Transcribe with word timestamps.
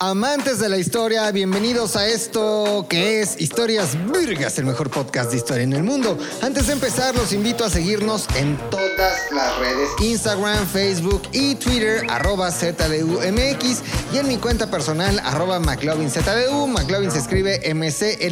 Amantes 0.00 0.60
de 0.60 0.68
la 0.68 0.78
historia, 0.78 1.28
bienvenidos 1.32 1.96
a 1.96 2.06
esto 2.06 2.86
que 2.88 3.20
es 3.20 3.40
Historias 3.40 3.96
Virgas, 4.12 4.56
el 4.58 4.66
mejor 4.66 4.90
podcast 4.90 5.32
de 5.32 5.38
historia 5.38 5.64
en 5.64 5.72
el 5.72 5.82
mundo. 5.82 6.16
Antes 6.40 6.68
de 6.68 6.74
empezar, 6.74 7.16
los 7.16 7.32
invito 7.32 7.64
a 7.64 7.70
seguirnos 7.70 8.28
en 8.36 8.56
todas 8.70 9.32
las 9.32 9.58
redes, 9.58 9.90
Instagram, 10.00 10.68
Facebook 10.68 11.22
y 11.32 11.56
Twitter, 11.56 12.06
arroba 12.10 12.52
ZDUMX 12.52 13.82
y 14.12 14.18
en 14.18 14.28
mi 14.28 14.36
cuenta 14.36 14.70
personal, 14.70 15.18
arroba 15.24 15.58
McLovinZDU. 15.58 16.68
McLovin 16.68 17.10
se 17.10 17.18
escribe 17.18 17.68
M-C-L-O-V-I-N-Z-D-U. 17.68 18.30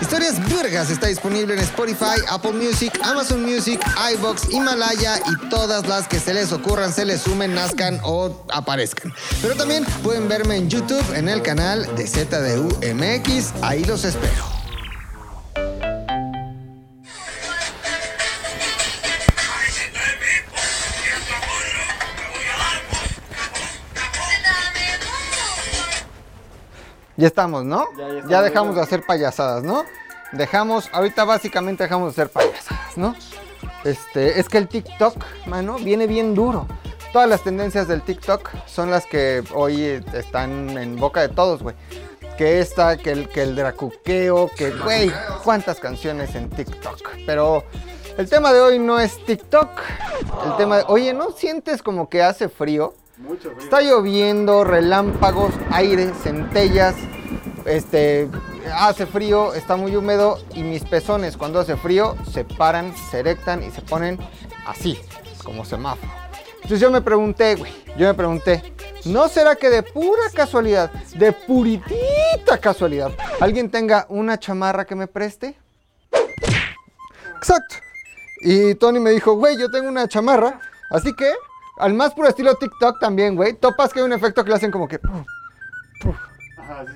Historias 0.00 0.38
Virgas 0.48 0.90
está 0.90 1.06
disponible 1.06 1.54
en 1.54 1.60
Spotify, 1.60 2.20
Apple 2.28 2.52
Music, 2.52 2.92
Amazon 3.02 3.42
Music, 3.42 3.80
iBox, 4.14 4.50
Himalaya 4.50 5.18
y 5.18 5.48
todas 5.48 5.86
las 5.86 6.08
que 6.08 6.18
se 6.18 6.34
les 6.34 6.52
ocurran, 6.52 6.92
se 6.92 7.04
les 7.04 7.22
sumen, 7.22 7.54
nazcan 7.54 8.00
o 8.02 8.44
aparezcan. 8.52 9.12
Pero 9.42 9.54
también 9.56 9.84
pueden 10.02 10.28
verme 10.28 10.56
en 10.56 10.68
YouTube 10.68 11.04
en 11.14 11.28
el 11.28 11.42
canal 11.42 11.88
de 11.96 12.06
ZDUMX. 12.06 13.52
Ahí 13.62 13.84
los 13.84 14.04
espero. 14.04 14.59
Ya 27.20 27.26
estamos, 27.26 27.66
¿no? 27.66 27.86
Ya, 27.92 27.98
ya 27.98 28.06
estamos, 28.06 28.30
Ya 28.30 28.42
dejamos 28.42 28.74
de 28.76 28.80
hacer 28.80 29.02
payasadas, 29.04 29.62
¿no? 29.62 29.84
Dejamos, 30.32 30.88
ahorita 30.90 31.24
básicamente 31.24 31.82
dejamos 31.84 32.16
de 32.16 32.22
hacer 32.22 32.32
payasadas, 32.32 32.96
¿no? 32.96 33.14
Este, 33.84 34.40
es 34.40 34.48
que 34.48 34.56
el 34.56 34.68
TikTok, 34.68 35.22
mano, 35.46 35.76
viene 35.76 36.06
bien 36.06 36.34
duro. 36.34 36.66
Todas 37.12 37.28
las 37.28 37.42
tendencias 37.42 37.88
del 37.88 38.00
TikTok 38.00 38.48
son 38.66 38.90
las 38.90 39.04
que 39.04 39.44
hoy 39.52 40.02
están 40.14 40.70
en 40.78 40.96
boca 40.96 41.20
de 41.20 41.28
todos, 41.28 41.62
güey. 41.62 41.76
Que 42.38 42.60
esta, 42.60 42.96
que 42.96 43.10
el, 43.12 43.28
que 43.28 43.42
el 43.42 43.54
dracuqueo, 43.54 44.50
que, 44.56 44.70
güey, 44.70 45.12
cuántas 45.44 45.78
canciones 45.78 46.34
en 46.34 46.48
TikTok. 46.48 47.06
Pero 47.26 47.64
el 48.16 48.30
tema 48.30 48.54
de 48.54 48.62
hoy 48.62 48.78
no 48.78 48.98
es 48.98 49.22
TikTok. 49.26 49.68
El 50.46 50.56
tema 50.56 50.78
de, 50.78 50.84
oye, 50.88 51.12
¿no 51.12 51.32
sientes 51.32 51.82
como 51.82 52.08
que 52.08 52.22
hace 52.22 52.48
frío? 52.48 52.94
Mucho 53.20 53.50
frío. 53.50 53.62
Está 53.62 53.80
lloviendo, 53.82 54.64
relámpagos, 54.64 55.52
aire, 55.70 56.12
centellas, 56.22 56.94
este, 57.64 58.28
hace 58.74 59.06
frío, 59.06 59.54
está 59.54 59.76
muy 59.76 59.94
húmedo 59.94 60.38
y 60.54 60.62
mis 60.62 60.84
pezones 60.84 61.36
cuando 61.36 61.60
hace 61.60 61.76
frío 61.76 62.16
se 62.32 62.44
paran, 62.44 62.94
se 63.10 63.20
erectan 63.20 63.62
y 63.62 63.70
se 63.70 63.82
ponen 63.82 64.18
así, 64.66 64.98
como 65.44 65.64
semáforo. 65.64 66.10
Entonces 66.56 66.80
yo 66.80 66.90
me 66.90 67.02
pregunté, 67.02 67.56
güey, 67.56 67.72
yo 67.96 68.06
me 68.06 68.14
pregunté, 68.14 68.74
¿no 69.04 69.28
será 69.28 69.56
que 69.56 69.70
de 69.70 69.82
pura 69.82 70.22
casualidad, 70.34 70.90
de 71.16 71.32
puritita 71.32 72.58
casualidad, 72.60 73.10
alguien 73.40 73.70
tenga 73.70 74.06
una 74.08 74.38
chamarra 74.38 74.84
que 74.84 74.94
me 74.94 75.06
preste? 75.06 75.56
Exacto. 77.36 77.76
Y 78.42 78.74
Tony 78.74 79.00
me 79.00 79.10
dijo, 79.10 79.34
güey, 79.34 79.58
yo 79.58 79.70
tengo 79.70 79.88
una 79.88 80.08
chamarra. 80.08 80.60
Así 80.90 81.14
que, 81.14 81.30
al 81.80 81.94
más 81.94 82.14
puro 82.14 82.28
estilo 82.28 82.54
TikTok 82.54 83.00
también, 83.00 83.36
güey. 83.36 83.54
Topas 83.54 83.92
que 83.92 84.00
hay 84.00 84.04
un 84.04 84.12
efecto 84.12 84.44
que 84.44 84.50
le 84.50 84.56
hacen 84.56 84.70
como 84.70 84.86
que... 84.86 84.98
puf, 84.98 85.26
puf, 86.02 86.16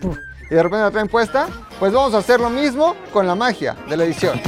puf, 0.00 0.18
y 0.50 0.54
de 0.54 0.62
repente 0.62 0.82
la 0.82 0.90
traen 0.90 1.08
puesta. 1.08 1.48
Pues 1.78 1.92
vamos 1.92 2.14
a 2.14 2.18
hacer 2.18 2.40
lo 2.40 2.50
mismo 2.50 2.94
con 3.12 3.26
la 3.26 3.34
magia 3.34 3.76
de 3.88 3.96
la 3.96 4.04
edición. 4.04 4.40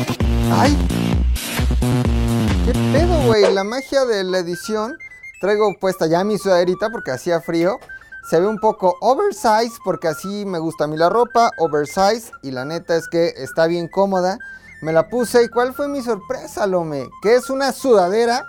¡Ay! 0.53 0.77
¿Qué 2.67 2.73
pedo, 2.93 3.23
güey? 3.27 3.53
La 3.53 3.65
magia 3.65 4.05
de 4.05 4.25
la 4.25 4.39
edición. 4.39 4.97
Traigo 5.41 5.75
puesta 5.81 6.06
ya 6.06 6.23
mi 6.25 6.39
sudaderita 6.39 6.91
porque 6.91 7.11
hacía 7.11 7.41
frío. 7.41 7.78
Se 8.28 8.41
ve 8.41 8.47
un 8.47 8.59
poco 8.59 8.97
oversize 9.00 9.78
porque 9.84 10.09
así 10.09 10.45
me 10.47 10.59
gusta 10.59 10.84
a 10.84 10.87
mí 10.87 10.97
la 10.97 11.09
ropa. 11.09 11.50
Oversize. 11.59 12.31
Y 12.43 12.50
la 12.50 12.65
neta 12.65 12.97
es 12.97 13.09
que 13.09 13.28
está 13.37 13.67
bien 13.67 13.89
cómoda. 13.89 14.39
Me 14.83 14.93
la 14.93 15.09
puse 15.09 15.44
y 15.44 15.49
¿cuál 15.49 15.72
fue 15.72 15.89
mi 15.89 16.03
sorpresa, 16.03 16.66
Lome? 16.66 17.09
Que 17.22 17.37
es 17.37 17.49
una 17.49 17.72
sudadera 17.72 18.47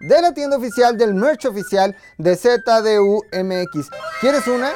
de 0.00 0.22
la 0.22 0.32
tienda 0.32 0.56
oficial, 0.56 0.96
del 0.96 1.14
merch 1.14 1.46
oficial 1.46 1.96
de 2.18 2.36
ZDUMX. 2.36 3.90
¿Quieres 4.20 4.46
una? 4.46 4.72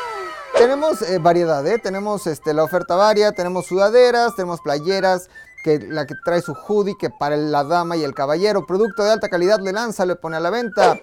Tenemos 0.56 1.03
eh, 1.03 1.19
variedad, 1.19 1.66
¿eh? 1.66 1.78
Tenemos 1.78 2.27
este, 2.27 2.53
la 2.53 2.65
oferta 2.65 2.94
varia, 2.94 3.33
tenemos 3.33 3.66
sudaderas, 3.66 4.34
tenemos 4.37 4.60
playeras, 4.60 5.28
que 5.65 5.78
la 5.78 6.06
que 6.06 6.15
trae 6.25 6.43
su 6.43 6.53
hoodie, 6.53 6.97
que 6.99 7.09
para 7.09 7.37
la 7.37 7.65
dama 7.65 7.97
y 7.97 8.05
el 8.05 8.15
caballero, 8.15 8.66
producto 8.66 9.05
de 9.05 9.12
alta 9.12 9.28
calidad, 9.28 9.60
le 9.60 9.72
lanza, 9.72 10.05
le 10.05 10.16
pone 10.16 10.37
a 10.37 10.41
la 10.41 10.50
venta. 10.50 11.00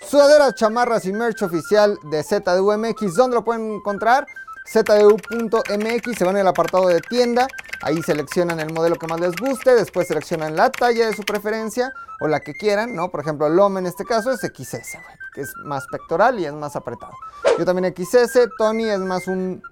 Sudaderas, 0.00 0.54
chamarras 0.54 1.04
y 1.04 1.12
merch 1.12 1.42
oficial 1.42 1.98
de 2.10 2.22
ZDUMX. 2.22 3.14
¿Dónde 3.14 3.36
lo 3.36 3.44
pueden 3.44 3.74
encontrar? 3.74 4.26
ZDU.mx, 4.70 6.18
se 6.18 6.24
van 6.24 6.36
al 6.36 6.46
apartado 6.46 6.88
de 6.88 7.00
tienda, 7.00 7.48
ahí 7.82 8.02
seleccionan 8.02 8.60
el 8.60 8.72
modelo 8.72 8.96
que 8.96 9.06
más 9.06 9.18
les 9.18 9.34
guste, 9.36 9.74
después 9.74 10.08
seleccionan 10.08 10.56
la 10.56 10.70
talla 10.70 11.06
de 11.06 11.16
su 11.16 11.22
preferencia 11.22 11.92
o 12.20 12.28
la 12.28 12.40
que 12.40 12.52
quieran, 12.52 12.94
¿no? 12.94 13.10
Por 13.10 13.20
ejemplo, 13.20 13.46
el 13.46 13.58
en 13.78 13.86
este 13.86 14.04
caso 14.04 14.30
es 14.30 14.40
XS, 14.40 14.98
que 15.34 15.40
es 15.40 15.52
más 15.64 15.86
pectoral 15.86 16.38
y 16.38 16.44
es 16.44 16.52
más 16.52 16.76
apretado. 16.76 17.12
Yo 17.58 17.64
también 17.64 17.94
XS, 17.96 18.48
Tony 18.58 18.84
es 18.84 19.00
más 19.00 19.26
un 19.26 19.62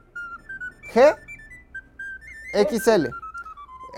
G, 0.94 1.16
XL. 2.54 3.08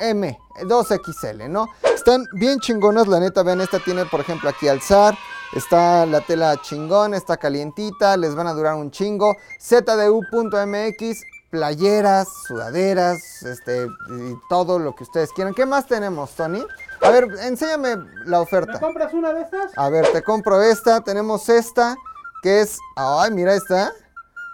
M, 0.01 0.39
2XL, 0.63 1.49
¿no? 1.49 1.67
Están 1.83 2.25
bien 2.33 2.61
chingonas, 2.61 3.09
la 3.09 3.21
neta, 3.21 3.43
vean, 3.43 3.61
esta 3.61 3.79
tiene, 3.81 4.05
por 4.07 4.21
ejemplo, 4.21 4.49
aquí 4.49 4.69
alzar, 4.69 5.17
está 5.53 6.07
la 6.07 6.21
tela 6.21 6.57
chingón, 6.63 7.15
está 7.15 7.37
calientita, 7.37 8.17
les 8.17 8.35
van 8.35 8.47
a 8.47 8.53
durar 8.55 8.75
un 8.75 8.91
chingo. 8.91 9.37
ZDU.mx, 9.61 11.23
playeras, 11.51 12.29
sudaderas, 12.47 13.43
este, 13.43 13.87
y 13.87 14.35
todo 14.49 14.79
lo 14.79 14.95
que 14.95 15.05
ustedes 15.05 15.33
quieran. 15.33 15.55
¿Qué 15.55 15.67
más 15.67 15.87
tenemos, 15.87 16.31
Tony? 16.33 16.65
A 17.01 17.11
ver, 17.11 17.29
enséñame 17.43 17.97
la 18.25 18.39
¿Me 18.39 18.43
oferta. 18.43 18.79
compras 18.81 19.13
una 19.15 19.33
de 19.33 19.43
estas? 19.43 19.73
A 19.77 19.89
ver, 19.89 20.07
te 20.13 20.23
compro 20.23 20.61
esta, 20.61 21.01
tenemos 21.01 21.49
esta, 21.49 21.97
que 22.43 22.61
es, 22.61 22.79
ay, 22.97 23.31
mira 23.31 23.55
esta. 23.55 23.93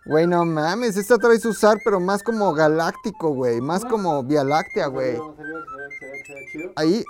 Güey, 0.06 0.26
no 0.26 0.44
mames, 0.44 0.98
esta 0.98 1.16
trae 1.16 1.38
su 1.38 1.48
usar, 1.48 1.78
pero 1.82 1.98
más 1.98 2.22
como 2.22 2.52
galáctico, 2.52 3.30
güey, 3.30 3.62
más 3.62 3.86
como 3.86 4.22
Vía 4.22 4.44
Láctea, 4.44 4.88
güey. 4.88 5.16
Vamos 5.16 5.38
a 5.38 5.42
ver, 5.42 5.50
se 5.50 5.76
ve, 5.76 5.88
se 5.98 6.06
ve, 6.06 6.24
se 6.26 6.34
ve 6.34 6.40
chido. 6.52 6.72
Ahí, 6.76 7.04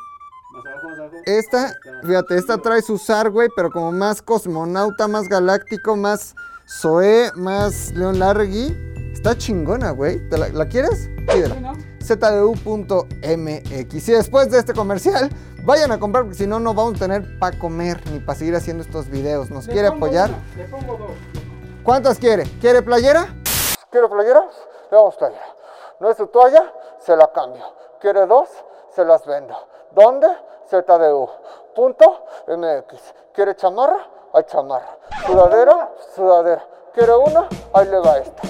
Más 0.54 0.66
abajo, 0.66 0.88
más 0.88 0.98
abajo. 0.98 1.16
esta, 1.26 1.74
fíjate, 2.04 2.36
esta 2.36 2.58
trae 2.58 2.82
su 2.82 2.98
zar, 2.98 3.30
güey, 3.30 3.48
pero 3.56 3.70
como 3.70 3.92
más 3.92 4.22
cosmonauta, 4.22 5.08
más 5.08 5.28
galáctico, 5.28 5.96
más 5.96 6.34
Zoé, 6.68 7.30
más 7.34 7.92
León 7.92 8.18
Largui. 8.18 8.76
Está 9.12 9.36
chingona, 9.36 9.90
güey. 9.90 10.28
¿Te 10.28 10.38
la, 10.38 10.48
la 10.48 10.68
quieres? 10.68 11.08
Pídela. 11.26 11.54
¿no? 11.60 11.72
ZDU.mx. 12.02 14.08
Y 14.08 14.12
después 14.12 14.50
de 14.50 14.58
este 14.58 14.74
comercial, 14.74 15.30
vayan 15.64 15.92
a 15.92 15.98
comprar, 15.98 16.24
porque 16.24 16.38
si 16.38 16.46
no, 16.46 16.60
no 16.60 16.74
vamos 16.74 16.96
a 16.96 16.98
tener 16.98 17.38
para 17.38 17.58
comer 17.58 18.00
ni 18.10 18.18
para 18.20 18.38
seguir 18.38 18.54
haciendo 18.54 18.82
estos 18.82 19.08
videos. 19.08 19.50
¿Nos 19.50 19.66
Le 19.66 19.72
quiere 19.72 19.90
pongo 19.90 20.06
apoyar? 20.06 20.30
una, 20.30 20.42
Le 20.56 20.64
pongo 20.68 20.96
dos. 20.96 21.10
¿Cuántas 21.82 22.18
quiere? 22.18 22.44
¿Quiere 22.60 22.82
playera? 22.82 23.26
¿Quiere 23.90 24.08
playera? 24.08 24.40
Le 24.90 24.96
damos 24.96 25.16
playera. 25.16 25.44
¿No 26.00 26.10
es 26.10 26.16
su 26.16 26.26
toalla? 26.26 26.72
Se 27.00 27.16
la 27.16 27.30
cambio. 27.32 27.62
¿Quiere 28.00 28.26
dos? 28.26 28.48
Se 28.94 29.04
las 29.04 29.24
vendo. 29.26 29.54
¿Dónde? 29.94 30.26
ZDU. 30.70 31.28
Punto 31.74 32.24
MX. 32.48 33.00
¿Quiere 33.34 33.54
chamarra? 33.56 34.06
Hay 34.32 34.44
chamarra. 34.50 34.96
¿Sudadera? 35.26 35.90
Sudadera. 36.14 36.64
¿Quiere 36.94 37.12
una? 37.16 37.48
Ahí 37.72 37.86
le 37.86 37.98
va 37.98 38.18
esta. 38.18 38.42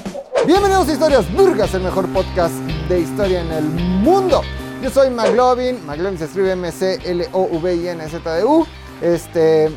Bienvenidos 0.46 0.88
a 0.88 0.92
Historias 0.92 1.34
Burgas, 1.34 1.72
el 1.74 1.82
mejor 1.82 2.10
podcast 2.12 2.52
de 2.88 3.00
historia 3.00 3.40
en 3.40 3.50
el 3.52 3.64
mundo. 3.64 4.42
Yo 4.82 4.90
soy 4.90 5.08
Maglovin. 5.10 5.84
Maglovin 5.86 6.18
se 6.18 6.24
escribe 6.26 6.52
M-C-L-O-V-I-N-Z-D-U. 6.52 8.66
Este 9.02 9.70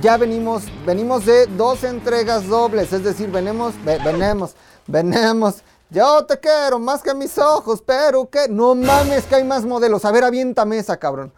ya 0.00 0.16
venimos, 0.16 0.64
venimos 0.84 1.24
de 1.26 1.46
dos 1.46 1.84
entregas 1.84 2.48
dobles, 2.48 2.92
es 2.92 3.04
decir, 3.04 3.30
venimos, 3.30 3.74
ve- 3.84 4.00
venemos, 4.04 4.56
venemos. 4.86 5.62
Yo 5.94 6.24
te 6.26 6.40
quiero 6.40 6.80
más 6.80 7.04
que 7.04 7.14
mis 7.14 7.38
ojos, 7.38 7.80
pero 7.86 8.28
que 8.28 8.48
no 8.48 8.74
mames 8.74 9.26
que 9.26 9.36
hay 9.36 9.44
más 9.44 9.64
modelos. 9.64 10.04
A 10.04 10.10
ver, 10.10 10.24
aviéntame 10.24 10.76
esa, 10.76 10.96
cabrón. 10.96 11.32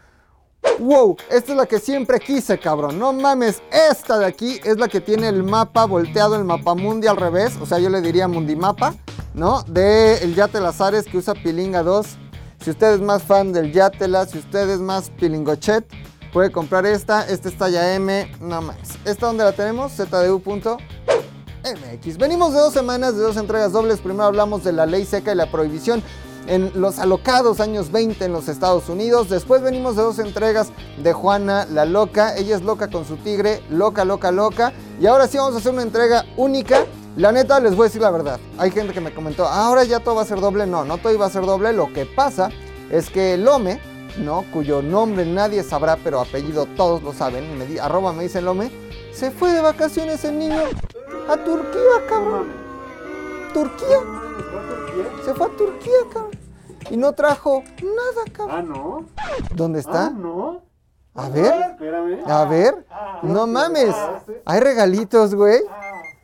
Wow, 0.78 1.18
esta 1.28 1.52
es 1.52 1.58
la 1.58 1.66
que 1.66 1.78
siempre 1.78 2.18
quise, 2.18 2.58
cabrón. 2.58 2.98
No 2.98 3.12
mames, 3.12 3.62
esta 3.70 4.18
de 4.18 4.24
aquí 4.24 4.58
es 4.64 4.78
la 4.78 4.88
que 4.88 5.02
tiene 5.02 5.28
el 5.28 5.42
mapa 5.42 5.84
volteado, 5.84 6.36
el 6.36 6.44
mapa 6.44 6.74
mundi 6.74 7.06
al 7.06 7.18
revés. 7.18 7.52
O 7.60 7.66
sea, 7.66 7.78
yo 7.78 7.90
le 7.90 8.00
diría 8.00 8.28
mundimapa, 8.28 8.94
¿no? 9.34 9.62
De 9.64 10.24
el 10.24 10.34
Yate 10.34 10.58
Lazares 10.58 11.04
que 11.04 11.18
usa 11.18 11.34
Pilinga 11.34 11.82
2. 11.82 12.06
Si 12.64 12.70
usted 12.70 12.94
es 12.94 13.00
más 13.02 13.24
fan 13.24 13.52
del 13.52 13.74
Yatela, 13.74 14.24
si 14.24 14.38
usted 14.38 14.70
es 14.70 14.80
más 14.80 15.10
Pilingochet, 15.10 15.84
puede 16.32 16.50
comprar 16.50 16.86
esta. 16.86 17.28
Esta 17.28 17.50
es 17.50 17.58
talla 17.58 17.94
M, 17.94 18.34
no 18.40 18.62
más. 18.62 18.78
¿Esta 19.04 19.26
dónde 19.26 19.44
la 19.44 19.52
tenemos? 19.52 19.92
ZDU.mx. 21.66 22.18
Venimos 22.18 22.52
de 22.52 22.60
dos 22.60 22.72
semanas, 22.72 23.16
de 23.16 23.22
dos 23.22 23.36
entregas 23.36 23.72
dobles. 23.72 24.00
Primero 24.00 24.24
hablamos 24.24 24.62
de 24.64 24.72
la 24.72 24.86
ley 24.86 25.04
seca 25.04 25.32
y 25.32 25.34
la 25.34 25.50
prohibición 25.50 26.02
en 26.46 26.70
los 26.74 26.98
alocados 27.00 27.58
años 27.60 27.90
20 27.90 28.24
en 28.24 28.32
los 28.32 28.48
Estados 28.48 28.88
Unidos. 28.88 29.28
Después 29.28 29.62
venimos 29.62 29.96
de 29.96 30.02
dos 30.02 30.18
entregas 30.18 30.68
de 31.02 31.12
Juana 31.12 31.66
la 31.70 31.84
Loca. 31.84 32.36
Ella 32.36 32.56
es 32.56 32.62
loca 32.62 32.88
con 32.88 33.04
su 33.04 33.16
tigre, 33.16 33.62
loca, 33.70 34.04
loca, 34.04 34.30
loca. 34.30 34.72
Y 35.00 35.06
ahora 35.06 35.26
sí 35.26 35.38
vamos 35.38 35.54
a 35.54 35.58
hacer 35.58 35.72
una 35.72 35.82
entrega 35.82 36.24
única. 36.36 36.86
La 37.16 37.32
neta, 37.32 37.58
les 37.60 37.74
voy 37.74 37.84
a 37.84 37.88
decir 37.88 38.02
la 38.02 38.10
verdad. 38.10 38.38
Hay 38.58 38.70
gente 38.70 38.92
que 38.92 39.00
me 39.00 39.14
comentó, 39.14 39.46
ahora 39.46 39.84
ya 39.84 40.00
todo 40.00 40.16
va 40.16 40.22
a 40.22 40.26
ser 40.26 40.40
doble. 40.40 40.66
No, 40.66 40.84
no 40.84 40.98
todo 40.98 41.12
iba 41.12 41.26
a 41.26 41.30
ser 41.30 41.46
doble. 41.46 41.72
Lo 41.72 41.92
que 41.92 42.06
pasa 42.06 42.50
es 42.90 43.10
que 43.10 43.36
Lome, 43.36 43.80
¿no? 44.18 44.44
Cuyo 44.52 44.82
nombre 44.82 45.24
nadie 45.24 45.62
sabrá, 45.62 45.96
pero 45.96 46.20
apellido 46.20 46.66
todos 46.76 47.02
lo 47.02 47.12
saben. 47.12 47.46
Arroba 47.80 48.12
me 48.12 48.24
dice 48.24 48.40
Lome. 48.42 48.70
Se 49.12 49.30
fue 49.30 49.50
de 49.52 49.62
vacaciones 49.62 50.24
el 50.24 50.38
niño 50.38 50.60
a 51.28 51.36
Turquía, 51.44 52.06
cabrón. 52.08 52.52
Turquía. 53.52 53.98
¿Fue 54.50 54.58
a 54.60 54.68
Turquía? 54.68 55.24
Se 55.24 55.34
fue 55.34 55.46
a 55.46 55.50
Turquía, 55.56 55.92
cabrón. 56.12 56.30
Y 56.90 56.96
no 56.96 57.12
trajo 57.12 57.62
nada, 57.82 58.24
cabrón. 58.32 58.56
Ah, 58.56 58.62
no. 58.62 59.06
¿Dónde 59.54 59.80
está? 59.80 60.06
Ah, 60.06 60.10
no. 60.10 60.62
A 61.14 61.28
ver, 61.30 61.54
Espérame. 61.70 62.22
a 62.26 62.44
ver. 62.44 62.86
No 63.22 63.46
mames. 63.46 63.94
Hay 64.44 64.60
regalitos, 64.60 65.34
güey. 65.34 65.62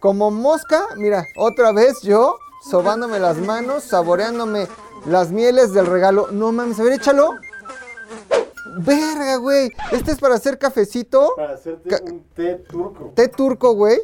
Como 0.01 0.31
mosca, 0.31 0.83
mira, 0.97 1.25
otra 1.37 1.73
vez 1.73 2.03
yo 2.03 2.37
sobándome 2.69 3.19
las 3.19 3.39
manos, 3.39 3.85
saboreándome 3.85 4.69
las 5.07 5.31
mieles 5.31 5.73
del 5.73 5.87
regalo. 5.87 6.29
No 6.31 6.53
mames, 6.53 6.79
a 6.79 6.83
ver, 6.85 6.93
échalo. 6.95 7.31
Verga, 8.79 9.37
güey. 9.37 9.71
Este 9.93 10.13
es 10.13 10.19
para 10.19 10.35
hacer 10.35 10.59
cafecito. 10.59 11.33
Para 11.37 11.55
hacerte 11.55 11.89
Ca- 11.89 12.01
un 12.05 12.23
té 12.35 12.55
turco. 12.57 13.13
Té 13.15 13.29
turco, 13.29 13.75
güey. 13.75 13.99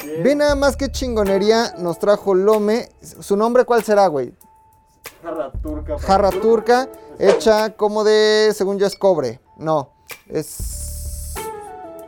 Es. 0.00 0.22
Ve 0.22 0.34
nada 0.34 0.54
más 0.54 0.76
qué 0.76 0.90
chingonería 0.90 1.74
nos 1.78 1.98
trajo 1.98 2.34
Lome. 2.34 2.88
¿Su 3.00 3.36
nombre 3.36 3.64
cuál 3.64 3.82
será, 3.84 4.06
güey? 4.08 4.34
Jarra 5.22 5.52
turca. 5.52 5.98
Jarra 5.98 6.30
turca, 6.30 6.88
hecha 7.18 7.76
como 7.76 8.02
de, 8.04 8.52
según 8.54 8.78
yo 8.78 8.86
es 8.86 8.96
cobre. 8.96 9.40
No, 9.56 9.92
es 10.28 11.34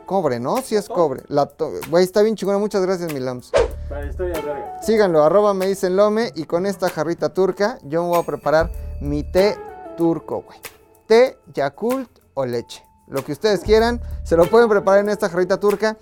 cobre, 0.05 0.39
¿no? 0.39 0.57
Sí 0.61 0.75
es 0.75 0.87
cobre. 0.89 1.23
La 1.27 1.45
to- 1.45 1.71
Güey, 1.89 2.03
está 2.03 2.21
bien 2.21 2.35
chingona. 2.35 2.57
Muchas 2.57 2.81
gracias, 2.81 3.13
mi 3.13 3.19
Lams. 3.19 3.51
Para 3.89 4.05
historias 4.05 4.43
largas. 4.43 4.85
Síganlo, 4.85 5.23
arroba 5.23 5.53
me 5.53 5.67
dicen 5.67 5.95
Lome. 5.95 6.31
Y 6.35 6.45
con 6.45 6.65
esta 6.65 6.89
jarrita 6.89 7.33
turca, 7.33 7.79
yo 7.83 8.03
me 8.03 8.09
voy 8.09 8.19
a 8.19 8.23
preparar 8.25 8.71
mi 9.01 9.23
té 9.23 9.57
turco, 9.97 10.41
güey. 10.43 10.59
Té, 11.07 11.37
Yakult 11.53 12.09
o 12.33 12.45
leche. 12.45 12.83
Lo 13.07 13.23
que 13.23 13.31
ustedes 13.31 13.61
quieran, 13.61 14.01
se 14.23 14.35
lo 14.35 14.49
pueden 14.49 14.67
preparar 14.67 15.01
en 15.01 15.09
esta 15.09 15.29
jarrita 15.29 15.59
turca. 15.59 15.97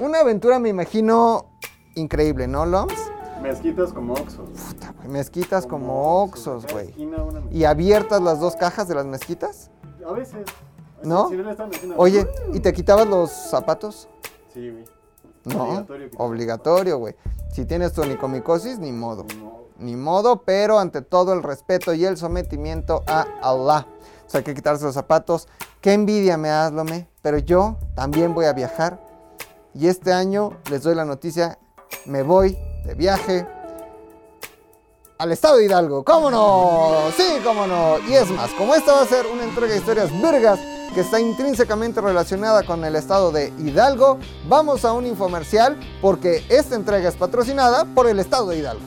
Una 0.00 0.20
aventura, 0.20 0.58
me 0.58 0.68
imagino, 0.68 1.46
increíble, 1.94 2.46
¿no, 2.46 2.66
Loms? 2.66 3.10
Mezquitas 3.42 3.92
como 3.92 4.14
oxos. 4.14 4.48
Puta, 4.68 4.92
güey, 4.96 5.08
Mezquitas 5.08 5.66
como 5.66 6.22
oxos, 6.22 6.66
güey. 6.70 6.94
¿Y 7.50 7.64
abiertas 7.64 8.20
las 8.20 8.40
dos 8.40 8.56
cajas 8.56 8.88
de 8.88 8.94
las 8.94 9.06
mezquitas? 9.06 9.70
A 10.06 10.12
veces. 10.12 10.46
¿No? 11.02 11.28
Si 11.28 11.36
Oye, 11.96 12.26
¿y 12.52 12.60
te 12.60 12.72
quitabas 12.72 13.06
los 13.06 13.30
zapatos? 13.30 14.08
Sí, 14.52 14.70
güey. 14.70 14.84
No, 15.44 15.86
Obligatorio 16.16 16.98
güey. 16.98 17.14
Si 17.52 17.64
tienes 17.64 17.92
tu 17.92 18.02
onicomicosis, 18.02 18.78
ni 18.78 18.92
modo. 18.92 19.24
Ni 19.24 19.36
modo. 19.36 19.66
Ni 19.78 19.96
modo, 19.96 20.42
pero 20.42 20.78
ante 20.78 21.02
todo 21.02 21.32
el 21.32 21.42
respeto 21.42 21.94
y 21.94 22.04
el 22.04 22.16
sometimiento 22.16 23.04
a 23.06 23.26
Allah. 23.42 23.86
O 24.26 24.30
sea, 24.30 24.38
hay 24.38 24.44
que 24.44 24.54
quitarse 24.54 24.84
los 24.84 24.94
zapatos. 24.94 25.48
Qué 25.80 25.92
envidia 25.92 26.36
me 26.36 26.48
das, 26.48 26.72
Lome. 26.72 27.08
Pero 27.22 27.38
yo 27.38 27.76
también 27.94 28.34
voy 28.34 28.46
a 28.46 28.52
viajar. 28.52 29.05
Y 29.78 29.88
este 29.88 30.10
año 30.10 30.52
les 30.70 30.82
doy 30.82 30.94
la 30.94 31.04
noticia, 31.04 31.58
me 32.06 32.22
voy 32.22 32.56
de 32.86 32.94
viaje 32.94 33.46
al 35.18 35.32
estado 35.32 35.58
de 35.58 35.66
Hidalgo. 35.66 36.02
¿Cómo 36.02 36.30
no? 36.30 37.10
Sí, 37.14 37.40
cómo 37.44 37.66
no. 37.66 37.98
Y 38.08 38.14
es 38.14 38.30
más, 38.30 38.50
como 38.52 38.74
esta 38.74 38.94
va 38.94 39.02
a 39.02 39.06
ser 39.06 39.26
una 39.26 39.44
entrega 39.44 39.72
de 39.74 39.78
historias 39.78 40.22
vergas 40.22 40.58
que 40.94 41.02
está 41.02 41.20
intrínsecamente 41.20 42.00
relacionada 42.00 42.62
con 42.62 42.86
el 42.86 42.96
estado 42.96 43.30
de 43.32 43.52
Hidalgo, 43.58 44.18
vamos 44.48 44.82
a 44.86 44.94
un 44.94 45.04
infomercial 45.04 45.78
porque 46.00 46.42
esta 46.48 46.74
entrega 46.74 47.10
es 47.10 47.16
patrocinada 47.16 47.84
por 47.84 48.06
el 48.06 48.18
estado 48.18 48.48
de 48.48 48.58
Hidalgo. 48.58 48.84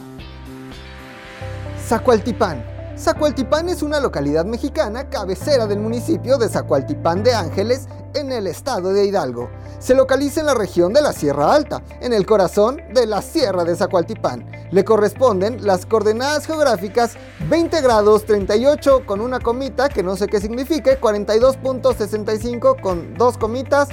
Zacualtipán. 1.88 2.79
Zacualtipán 3.00 3.69
es 3.69 3.81
una 3.81 4.01
localidad 4.01 4.44
mexicana 4.44 5.07
cabecera 5.10 5.68
del 5.68 5.80
municipio 5.80 6.38
de 6.38 6.50
Zacualtipán 6.50 7.24
de 7.24 7.34
Ángeles 7.34 7.88
en 8.13 8.30
el 8.30 8.46
estado 8.46 8.92
de 8.92 9.06
Hidalgo. 9.06 9.50
Se 9.80 9.96
localiza 9.96 10.42
en 10.42 10.48
la 10.48 10.54
región 10.54 10.92
de 10.92 11.01
la 11.01 11.13
Sierra 11.13 11.54
Alta, 11.54 11.81
en 12.01 12.12
el 12.12 12.25
corazón 12.25 12.81
de 12.94 13.06
la 13.06 13.22
Sierra 13.22 13.63
de 13.63 13.78
Zacualtipán. 13.78 14.51
Le 14.72 14.84
corresponden 14.84 15.66
las 15.66 15.86
coordenadas 15.86 16.46
geográficas 16.46 17.13
20 17.48 17.80
grados 17.81 18.25
38 18.25 19.06
con 19.06 19.22
una 19.22 19.40
comita 19.40 19.88
que 19.88 20.04
no 20.04 20.18
sé 20.18 20.28
qué 20.28 20.42
signifique, 20.42 21.00
42.65 21.00 22.81
con 22.81 23.13
dos 23.13 23.38
comitas. 23.38 23.88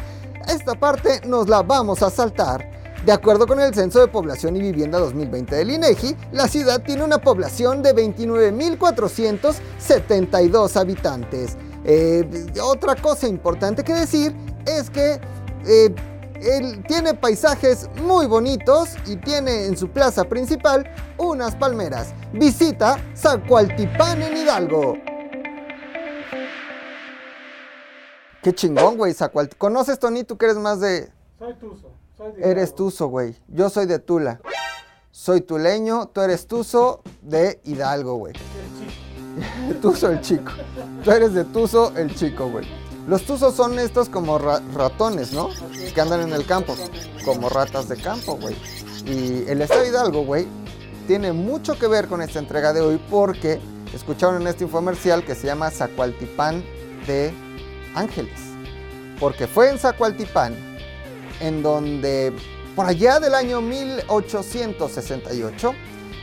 Esta 0.48 0.74
parte 0.74 1.20
nos 1.24 1.48
la 1.48 1.62
vamos 1.62 2.02
a 2.02 2.10
saltar. 2.10 2.85
De 3.06 3.12
acuerdo 3.12 3.46
con 3.46 3.58
el 3.60 3.72
Censo 3.72 4.00
de 4.00 4.08
Población 4.08 4.56
y 4.56 4.60
Vivienda 4.60 4.98
2020 4.98 5.54
del 5.54 5.70
INEGI, 5.70 6.16
la 6.32 6.48
ciudad 6.48 6.82
tiene 6.82 7.04
una 7.04 7.18
población 7.18 7.80
de 7.80 7.94
29.472 7.94 10.74
habitantes. 10.74 11.56
Eh, 11.84 12.28
otra 12.60 12.96
cosa 12.96 13.28
importante 13.28 13.84
que 13.84 13.94
decir 13.94 14.34
es 14.66 14.90
que 14.90 15.20
eh, 15.68 15.94
tiene 16.88 17.14
paisajes 17.14 17.88
muy 18.02 18.26
bonitos 18.26 18.96
y 19.06 19.14
tiene 19.14 19.66
en 19.66 19.76
su 19.76 19.88
plaza 19.88 20.24
principal 20.24 20.92
unas 21.16 21.54
palmeras. 21.54 22.12
Visita 22.32 22.96
Zacualtipán 23.16 24.20
en 24.20 24.36
Hidalgo. 24.36 24.96
Qué 28.42 28.52
chingón, 28.52 28.96
güey, 28.96 29.14
Zacualtipán. 29.14 29.58
¿Conoces, 29.58 30.00
Tony? 30.00 30.24
Tú 30.24 30.36
que 30.36 30.46
eres 30.46 30.56
más 30.56 30.80
de... 30.80 31.08
Soy 31.38 31.54
Tuzo. 31.54 31.95
Eres. 32.38 32.74
Tuzo, 32.74 33.08
güey. 33.08 33.36
Yo 33.48 33.70
soy 33.70 33.86
de 33.86 33.98
Tula. 33.98 34.40
Soy 35.10 35.40
tuleño, 35.40 36.08
tú 36.08 36.20
eres 36.20 36.46
Tuzo 36.46 37.02
de 37.22 37.60
Hidalgo, 37.64 38.16
güey. 38.16 38.34
Tuzo 39.82 40.10
el 40.10 40.20
chico. 40.20 40.52
Tú 41.04 41.10
eres 41.10 41.32
de 41.34 41.44
Tuzo 41.44 41.92
el 41.96 42.14
chico, 42.14 42.48
güey. 42.50 42.66
Los 43.08 43.22
Tuzos 43.22 43.54
son 43.54 43.78
estos 43.78 44.08
como 44.08 44.38
ra- 44.38 44.60
ratones, 44.74 45.32
¿no? 45.32 45.48
Que 45.94 46.00
andan 46.00 46.20
en 46.22 46.32
el 46.32 46.44
campo. 46.44 46.74
Como 47.24 47.48
ratas 47.48 47.88
de 47.88 47.96
campo, 47.96 48.36
güey. 48.36 48.56
Y 49.06 49.44
el 49.48 49.62
estado 49.62 49.82
de 49.82 49.88
Hidalgo, 49.88 50.24
güey, 50.24 50.46
tiene 51.06 51.32
mucho 51.32 51.78
que 51.78 51.86
ver 51.86 52.08
con 52.08 52.20
esta 52.20 52.38
entrega 52.40 52.72
de 52.72 52.80
hoy 52.80 53.00
porque 53.08 53.60
escucharon 53.94 54.42
en 54.42 54.48
este 54.48 54.64
infomercial 54.64 55.24
que 55.24 55.34
se 55.36 55.46
llama 55.46 55.70
Zacualtipán 55.70 56.64
de 57.06 57.32
Ángeles. 57.94 58.40
Porque 59.20 59.46
fue 59.46 59.70
en 59.70 59.78
Zacualtipán 59.78 60.54
en 61.40 61.62
donde 61.62 62.32
por 62.74 62.86
allá 62.86 63.20
del 63.20 63.34
año 63.34 63.60
1868 63.60 65.74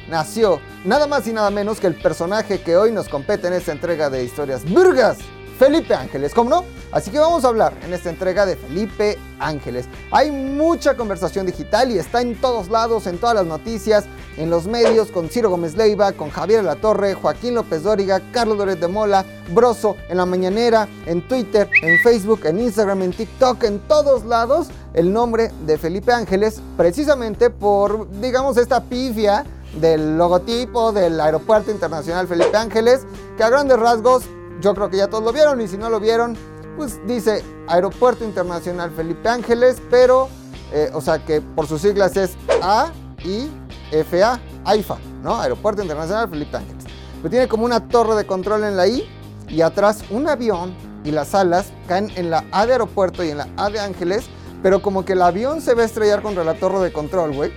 nació 0.09 0.59
nada 0.85 1.07
más 1.07 1.27
y 1.27 1.33
nada 1.33 1.49
menos 1.49 1.79
que 1.79 1.87
el 1.87 1.95
personaje 1.95 2.61
que 2.61 2.77
hoy 2.77 2.91
nos 2.91 3.09
compete 3.09 3.47
en 3.47 3.53
esta 3.53 3.71
entrega 3.71 4.09
de 4.09 4.23
historias 4.23 4.69
burgas, 4.69 5.17
Felipe 5.63 5.95
Ángeles, 5.95 6.33
¿cómo 6.33 6.49
no? 6.49 6.65
Así 6.91 7.09
que 7.09 7.19
vamos 7.19 7.45
a 7.45 7.47
hablar 7.47 7.73
en 7.85 7.93
esta 7.93 8.09
entrega 8.09 8.45
de 8.45 8.57
Felipe 8.57 9.17
Ángeles. 9.39 9.85
Hay 10.11 10.29
mucha 10.29 10.97
conversación 10.97 11.45
digital 11.45 11.89
y 11.89 11.97
está 11.97 12.21
en 12.21 12.35
todos 12.35 12.67
lados, 12.67 13.07
en 13.07 13.17
todas 13.17 13.33
las 13.33 13.45
noticias, 13.45 14.03
en 14.35 14.49
los 14.49 14.67
medios, 14.67 15.09
con 15.09 15.29
Ciro 15.29 15.49
Gómez 15.49 15.77
Leiva, 15.77 16.11
con 16.11 16.31
Javier 16.31 16.65
La 16.65 16.75
Torre, 16.75 17.13
Joaquín 17.13 17.55
López 17.55 17.81
Dóriga, 17.81 18.21
Carlos 18.33 18.57
Loret 18.57 18.77
de 18.77 18.89
Mola, 18.89 19.23
Broso, 19.53 19.95
en 20.09 20.17
la 20.17 20.25
mañanera, 20.25 20.89
en 21.05 21.25
Twitter, 21.29 21.69
en 21.81 21.97
Facebook, 21.99 22.41
en 22.43 22.59
Instagram, 22.59 23.01
en 23.03 23.13
TikTok, 23.13 23.63
en 23.63 23.79
todos 23.87 24.25
lados, 24.25 24.67
el 24.93 25.13
nombre 25.13 25.49
de 25.65 25.77
Felipe 25.77 26.11
Ángeles, 26.11 26.59
precisamente 26.75 27.49
por, 27.49 28.11
digamos, 28.19 28.57
esta 28.57 28.83
pifia 28.83 29.45
del 29.79 30.17
logotipo 30.17 30.91
del 30.91 31.21
Aeropuerto 31.21 31.71
Internacional 31.71 32.27
Felipe 32.27 32.57
Ángeles, 32.57 33.05
que 33.37 33.43
a 33.43 33.49
grandes 33.49 33.79
rasgos 33.79 34.25
yo 34.61 34.73
creo 34.73 34.89
que 34.89 34.97
ya 34.97 35.07
todos 35.07 35.23
lo 35.23 35.33
vieron 35.33 35.61
y 35.61 35.67
si 35.67 35.77
no 35.77 35.89
lo 35.89 35.99
vieron, 35.99 36.37
pues 36.77 36.99
dice 37.07 37.43
Aeropuerto 37.67 38.23
Internacional 38.23 38.91
Felipe 38.91 39.29
Ángeles, 39.29 39.81
pero, 39.89 40.29
eh, 40.71 40.89
o 40.93 41.01
sea 41.01 41.23
que 41.23 41.41
por 41.41 41.67
sus 41.67 41.81
siglas 41.81 42.17
es 42.17 42.35
AIFA, 42.61 44.39
AIFA, 44.65 44.97
¿no? 45.21 45.39
Aeropuerto 45.39 45.81
Internacional 45.81 46.29
Felipe 46.29 46.57
Ángeles. 46.57 46.83
Pero 47.17 47.29
tiene 47.29 47.47
como 47.47 47.65
una 47.65 47.87
torre 47.87 48.15
de 48.15 48.25
control 48.25 48.63
en 48.63 48.75
la 48.75 48.87
I 48.87 49.07
y 49.47 49.61
atrás 49.61 50.03
un 50.09 50.27
avión 50.27 50.73
y 51.03 51.11
las 51.11 51.35
alas 51.35 51.71
caen 51.87 52.11
en 52.15 52.29
la 52.29 52.45
A 52.51 52.65
de 52.65 52.73
aeropuerto 52.73 53.23
y 53.23 53.29
en 53.29 53.37
la 53.37 53.47
A 53.57 53.69
de 53.69 53.79
Ángeles, 53.79 54.25
pero 54.61 54.81
como 54.81 55.05
que 55.05 55.13
el 55.13 55.21
avión 55.21 55.61
se 55.61 55.73
va 55.73 55.83
a 55.83 55.85
estrellar 55.85 56.21
contra 56.21 56.43
la 56.43 56.55
torre 56.55 56.79
de 56.79 56.91
control, 56.91 57.33
güey. 57.33 57.51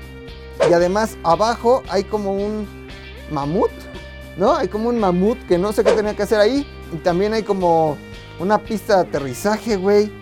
Y 0.69 0.73
además 0.73 1.17
abajo 1.23 1.83
hay 1.89 2.05
como 2.05 2.33
un 2.33 2.67
mamut, 3.31 3.71
¿no? 4.37 4.55
Hay 4.55 4.69
como 4.69 4.89
un 4.89 4.99
mamut 4.99 5.39
que 5.47 5.59
no 5.59 5.73
sé 5.73 5.83
qué 5.85 5.93
tenía 5.93 6.15
que 6.15 6.23
hacer 6.23 6.41
ahí. 6.41 6.67
Y 6.93 6.97
también 6.99 7.33
hay 7.33 7.43
como 7.43 7.97
una 8.39 8.59
pista 8.59 8.97
de 8.97 9.09
aterrizaje, 9.09 9.77
güey. 9.77 10.13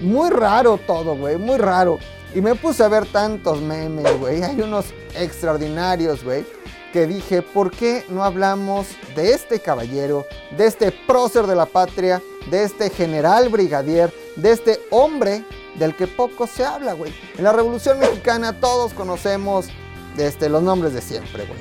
Muy 0.00 0.30
raro 0.30 0.78
todo, 0.86 1.16
güey, 1.16 1.36
muy 1.36 1.56
raro. 1.56 1.98
Y 2.34 2.40
me 2.40 2.54
puse 2.56 2.82
a 2.82 2.88
ver 2.88 3.06
tantos 3.06 3.60
memes, 3.60 4.18
güey. 4.18 4.42
Hay 4.42 4.60
unos 4.60 4.86
extraordinarios, 5.16 6.24
güey. 6.24 6.44
que 6.92 7.06
dije, 7.08 7.42
¿por 7.42 7.72
qué 7.72 8.04
no 8.08 8.22
hablamos 8.22 8.86
de 9.16 9.32
este 9.32 9.58
caballero, 9.58 10.26
de 10.56 10.66
este 10.66 10.92
prócer 10.92 11.46
de 11.48 11.56
la 11.56 11.66
patria, 11.66 12.22
de 12.52 12.62
este 12.62 12.88
general 12.88 13.48
brigadier, 13.48 14.14
de 14.36 14.52
este 14.52 14.80
hombre 14.90 15.44
del 15.76 15.96
que 15.96 16.06
poco 16.06 16.46
se 16.46 16.64
habla, 16.64 16.92
güey? 16.92 17.12
En 17.36 17.42
la 17.42 17.52
Revolución 17.52 17.98
Mexicana 17.98 18.60
todos 18.60 18.94
conocemos 18.94 19.66
este, 20.16 20.48
los 20.48 20.62
nombres 20.62 20.94
de 20.94 21.02
siempre, 21.02 21.46
güey. 21.46 21.58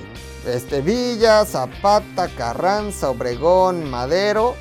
Este, 0.48 0.82
Villa, 0.82 1.46
Zapata, 1.46 2.28
Carranza, 2.28 3.10
Obregón, 3.10 3.90
Madero, 3.90 4.56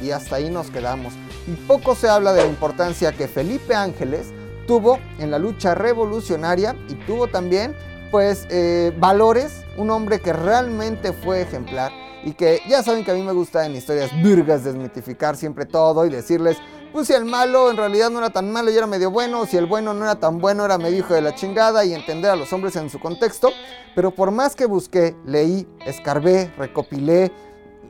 y 0.00 0.10
hasta 0.10 0.36
ahí 0.36 0.50
nos 0.50 0.70
quedamos. 0.70 1.14
Y 1.46 1.52
poco 1.66 1.94
se 1.94 2.08
habla 2.08 2.32
de 2.32 2.42
la 2.42 2.48
importancia 2.48 3.12
que 3.12 3.28
Felipe 3.28 3.74
Ángeles 3.74 4.32
tuvo 4.66 4.98
en 5.18 5.30
la 5.30 5.38
lucha 5.38 5.74
revolucionaria 5.74 6.76
y 6.88 6.94
tuvo 7.06 7.28
también 7.28 7.74
pues 8.10 8.46
eh, 8.50 8.92
valores, 8.98 9.64
un 9.76 9.90
hombre 9.90 10.20
que 10.20 10.32
realmente 10.32 11.12
fue 11.12 11.42
ejemplar 11.42 11.92
y 12.24 12.32
que 12.32 12.60
ya 12.68 12.82
saben 12.82 13.04
que 13.04 13.10
a 13.10 13.14
mí 13.14 13.22
me 13.22 13.32
gusta 13.32 13.66
en 13.66 13.76
historias 13.76 14.10
burgas 14.22 14.64
desmitificar 14.64 15.36
siempre 15.36 15.66
todo 15.66 16.06
y 16.06 16.10
decirles, 16.10 16.56
pues 16.92 17.06
si 17.08 17.12
el 17.12 17.24
malo 17.24 17.70
en 17.70 17.76
realidad 17.76 18.10
no 18.10 18.18
era 18.18 18.30
tan 18.30 18.50
malo 18.50 18.70
y 18.70 18.76
era 18.76 18.86
medio 18.86 19.10
bueno, 19.10 19.46
si 19.46 19.56
el 19.56 19.66
bueno 19.66 19.94
no 19.94 20.04
era 20.04 20.16
tan 20.16 20.38
bueno 20.38 20.64
era 20.64 20.78
medio 20.78 20.98
hijo 20.98 21.14
de 21.14 21.22
la 21.22 21.34
chingada 21.34 21.84
y 21.84 21.94
entender 21.94 22.30
a 22.30 22.36
los 22.36 22.52
hombres 22.52 22.76
en 22.76 22.90
su 22.90 22.98
contexto, 22.98 23.50
pero 23.94 24.10
por 24.10 24.30
más 24.30 24.54
que 24.54 24.66
busqué, 24.66 25.14
leí, 25.24 25.66
escarbé, 25.84 26.52
recopilé, 26.56 27.32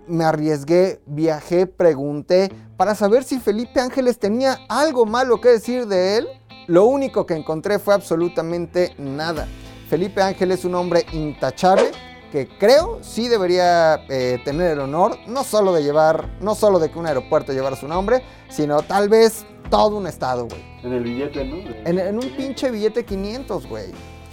me 0.06 0.24
arriesgué, 0.24 1.00
viajé, 1.06 1.66
pregunté 1.66 2.50
para 2.76 2.94
saber 2.94 3.24
si 3.24 3.40
Felipe 3.40 3.80
Ángeles 3.80 4.18
tenía 4.18 4.58
algo 4.68 5.06
malo 5.06 5.40
que 5.40 5.48
decir 5.48 5.86
de 5.86 6.18
él, 6.18 6.28
lo 6.66 6.84
único 6.84 7.26
que 7.26 7.34
encontré 7.34 7.78
fue 7.78 7.94
absolutamente 7.94 8.94
nada. 8.98 9.46
Felipe 9.88 10.20
Ángel 10.20 10.52
es 10.52 10.64
un 10.64 10.74
hombre 10.74 11.06
intachable 11.12 11.90
que 12.30 12.48
creo 12.58 12.98
sí 13.02 13.28
debería 13.28 14.04
eh, 14.08 14.38
tener 14.44 14.72
el 14.72 14.80
honor 14.80 15.18
no 15.26 15.44
solo 15.44 15.72
de 15.72 15.82
llevar, 15.82 16.28
no 16.40 16.54
solo 16.54 16.78
de 16.78 16.90
que 16.90 16.98
un 16.98 17.06
aeropuerto 17.06 17.52
llevara 17.52 17.76
su 17.76 17.88
nombre, 17.88 18.22
sino 18.48 18.82
tal 18.82 19.08
vez 19.08 19.46
todo 19.70 19.96
un 19.96 20.06
estado, 20.06 20.46
güey. 20.46 20.64
En 20.82 20.92
el 20.92 21.02
billete, 21.02 21.44
¿no? 21.44 21.56
En, 21.84 21.98
en, 21.98 22.14
un 22.14 22.36
pinche 22.36 22.70
billete 22.70 23.04
500, 23.04 23.66
güey. 23.66 23.86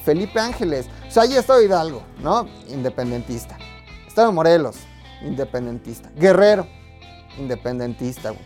Felipe 0.03 0.39
Ángeles. 0.39 0.87
O 1.07 1.11
sea, 1.11 1.23
ahí 1.23 1.35
está 1.35 1.61
Hidalgo, 1.61 2.03
¿no? 2.21 2.47
Independentista. 2.67 3.57
Estado 4.07 4.31
Morelos, 4.31 4.77
independentista. 5.23 6.11
Guerrero, 6.15 6.67
independentista, 7.37 8.29
güey. 8.31 8.43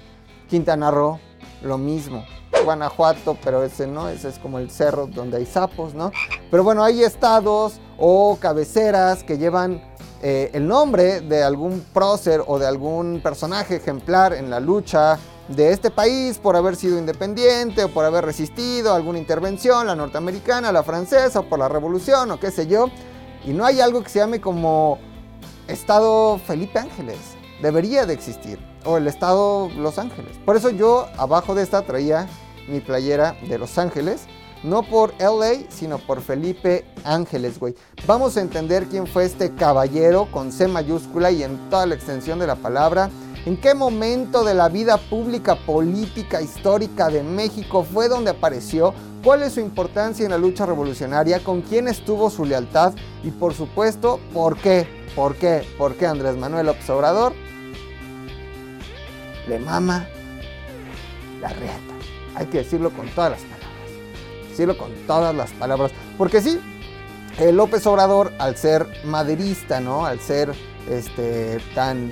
Quintana 0.50 0.92
Roo, 0.92 1.20
lo 1.62 1.78
mismo. 1.78 2.24
Guanajuato, 2.64 3.38
pero 3.44 3.64
ese 3.64 3.88
no, 3.88 4.10
ese 4.10 4.30
es 4.30 4.40
como 4.40 4.60
el 4.60 4.70
cerro 4.70 5.08
donde 5.08 5.38
hay 5.38 5.46
sapos, 5.46 5.94
¿no? 5.94 6.12
Pero 6.50 6.64
bueno, 6.64 6.84
hay 6.84 7.04
estados 7.04 7.80
o 7.98 8.38
cabeceras 8.40 9.24
que 9.24 9.38
llevan 9.38 9.82
eh, 10.22 10.50
el 10.54 10.68
nombre 10.68 11.22
de 11.22 11.44
algún 11.44 11.86
prócer 11.94 12.42
o 12.46 12.58
de 12.58 12.66
algún 12.66 13.22
personaje 13.22 13.76
ejemplar 13.76 14.34
en 14.34 14.50
la 14.50 14.60
lucha 14.60 15.20
de 15.48 15.72
este 15.72 15.92
país 15.92 16.38
por 16.40 16.56
haber 16.56 16.76
sido 16.76 16.98
independiente 16.98 17.84
o 17.84 17.90
por 17.90 18.04
haber 18.04 18.26
resistido 18.26 18.94
alguna 18.94 19.20
intervención, 19.20 19.88
la 19.88 19.96
norteamericana, 19.96 20.72
la 20.72 20.84
francesa 20.84 21.40
o 21.40 21.44
por 21.44 21.60
la 21.60 21.70
revolución 21.70 22.32
o 22.32 22.40
qué 22.40 22.52
sé 22.52 22.68
yo. 22.68 22.88
Y 23.46 23.54
no 23.54 23.66
hay 23.66 23.80
algo 23.80 24.04
que 24.04 24.10
se 24.10 24.20
llame 24.20 24.42
como 24.42 25.00
Estado 25.68 26.38
Felipe 26.40 26.80
Ángeles. 26.80 27.18
Debería 27.62 28.06
de 28.06 28.14
existir. 28.14 28.60
O 28.86 28.98
el 28.98 29.08
Estado 29.08 29.70
Los 29.76 30.00
Ángeles. 30.00 30.38
Por 30.46 30.56
eso 30.56 30.70
yo 30.70 31.08
abajo 31.18 31.56
de 31.56 31.64
esta 31.64 31.82
traía 31.82 32.28
mi 32.68 32.80
playera 32.80 33.36
de 33.48 33.58
Los 33.58 33.78
Ángeles. 33.78 34.28
No 34.64 34.84
por 34.84 35.14
LA, 35.20 35.70
sino 35.70 36.00
por 36.00 36.22
Felipe 36.22 36.86
Ángeles, 37.04 37.60
güey. 37.60 37.76
Vamos 38.06 38.38
a 38.38 38.42
entender 38.42 38.88
quién 38.88 39.06
fue 39.06 39.26
este 39.26 39.54
caballero 39.54 40.28
con 40.32 40.52
C 40.52 40.68
mayúscula 40.68 41.32
y 41.32 41.44
en 41.44 41.70
toda 41.70 41.86
la 41.86 41.96
extensión 41.96 42.40
de 42.40 42.48
la 42.48 42.56
palabra. 42.56 43.10
¿En 43.46 43.56
qué 43.56 43.74
momento 43.74 44.44
de 44.44 44.56
la 44.56 44.68
vida 44.68 44.98
pública, 44.98 45.56
política, 45.56 46.42
histórica 46.42 47.08
de 47.08 47.24
México 47.24 47.86
fue 47.90 48.10
donde 48.10 48.32
apareció? 48.32 48.94
¿Cuál 49.24 49.44
es 49.44 49.54
su 49.54 49.62
importancia 49.62 50.26
en 50.26 50.32
la 50.32 50.38
lucha 50.38 50.66
revolucionaria? 50.66 51.44
¿Con 51.44 51.62
quién 51.62 51.88
estuvo 51.88 52.30
su 52.30 52.44
lealtad? 52.44 52.94
Y 53.24 53.32
por 53.32 53.54
supuesto, 53.54 54.20
¿por 54.34 54.58
qué? 54.58 54.88
¿Por 55.16 55.36
qué? 55.36 55.64
¿Por 55.78 55.96
qué 55.96 56.08
Andrés 56.08 56.36
Manuel 56.36 56.70
Obrador 56.70 57.34
le 59.48 59.60
mama 59.60 60.08
la 61.42 61.50
reata? 61.50 61.94
Hay 62.36 62.48
que 62.48 62.60
decirlo 62.60 62.92
con 62.92 63.08
todas 63.10 63.32
las. 63.32 63.57
Decirlo 64.58 64.76
con 64.76 64.92
todas 65.06 65.36
las 65.36 65.52
palabras. 65.52 65.92
Porque 66.18 66.42
sí, 66.42 66.60
el 67.38 67.58
López 67.58 67.86
Obrador, 67.86 68.34
al 68.40 68.58
ser 68.58 68.88
maderista, 69.04 69.80
¿no? 69.80 70.04
Al 70.04 70.20
ser 70.20 70.52
este, 70.90 71.60
tan 71.76 72.12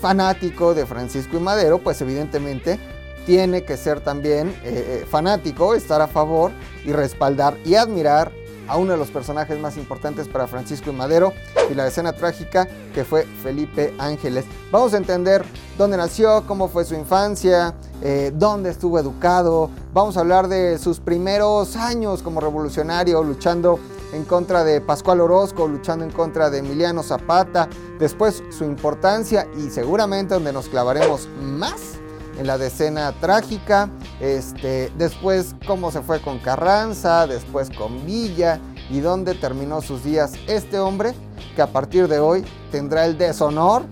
fanático 0.00 0.74
de 0.74 0.86
Francisco 0.86 1.36
y 1.36 1.40
Madero, 1.40 1.78
pues 1.78 2.00
evidentemente 2.00 2.80
tiene 3.26 3.62
que 3.62 3.76
ser 3.76 4.00
también 4.00 4.48
eh, 4.64 5.02
eh, 5.02 5.06
fanático, 5.08 5.76
estar 5.76 6.00
a 6.00 6.08
favor 6.08 6.50
y 6.84 6.90
respaldar 6.90 7.58
y 7.64 7.76
admirar 7.76 8.32
a 8.68 8.76
uno 8.76 8.92
de 8.92 8.98
los 8.98 9.10
personajes 9.10 9.58
más 9.58 9.76
importantes 9.76 10.28
para 10.28 10.46
Francisco 10.46 10.90
y 10.90 10.94
Madero 10.94 11.32
y 11.70 11.74
la 11.74 11.86
escena 11.86 12.12
trágica 12.12 12.68
que 12.94 13.04
fue 13.04 13.24
Felipe 13.42 13.94
Ángeles. 13.98 14.44
Vamos 14.70 14.94
a 14.94 14.96
entender 14.96 15.44
dónde 15.76 15.96
nació, 15.96 16.44
cómo 16.46 16.68
fue 16.68 16.84
su 16.84 16.94
infancia, 16.94 17.74
eh, 18.02 18.32
dónde 18.34 18.70
estuvo 18.70 18.98
educado. 18.98 19.70
Vamos 19.92 20.16
a 20.16 20.20
hablar 20.20 20.48
de 20.48 20.78
sus 20.78 21.00
primeros 21.00 21.76
años 21.76 22.22
como 22.22 22.40
revolucionario, 22.40 23.22
luchando 23.22 23.78
en 24.12 24.24
contra 24.24 24.64
de 24.64 24.80
Pascual 24.80 25.20
Orozco, 25.20 25.66
luchando 25.66 26.04
en 26.04 26.10
contra 26.10 26.50
de 26.50 26.58
Emiliano 26.58 27.02
Zapata. 27.02 27.68
Después 27.98 28.42
su 28.50 28.64
importancia 28.64 29.46
y 29.56 29.70
seguramente 29.70 30.34
donde 30.34 30.52
nos 30.52 30.68
clavaremos 30.68 31.28
más 31.40 31.94
en 32.38 32.46
la 32.46 32.58
decena 32.58 33.12
trágica, 33.20 33.88
este, 34.20 34.92
después 34.96 35.54
cómo 35.66 35.90
se 35.90 36.00
fue 36.00 36.20
con 36.20 36.38
Carranza, 36.38 37.26
después 37.26 37.70
con 37.70 38.06
Villa 38.06 38.60
y 38.90 39.00
dónde 39.00 39.34
terminó 39.34 39.80
sus 39.80 40.04
días 40.04 40.34
este 40.46 40.78
hombre 40.78 41.14
que 41.56 41.62
a 41.62 41.66
partir 41.66 42.08
de 42.08 42.18
hoy 42.18 42.44
tendrá 42.70 43.06
el 43.06 43.16
deshonor 43.18 43.82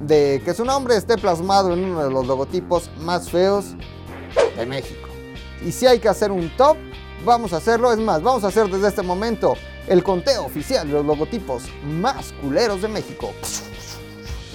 de 0.00 0.42
que 0.44 0.54
su 0.54 0.64
nombre 0.64 0.96
esté 0.96 1.16
plasmado 1.16 1.72
en 1.72 1.84
uno 1.84 2.04
de 2.04 2.10
los 2.10 2.26
logotipos 2.26 2.90
más 3.00 3.30
feos 3.30 3.74
de 4.56 4.66
México. 4.66 5.08
Y 5.64 5.72
si 5.72 5.86
hay 5.86 5.98
que 5.98 6.08
hacer 6.08 6.30
un 6.30 6.54
top, 6.56 6.76
vamos 7.24 7.52
a 7.52 7.56
hacerlo. 7.56 7.92
Es 7.92 7.98
más, 7.98 8.22
vamos 8.22 8.44
a 8.44 8.48
hacer 8.48 8.68
desde 8.68 8.88
este 8.88 9.02
momento 9.02 9.54
el 9.86 10.02
conteo 10.02 10.44
oficial 10.44 10.86
de 10.86 10.94
los 10.94 11.06
logotipos 11.06 11.64
más 11.84 12.32
culeros 12.42 12.82
de 12.82 12.88
México. 12.88 13.32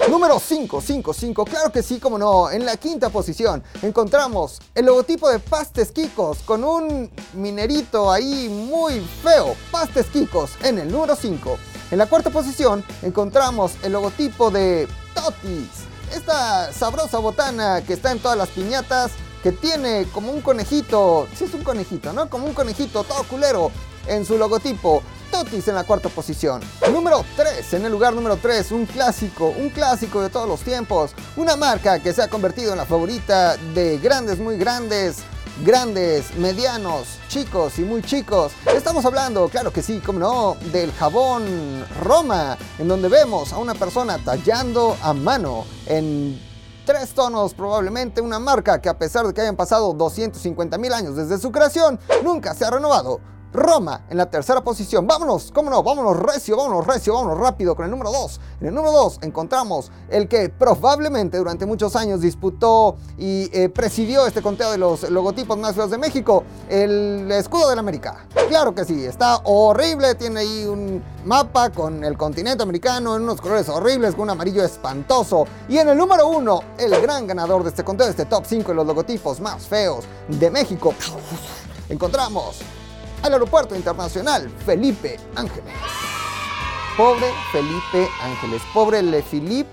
Número 0.08 0.40
555, 0.40 1.44
claro 1.44 1.70
que 1.70 1.82
sí, 1.82 1.98
como 2.00 2.18
no. 2.18 2.50
En 2.50 2.64
la 2.64 2.76
quinta 2.76 3.10
posición 3.10 3.62
encontramos 3.82 4.58
el 4.74 4.86
logotipo 4.86 5.28
de 5.28 5.38
Pastes 5.38 5.92
Kikos 5.92 6.38
con 6.38 6.64
un 6.64 7.10
minerito 7.34 8.10
ahí 8.10 8.48
muy 8.48 9.00
feo. 9.22 9.54
Pastes 9.70 10.06
Kikos 10.06 10.52
en 10.62 10.78
el 10.78 10.90
número 10.90 11.14
5. 11.14 11.58
En 11.90 11.98
la 11.98 12.06
cuarta 12.06 12.30
posición 12.30 12.84
encontramos 13.02 13.72
el 13.82 13.92
logotipo 13.92 14.50
de 14.50 14.88
Totis. 15.14 15.68
Esta 16.14 16.72
sabrosa 16.72 17.18
botana 17.18 17.82
que 17.82 17.92
está 17.92 18.10
en 18.10 18.20
todas 18.20 18.38
las 18.38 18.48
piñatas, 18.48 19.12
que 19.42 19.52
tiene 19.52 20.06
como 20.12 20.32
un 20.32 20.40
conejito, 20.40 21.28
sí 21.36 21.44
es 21.44 21.54
un 21.54 21.62
conejito, 21.62 22.12
¿no? 22.12 22.28
Como 22.28 22.46
un 22.46 22.54
conejito 22.54 23.04
todo 23.04 23.22
culero 23.24 23.70
en 24.06 24.24
su 24.24 24.38
logotipo. 24.38 25.02
Totis 25.30 25.68
en 25.68 25.74
la 25.74 25.84
cuarta 25.84 26.08
posición. 26.08 26.60
Número 26.92 27.24
3, 27.36 27.74
en 27.74 27.84
el 27.84 27.92
lugar 27.92 28.14
número 28.14 28.36
3, 28.36 28.72
un 28.72 28.86
clásico, 28.86 29.48
un 29.48 29.70
clásico 29.70 30.20
de 30.22 30.28
todos 30.28 30.48
los 30.48 30.60
tiempos. 30.60 31.12
Una 31.36 31.56
marca 31.56 32.00
que 32.00 32.12
se 32.12 32.22
ha 32.22 32.28
convertido 32.28 32.72
en 32.72 32.78
la 32.78 32.86
favorita 32.86 33.56
de 33.74 33.98
grandes, 33.98 34.38
muy 34.38 34.56
grandes, 34.56 35.18
grandes, 35.64 36.34
medianos, 36.36 37.18
chicos 37.28 37.78
y 37.78 37.82
muy 37.82 38.02
chicos. 38.02 38.52
Estamos 38.74 39.04
hablando, 39.04 39.48
claro 39.48 39.72
que 39.72 39.82
sí, 39.82 40.00
como 40.00 40.18
no, 40.18 40.56
del 40.72 40.92
jabón 40.92 41.84
Roma, 42.02 42.58
en 42.78 42.88
donde 42.88 43.08
vemos 43.08 43.52
a 43.52 43.58
una 43.58 43.74
persona 43.74 44.18
tallando 44.24 44.96
a 45.02 45.12
mano 45.12 45.64
en 45.86 46.40
tres 46.86 47.10
tonos 47.10 47.54
probablemente 47.54 48.20
una 48.20 48.38
marca 48.38 48.80
que 48.80 48.88
a 48.88 48.98
pesar 48.98 49.26
de 49.26 49.32
que 49.32 49.40
hayan 49.42 49.56
pasado 49.56 49.92
250 49.92 50.76
mil 50.78 50.92
años 50.92 51.14
desde 51.14 51.38
su 51.38 51.52
creación, 51.52 52.00
nunca 52.24 52.54
se 52.54 52.64
ha 52.64 52.70
renovado. 52.70 53.20
Roma 53.52 54.02
en 54.08 54.16
la 54.16 54.26
tercera 54.26 54.62
posición. 54.62 55.06
Vámonos, 55.06 55.50
cómo 55.52 55.70
no, 55.70 55.82
vámonos 55.82 56.16
recio, 56.18 56.56
vámonos 56.56 56.86
recio, 56.86 57.14
vámonos 57.14 57.38
rápido 57.38 57.74
con 57.74 57.84
el 57.84 57.90
número 57.90 58.12
2. 58.12 58.40
En 58.60 58.68
el 58.68 58.74
número 58.74 58.92
2 58.92 59.18
encontramos 59.22 59.90
el 60.08 60.28
que 60.28 60.48
probablemente 60.48 61.38
durante 61.38 61.66
muchos 61.66 61.96
años 61.96 62.20
disputó 62.20 62.96
y 63.18 63.50
eh, 63.52 63.68
presidió 63.68 64.26
este 64.26 64.42
conteo 64.42 64.70
de 64.70 64.78
los 64.78 65.08
logotipos 65.10 65.58
más 65.58 65.74
feos 65.74 65.90
de 65.90 65.98
México, 65.98 66.44
el 66.68 67.30
escudo 67.32 67.70
de 67.70 67.78
América. 67.78 68.26
Claro 68.48 68.74
que 68.74 68.84
sí, 68.84 69.04
está 69.04 69.38
horrible, 69.44 70.14
tiene 70.14 70.40
ahí 70.40 70.64
un 70.66 71.02
mapa 71.24 71.70
con 71.70 72.04
el 72.04 72.16
continente 72.16 72.62
americano 72.62 73.16
en 73.16 73.22
unos 73.22 73.40
colores 73.40 73.68
horribles, 73.68 74.14
con 74.14 74.22
un 74.22 74.30
amarillo 74.30 74.62
espantoso. 74.64 75.44
Y 75.68 75.78
en 75.78 75.88
el 75.88 75.98
número 75.98 76.28
1, 76.28 76.60
el 76.78 77.00
gran 77.00 77.26
ganador 77.26 77.62
de 77.62 77.70
este 77.70 77.84
conteo, 77.84 78.06
de 78.06 78.12
este 78.12 78.26
top 78.26 78.44
5 78.46 78.68
de 78.68 78.74
los 78.74 78.86
logotipos 78.86 79.40
más 79.40 79.66
feos 79.66 80.04
de 80.28 80.50
México, 80.50 80.94
encontramos 81.88 82.60
al 83.22 83.32
Aeropuerto 83.32 83.74
Internacional 83.76 84.50
Felipe 84.64 85.18
Ángeles. 85.36 85.74
Pobre 86.96 87.26
Felipe 87.52 88.08
Ángeles, 88.22 88.62
pobre 88.74 89.02
Le 89.02 89.22
Philippe, 89.22 89.70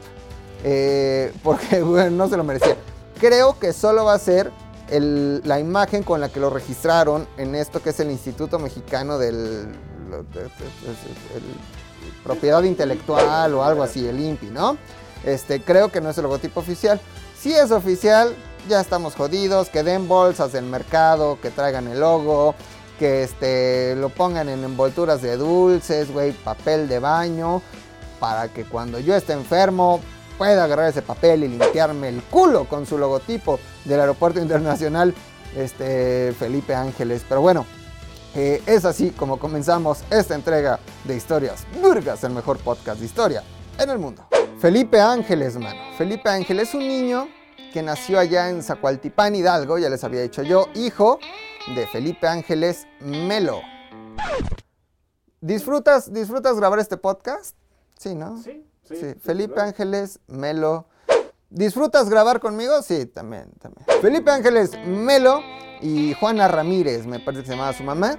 eh, 0.64 1.34
porque 1.44 1.80
no 2.12 2.30
se 2.30 2.38
lo 2.38 2.44
merecía. 2.44 2.76
Creo 3.20 3.58
que 3.60 3.74
solo 3.74 4.06
va 4.06 4.14
a 4.14 4.20
ser 4.20 4.52
la 4.90 5.60
imagen 5.60 6.04
con 6.04 6.22
la 6.22 6.30
que 6.30 6.40
lo 6.40 6.50
registraron 6.50 7.28
en 7.38 7.56
esto 7.56 7.82
que 7.82 7.90
es 7.90 8.00
el 8.00 8.10
Instituto 8.10 8.58
Mexicano 8.60 9.18
del 9.18 9.68
de- 10.34 10.50
Propiedad 12.24 12.64
Intelectual 12.64 13.54
o 13.54 13.64
algo 13.64 13.84
así, 13.84 14.08
el 14.08 14.20
INPI, 14.20 14.48
¿no? 14.48 14.78
Este, 15.26 15.62
creo 15.62 15.90
que 15.92 16.00
no 16.00 16.10
es 16.10 16.18
el 16.18 16.24
logotipo 16.24 16.60
oficial. 16.60 17.00
Si 17.38 17.54
es 17.54 17.72
oficial, 17.72 18.34
ya 18.70 18.80
estamos 18.82 19.16
jodidos, 19.16 19.70
que 19.70 19.84
den 19.84 20.08
bolsas 20.08 20.52
del 20.54 20.66
mercado, 20.66 21.38
que 21.42 21.50
traigan 21.52 21.88
el 21.88 22.00
logo, 22.00 22.56
que 22.98 23.24
este, 23.24 23.96
lo 23.96 24.10
pongan 24.10 24.50
en 24.50 24.64
envolturas 24.64 25.22
de 25.22 25.38
dulces, 25.38 26.12
güey, 26.12 26.32
papel 26.32 26.88
de 26.88 27.00
baño, 27.00 27.62
para 28.20 28.48
que 28.50 28.66
cuando 28.66 29.00
yo 29.00 29.16
esté 29.16 29.34
enfermo 29.34 30.02
pueda 30.38 30.64
agarrar 30.64 30.90
ese 30.90 31.02
papel 31.02 31.44
y 31.44 31.48
limpiarme 31.48 32.10
el 32.10 32.22
culo 32.24 32.66
con 32.66 32.86
su 32.86 32.98
logotipo 32.98 33.60
del 33.86 34.00
Aeropuerto 34.00 34.40
Internacional 34.40 35.14
este, 35.56 36.34
Felipe 36.38 36.76
Ángeles. 36.76 37.24
Pero 37.28 37.42
bueno, 37.42 37.66
eh, 38.36 38.62
es 38.66 38.86
así 38.86 39.12
como 39.12 39.40
comenzamos 39.40 40.04
esta 40.10 40.36
entrega 40.36 40.80
de 41.06 41.16
Historias 41.16 41.66
Burgas, 41.82 42.24
el 42.24 42.32
mejor 42.32 42.58
podcast 42.60 43.00
de 43.00 43.06
historia 43.06 43.44
en 43.80 43.90
el 43.90 43.98
mundo. 43.98 44.24
Felipe 44.60 45.00
Ángeles, 45.00 45.56
mano. 45.58 45.80
Felipe 45.98 46.30
Ángeles 46.30 46.70
es 46.70 46.76
un 46.76 46.88
niño 46.88 47.30
que 47.74 47.82
nació 47.82 48.20
allá 48.20 48.50
en 48.50 48.64
Zacualtipán, 48.64 49.36
Hidalgo, 49.36 49.78
ya 49.78 49.90
les 49.90 50.04
había 50.04 50.22
dicho 50.22 50.42
yo, 50.42 50.68
hijo 50.76 51.20
de 51.76 51.88
Felipe 51.88 52.28
Ángeles 52.28 52.88
Melo. 53.00 53.62
¿Disfrutas, 55.42 56.12
¿Disfrutas 56.12 56.58
grabar 56.58 56.80
este 56.80 56.98
podcast? 56.98 57.56
Sí, 57.98 58.16
¿no? 58.16 58.38
Sí, 58.42 58.66
sí. 58.84 58.96
Felipe 59.20 59.54
claro. 59.54 59.70
Ángeles 59.70 60.20
Melo. 60.28 60.88
¿Disfrutas 61.50 62.10
grabar 62.10 62.40
conmigo? 62.40 62.82
Sí, 62.82 63.06
también, 63.06 63.52
también. 63.60 63.86
Felipe 64.02 64.32
Ángeles 64.32 64.72
Melo 64.86 65.42
y 65.82 66.14
Juana 66.20 66.48
Ramírez, 66.48 67.06
me 67.06 67.20
parece 67.20 67.44
que 67.44 67.48
se 67.48 67.54
llamaba 67.54 67.74
su 67.74 67.84
mamá. 67.84 68.18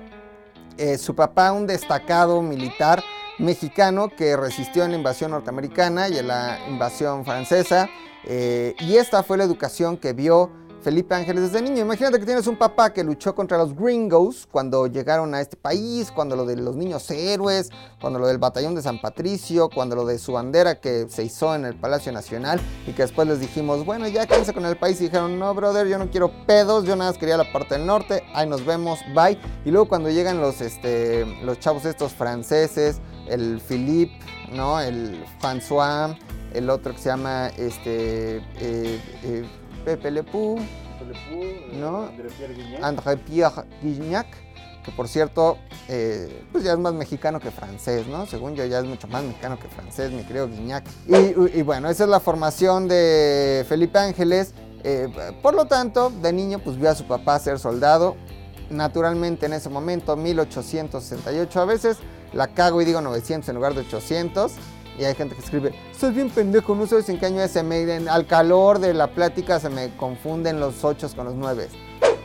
Eh, 0.76 0.96
su 0.96 1.14
papá, 1.14 1.50
un 1.52 1.66
destacado 1.66 2.40
militar 2.40 3.02
mexicano 3.38 4.08
que 4.16 4.36
resistió 4.36 4.84
en 4.84 4.92
la 4.92 4.96
invasión 4.96 5.32
norteamericana 5.32 6.08
y 6.08 6.18
en 6.18 6.28
la 6.28 6.58
invasión 6.68 7.24
francesa. 7.24 7.88
eh, 8.24 8.74
y 8.80 8.96
esta 8.96 9.22
fue 9.22 9.36
la 9.38 9.44
educación 9.44 9.96
que 9.96 10.12
vio 10.12 10.50
Felipe 10.82 11.14
Ángeles 11.14 11.50
desde 11.50 11.62
niño. 11.62 11.82
Imagínate 11.82 12.18
que 12.18 12.26
tienes 12.26 12.46
un 12.46 12.56
papá 12.56 12.92
que 12.92 13.02
luchó 13.02 13.34
contra 13.34 13.58
los 13.58 13.74
gringos 13.74 14.48
cuando 14.50 14.86
llegaron 14.86 15.34
a 15.34 15.40
este 15.40 15.56
país, 15.56 16.10
cuando 16.10 16.36
lo 16.36 16.46
de 16.46 16.56
los 16.56 16.76
niños 16.76 17.10
héroes, 17.10 17.70
cuando 18.00 18.18
lo 18.18 18.26
del 18.26 18.38
batallón 18.38 18.74
de 18.74 18.82
San 18.82 19.00
Patricio, 19.00 19.68
cuando 19.68 19.96
lo 19.96 20.06
de 20.06 20.18
su 20.18 20.32
bandera 20.32 20.80
que 20.80 21.06
se 21.08 21.24
izó 21.24 21.54
en 21.54 21.64
el 21.64 21.74
Palacio 21.74 22.12
Nacional 22.12 22.60
y 22.86 22.92
que 22.92 23.02
después 23.02 23.26
les 23.26 23.40
dijimos, 23.40 23.84
bueno, 23.84 24.06
ya 24.08 24.26
quédense 24.26 24.54
con 24.54 24.64
el 24.66 24.76
país 24.76 25.00
y 25.00 25.04
dijeron, 25.04 25.38
no, 25.38 25.52
brother, 25.54 25.86
yo 25.88 25.98
no 25.98 26.10
quiero 26.10 26.30
pedos, 26.46 26.84
yo 26.84 26.94
nada 26.96 27.10
más 27.10 27.18
quería 27.18 27.36
la 27.36 27.52
parte 27.52 27.74
del 27.74 27.86
norte, 27.86 28.22
ahí 28.34 28.48
nos 28.48 28.64
vemos, 28.64 29.00
bye. 29.14 29.38
Y 29.64 29.70
luego 29.70 29.88
cuando 29.88 30.10
llegan 30.10 30.40
los, 30.40 30.60
este, 30.60 31.26
los 31.42 31.58
chavos 31.58 31.84
estos 31.84 32.12
franceses, 32.12 33.00
el 33.28 33.60
Philippe, 33.60 34.18
¿no? 34.52 34.80
El 34.80 35.24
François, 35.40 36.16
el 36.54 36.70
otro 36.70 36.92
que 36.92 36.98
se 36.98 37.08
llama, 37.08 37.48
este, 37.48 38.36
eh, 38.36 39.00
eh, 39.22 39.44
Pepe 39.88 40.10
Le 40.10 40.22
Pew, 40.22 40.58
Pelepú, 40.98 41.76
¿No? 41.80 42.08
André 42.08 42.28
Pierre 42.36 42.52
Guignac. 42.52 42.82
André 42.84 43.16
Pierre 43.16 43.64
Guignac, 43.82 44.26
que 44.84 44.90
por 44.92 45.08
cierto, 45.08 45.56
eh, 45.88 46.44
pues 46.52 46.62
ya 46.62 46.72
es 46.72 46.78
más 46.78 46.92
mexicano 46.92 47.40
que 47.40 47.50
francés, 47.50 48.06
¿no? 48.06 48.26
Según 48.26 48.54
yo 48.54 48.66
ya 48.66 48.80
es 48.80 48.84
mucho 48.84 49.08
más 49.08 49.24
mexicano 49.24 49.58
que 49.58 49.66
francés, 49.68 50.12
mi 50.12 50.24
querido 50.24 50.46
Guignac. 50.46 50.84
Y, 51.06 51.58
y 51.58 51.62
bueno, 51.62 51.88
esa 51.88 52.04
es 52.04 52.10
la 52.10 52.20
formación 52.20 52.86
de 52.86 53.64
Felipe 53.66 53.98
Ángeles. 53.98 54.52
Eh, 54.84 55.08
por 55.42 55.54
lo 55.54 55.64
tanto, 55.64 56.10
de 56.10 56.34
niño 56.34 56.58
pues 56.58 56.78
vio 56.78 56.90
a 56.90 56.94
su 56.94 57.04
papá 57.04 57.38
ser 57.38 57.58
soldado. 57.58 58.14
Naturalmente 58.68 59.46
en 59.46 59.54
ese 59.54 59.70
momento, 59.70 60.16
1868 60.16 61.60
a 61.60 61.64
veces, 61.64 61.96
la 62.34 62.48
cago 62.48 62.82
y 62.82 62.84
digo 62.84 63.00
900 63.00 63.48
en 63.48 63.54
lugar 63.54 63.72
de 63.72 63.80
800. 63.80 64.52
Y 64.98 65.04
hay 65.04 65.14
gente 65.14 65.36
que 65.36 65.42
escribe, 65.42 65.72
soy 65.96 66.12
bien 66.12 66.28
pendejo, 66.28 66.74
no 66.74 66.86
sabes 66.86 67.08
en 67.08 67.18
qué 67.18 67.26
año 67.26 67.40
es, 67.40 67.52
se 67.52 67.62
me, 67.62 68.08
al 68.08 68.26
calor 68.26 68.80
de 68.80 68.92
la 68.94 69.06
plática 69.08 69.60
se 69.60 69.70
me 69.70 69.96
confunden 69.96 70.58
los 70.58 70.82
8 70.82 71.08
con 71.14 71.26
los 71.26 71.34
9. 71.34 71.68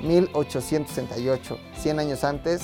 1868, 0.02 1.60
100 1.78 2.00
años 2.00 2.24
antes 2.24 2.64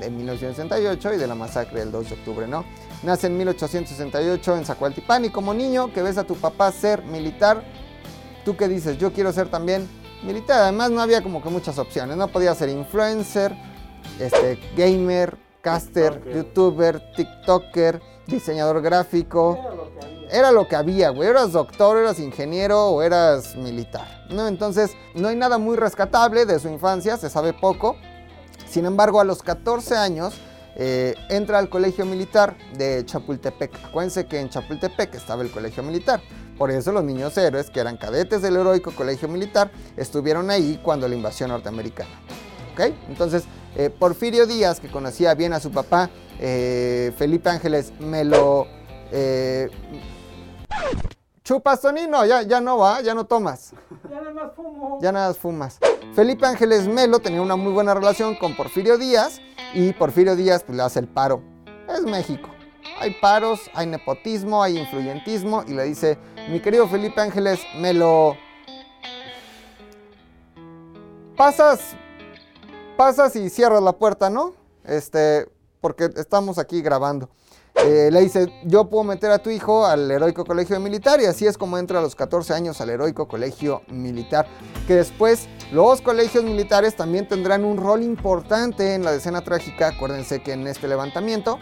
de 0.00 0.10
1968 0.10 1.14
y 1.14 1.16
de 1.18 1.26
la 1.26 1.34
masacre 1.34 1.80
del 1.80 1.92
2 1.92 2.08
de 2.08 2.14
octubre, 2.14 2.48
¿no? 2.48 2.64
Nace 3.02 3.26
en 3.26 3.36
1868 3.36 4.56
en 4.56 4.64
Zacualtipán 4.64 5.24
y 5.26 5.30
como 5.30 5.52
niño 5.52 5.92
que 5.92 6.02
ves 6.02 6.16
a 6.18 6.24
tu 6.24 6.36
papá 6.36 6.72
ser 6.72 7.02
militar, 7.04 7.62
¿tú 8.44 8.56
qué 8.56 8.66
dices? 8.66 8.98
Yo 8.98 9.12
quiero 9.12 9.32
ser 9.32 9.48
también 9.48 9.86
militar. 10.22 10.62
Además 10.62 10.90
no 10.90 11.00
había 11.00 11.22
como 11.22 11.42
que 11.42 11.50
muchas 11.50 11.78
opciones, 11.78 12.16
no 12.16 12.28
podía 12.28 12.54
ser 12.54 12.70
influencer, 12.70 13.54
este, 14.18 14.58
gamer, 14.76 15.38
caster, 15.60 16.14
TikToker. 16.14 16.34
youtuber, 16.34 17.12
tiktoker, 17.14 18.02
diseñador 18.30 18.80
gráfico. 18.80 19.58
Era 20.30 20.52
lo 20.52 20.68
que 20.68 20.76
había. 20.76 21.10
Güey. 21.10 21.28
Eras 21.28 21.52
doctor, 21.52 21.98
eras 21.98 22.18
ingeniero 22.18 22.90
o 22.90 23.02
eras 23.02 23.56
militar, 23.56 24.26
¿no? 24.30 24.46
Entonces, 24.46 24.92
no 25.14 25.28
hay 25.28 25.36
nada 25.36 25.58
muy 25.58 25.76
rescatable 25.76 26.46
de 26.46 26.58
su 26.58 26.68
infancia, 26.68 27.16
se 27.16 27.28
sabe 27.28 27.52
poco. 27.52 27.96
Sin 28.68 28.86
embargo, 28.86 29.20
a 29.20 29.24
los 29.24 29.42
14 29.42 29.96
años 29.96 30.34
eh, 30.76 31.14
entra 31.28 31.58
al 31.58 31.68
colegio 31.68 32.06
militar 32.06 32.56
de 32.76 33.04
Chapultepec. 33.04 33.84
Acuérdense 33.86 34.26
que 34.26 34.38
en 34.38 34.48
Chapultepec 34.48 35.14
estaba 35.14 35.42
el 35.42 35.50
colegio 35.50 35.82
militar. 35.82 36.20
Por 36.56 36.70
eso 36.70 36.92
los 36.92 37.02
niños 37.02 37.36
héroes, 37.36 37.70
que 37.70 37.80
eran 37.80 37.96
cadetes 37.96 38.42
del 38.42 38.56
heroico 38.56 38.92
colegio 38.92 39.28
militar, 39.28 39.72
estuvieron 39.96 40.50
ahí 40.50 40.78
cuando 40.82 41.08
la 41.08 41.14
invasión 41.14 41.50
norteamericana. 41.50 42.10
¿Ok? 42.72 42.94
Entonces, 43.08 43.44
eh, 43.76 43.90
Porfirio 43.90 44.46
Díaz, 44.46 44.80
que 44.80 44.90
conocía 44.90 45.34
bien 45.34 45.52
a 45.52 45.60
su 45.60 45.70
papá, 45.70 46.10
eh, 46.38 47.12
Felipe 47.16 47.50
Ángeles, 47.50 47.92
me 48.00 48.24
lo... 48.24 48.66
eh, 49.12 49.68
Chupas, 51.50 51.82
ya, 51.82 52.42
ya 52.42 52.60
no 52.60 52.78
va, 52.78 53.00
ya 53.00 53.12
no 53.12 53.24
tomas. 53.24 53.72
Ya 54.08 54.20
nada 54.20 54.32
más 54.32 54.52
fumo. 54.54 54.98
Ya 55.02 55.10
nada 55.10 55.28
más 55.28 55.38
fumas. 55.38 55.78
Felipe 56.14 56.46
Ángeles 56.46 56.86
Melo 56.86 57.18
tenía 57.18 57.42
una 57.42 57.56
muy 57.56 57.72
buena 57.72 57.92
relación 57.92 58.36
con 58.36 58.56
Porfirio 58.56 58.98
Díaz 58.98 59.40
y 59.74 59.92
Porfirio 59.92 60.36
Díaz 60.36 60.62
pues, 60.62 60.76
le 60.76 60.84
hace 60.84 61.00
el 61.00 61.08
paro. 61.08 61.42
Es 61.88 62.02
México. 62.02 62.48
Hay 63.00 63.16
paros, 63.20 63.68
hay 63.74 63.86
nepotismo, 63.86 64.62
hay 64.62 64.78
influyentismo 64.78 65.64
y 65.66 65.72
le 65.72 65.84
dice, 65.84 66.18
mi 66.48 66.60
querido 66.60 66.86
Felipe 66.86 67.20
Ángeles 67.20 67.60
Melo, 67.76 68.36
pasas, 71.36 71.96
pasas 73.00 73.34
y 73.34 73.48
cierras 73.48 73.82
la 73.82 73.92
puerta, 73.92 74.28
¿no? 74.28 74.52
Este, 74.84 75.48
porque 75.80 76.10
estamos 76.16 76.58
aquí 76.58 76.82
grabando. 76.82 77.30
Eh, 77.76 78.10
le 78.12 78.20
dice, 78.20 78.52
yo 78.66 78.90
puedo 78.90 79.04
meter 79.04 79.30
a 79.30 79.38
tu 79.38 79.48
hijo 79.48 79.86
al 79.86 80.10
heroico 80.10 80.44
colegio 80.44 80.78
militar 80.80 81.18
y 81.18 81.24
así 81.24 81.46
es 81.46 81.56
como 81.56 81.78
entra 81.78 82.00
a 82.00 82.02
los 82.02 82.14
14 82.14 82.52
años 82.52 82.78
al 82.82 82.90
heroico 82.90 83.26
colegio 83.26 83.80
militar, 83.88 84.46
que 84.86 84.96
después 84.96 85.48
los 85.72 86.02
colegios 86.02 86.44
militares 86.44 86.94
también 86.94 87.26
tendrán 87.26 87.64
un 87.64 87.78
rol 87.78 88.02
importante 88.02 88.94
en 88.94 89.02
la 89.02 89.14
escena 89.14 89.40
trágica, 89.40 89.88
acuérdense 89.88 90.42
que 90.42 90.52
en 90.52 90.66
este 90.66 90.86
levantamiento 90.86 91.58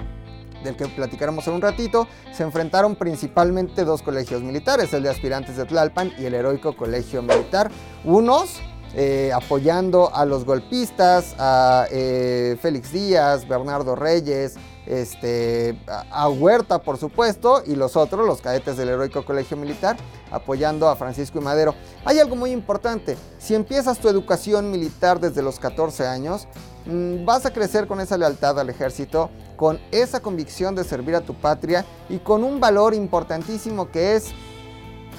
del 0.64 0.74
que 0.74 0.88
platicaremos 0.88 1.46
en 1.46 1.54
un 1.54 1.60
ratito, 1.60 2.08
se 2.32 2.42
enfrentaron 2.42 2.96
principalmente 2.96 3.84
dos 3.84 4.02
colegios 4.02 4.42
militares, 4.42 4.92
el 4.92 5.04
de 5.04 5.10
aspirantes 5.10 5.56
de 5.56 5.64
Tlalpan 5.66 6.12
y 6.18 6.24
el 6.24 6.34
heroico 6.34 6.76
colegio 6.76 7.22
militar. 7.22 7.70
Unos 8.04 8.60
eh, 8.94 9.30
apoyando 9.34 10.14
a 10.14 10.24
los 10.24 10.44
golpistas, 10.44 11.34
a 11.38 11.86
eh, 11.90 12.56
Félix 12.60 12.92
Díaz, 12.92 13.46
Bernardo 13.46 13.94
Reyes, 13.94 14.54
este, 14.86 15.78
a, 15.86 16.28
Huerta 16.30 16.80
por 16.80 16.96
supuesto, 16.96 17.62
y 17.66 17.76
los 17.76 17.96
otros, 17.96 18.26
los 18.26 18.40
cadetes 18.40 18.78
del 18.78 18.88
heroico 18.88 19.24
colegio 19.24 19.56
militar, 19.56 19.98
apoyando 20.30 20.88
a 20.88 20.96
Francisco 20.96 21.38
y 21.38 21.42
Madero. 21.42 21.74
Hay 22.06 22.18
algo 22.18 22.34
muy 22.34 22.50
importante, 22.50 23.18
si 23.38 23.54
empiezas 23.54 23.98
tu 23.98 24.08
educación 24.08 24.70
militar 24.70 25.20
desde 25.20 25.42
los 25.42 25.58
14 25.58 26.06
años, 26.06 26.48
mm, 26.86 27.26
vas 27.26 27.44
a 27.44 27.52
crecer 27.52 27.86
con 27.86 28.00
esa 28.00 28.16
lealtad 28.16 28.58
al 28.58 28.70
ejército, 28.70 29.28
con 29.56 29.78
esa 29.90 30.20
convicción 30.20 30.74
de 30.74 30.84
servir 30.84 31.14
a 31.14 31.20
tu 31.20 31.34
patria 31.34 31.84
y 32.08 32.18
con 32.18 32.42
un 32.42 32.58
valor 32.58 32.94
importantísimo 32.94 33.90
que 33.90 34.16
es 34.16 34.32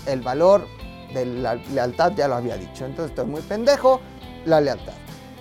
el 0.07 0.21
valor 0.21 0.65
de 1.13 1.25
la 1.25 1.55
lealtad, 1.55 2.13
ya 2.15 2.27
lo 2.27 2.35
había 2.35 2.55
dicho. 2.57 2.85
Entonces 2.85 3.11
estoy 3.11 3.25
muy 3.25 3.41
pendejo, 3.41 3.99
la 4.45 4.61
lealtad. 4.61 4.93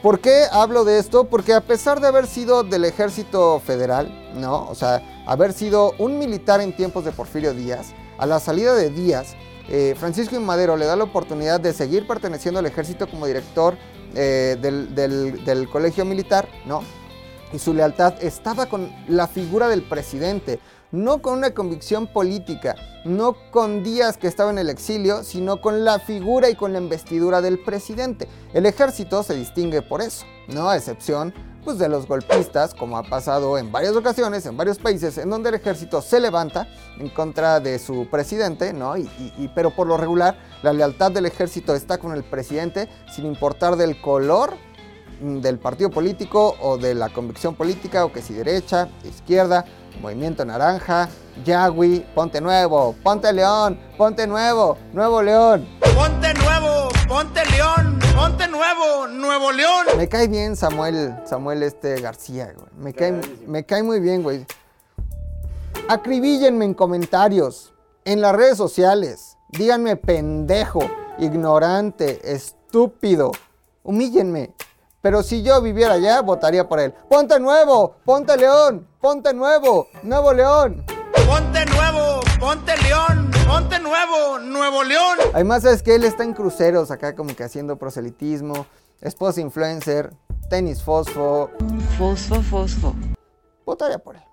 ¿Por 0.03 0.21
qué 0.21 0.45
hablo 0.53 0.85
de 0.85 0.99
esto? 0.99 1.25
Porque 1.25 1.53
a 1.55 1.61
pesar 1.61 2.01
de 2.01 2.07
haber 2.07 2.27
sido 2.27 2.63
del 2.63 2.85
ejército 2.85 3.61
federal, 3.61 4.09
¿no? 4.35 4.69
O 4.69 4.75
sea, 4.75 5.03
haber 5.27 5.53
sido 5.53 5.93
un 5.99 6.19
militar 6.19 6.61
en 6.61 6.75
tiempos 6.77 7.05
de 7.05 7.11
Porfirio 7.13 7.53
Díaz, 7.53 7.95
a 8.17 8.27
la 8.27 8.39
salida 8.39 8.75
de 8.75 8.91
Díaz, 8.91 9.35
eh, 9.69 9.95
Francisco 9.99 10.37
y 10.37 10.39
Madero 10.39 10.77
le 10.77 10.87
da 10.87 10.95
la 10.97 11.05
oportunidad 11.05 11.59
de 11.61 11.73
seguir 11.73 12.07
perteneciendo 12.07 12.61
al 12.61 12.67
ejército 12.67 13.09
como 13.11 13.27
director 13.27 13.77
eh, 14.15 14.57
del, 14.61 14.95
del- 14.95 15.45
del 15.45 15.69
colegio 15.69 16.05
militar, 16.05 16.49
¿no? 16.65 16.83
y 17.53 17.59
su 17.59 17.73
lealtad 17.73 18.15
estaba 18.23 18.67
con 18.67 18.93
la 19.09 19.27
figura 19.27 19.69
del 19.69 19.83
presidente, 19.83 20.59
no 20.91 21.21
con 21.21 21.39
una 21.39 21.51
convicción 21.51 22.07
política, 22.07 22.75
no 23.05 23.37
con 23.51 23.83
Díaz 23.83 24.17
que 24.17 24.27
estaba 24.27 24.51
en 24.51 24.59
el 24.59 24.71
exilio, 24.71 25.23
sino 25.25 25.61
con 25.61 25.85
la 25.85 25.99
figura 25.99 26.51
y 26.51 26.55
con 26.55 26.73
la 26.73 26.79
investidura 26.79 27.41
del 27.41 27.59
presidente. 27.59 28.29
El 28.55 28.67
ejército 28.67 29.23
se 29.23 29.35
distingue 29.35 29.83
por 29.83 30.01
eso, 30.01 30.25
no 30.49 30.69
a 30.69 30.77
excepción 30.77 31.35
pues, 31.69 31.79
de 31.79 31.91
los 31.91 32.07
golpistas, 32.07 32.73
como 32.73 32.97
ha 32.97 33.03
pasado 33.03 33.59
en 33.59 33.71
varias 33.71 33.95
ocasiones 33.95 34.47
en 34.47 34.57
varios 34.57 34.79
países, 34.79 35.19
en 35.19 35.29
donde 35.29 35.51
el 35.51 35.55
ejército 35.57 36.01
se 36.01 36.19
levanta 36.19 36.67
en 36.99 37.11
contra 37.11 37.61
de 37.61 37.79
su 37.79 38.09
presidente, 38.11 38.73
¿no? 38.73 38.97
Y, 38.97 39.51
pero 39.55 39.69
por 39.77 39.87
lo 39.87 39.99
regular, 39.99 40.39
la 40.63 40.73
lealtad 40.73 41.13
del 41.13 41.27
ejército 41.27 41.75
está 41.75 41.99
con 41.99 42.13
el 42.15 42.25
presidente, 42.25 42.89
sin 43.15 43.27
importar 43.27 43.77
del 43.77 44.01
color 44.01 44.55
mm, 45.21 45.41
del 45.41 45.59
partido 45.59 45.91
político 45.91 46.57
o 46.63 46.79
de 46.79 46.95
la 46.95 47.11
convicción 47.11 47.55
política, 47.55 48.07
o 48.07 48.13
que 48.15 48.23
si 48.23 48.33
derecha, 48.33 48.89
izquierda, 49.05 49.67
Movimiento 50.01 50.45
Naranja, 50.45 51.09
Yagui, 51.45 52.05
Ponte 52.15 52.41
Nuevo, 52.41 52.95
Ponte 53.03 53.33
León, 53.33 53.79
Ponte 53.97 54.27
Nuevo, 54.27 54.79
Nuevo 54.93 55.23
León. 55.23 55.69
Ponte 55.95 56.35
Nuevo, 56.35 56.89
Ponte 57.09 57.45
León, 57.47 57.99
Ponte 58.15 58.49
Nuevo, 58.49 59.09
Nuevo 59.09 59.53
León. 59.53 59.87
Me 59.97 60.09
cae 60.09 60.29
bien 60.29 60.57
Samuel, 60.57 61.15
Samuel 61.25 61.63
este 61.63 62.01
García, 62.01 62.53
güey. 62.55 62.69
Me 62.79 62.95
cae, 62.95 63.21
me 63.47 63.65
cae 63.65 63.83
muy 63.83 64.01
bien, 64.01 64.23
güey. 64.23 64.47
Acribíllenme 65.89 66.65
en 66.65 66.75
comentarios, 66.75 67.73
en 68.05 68.21
las 68.21 68.35
redes 68.35 68.57
sociales. 68.57 69.37
Díganme 69.51 69.97
pendejo, 69.97 70.81
ignorante, 71.19 72.21
estúpido. 72.35 73.33
Humíllenme. 73.83 74.55
Pero 75.09 75.23
si 75.23 75.43
yo 75.43 75.63
viviera 75.63 75.95
allá, 75.95 76.21
votaría 76.21 76.69
por 76.69 76.79
él. 76.79 76.93
Ponte 77.09 77.41
nuevo, 77.41 77.97
ponte 78.05 78.37
león, 78.37 78.87
ponte 79.01 79.33
nuevo, 79.33 79.89
nuevo 80.03 80.35
león. 80.35 80.85
Ponte 81.27 81.65
nuevo, 81.65 82.21
ponte 82.39 82.77
león, 82.77 83.31
ponte 83.47 83.79
nuevo, 83.79 84.39
nuevo 84.39 84.85
león. 84.85 85.17
Además, 85.33 85.65
es 85.65 85.83
que 85.83 85.95
él 85.95 86.05
está 86.05 86.25
en 86.25 86.35
cruceros 86.35 86.91
acá 86.91 87.15
como 87.15 87.35
que 87.35 87.43
haciendo 87.43 87.79
proselitismo, 87.79 88.67
esposa 89.01 89.41
influencer, 89.41 90.13
tenis 90.51 90.83
fosfo. 90.83 91.53
Fosfo, 91.97 92.43
fosfo. 92.43 92.95
Votaría 93.65 93.99
por 93.99 94.17
él. 94.17 94.25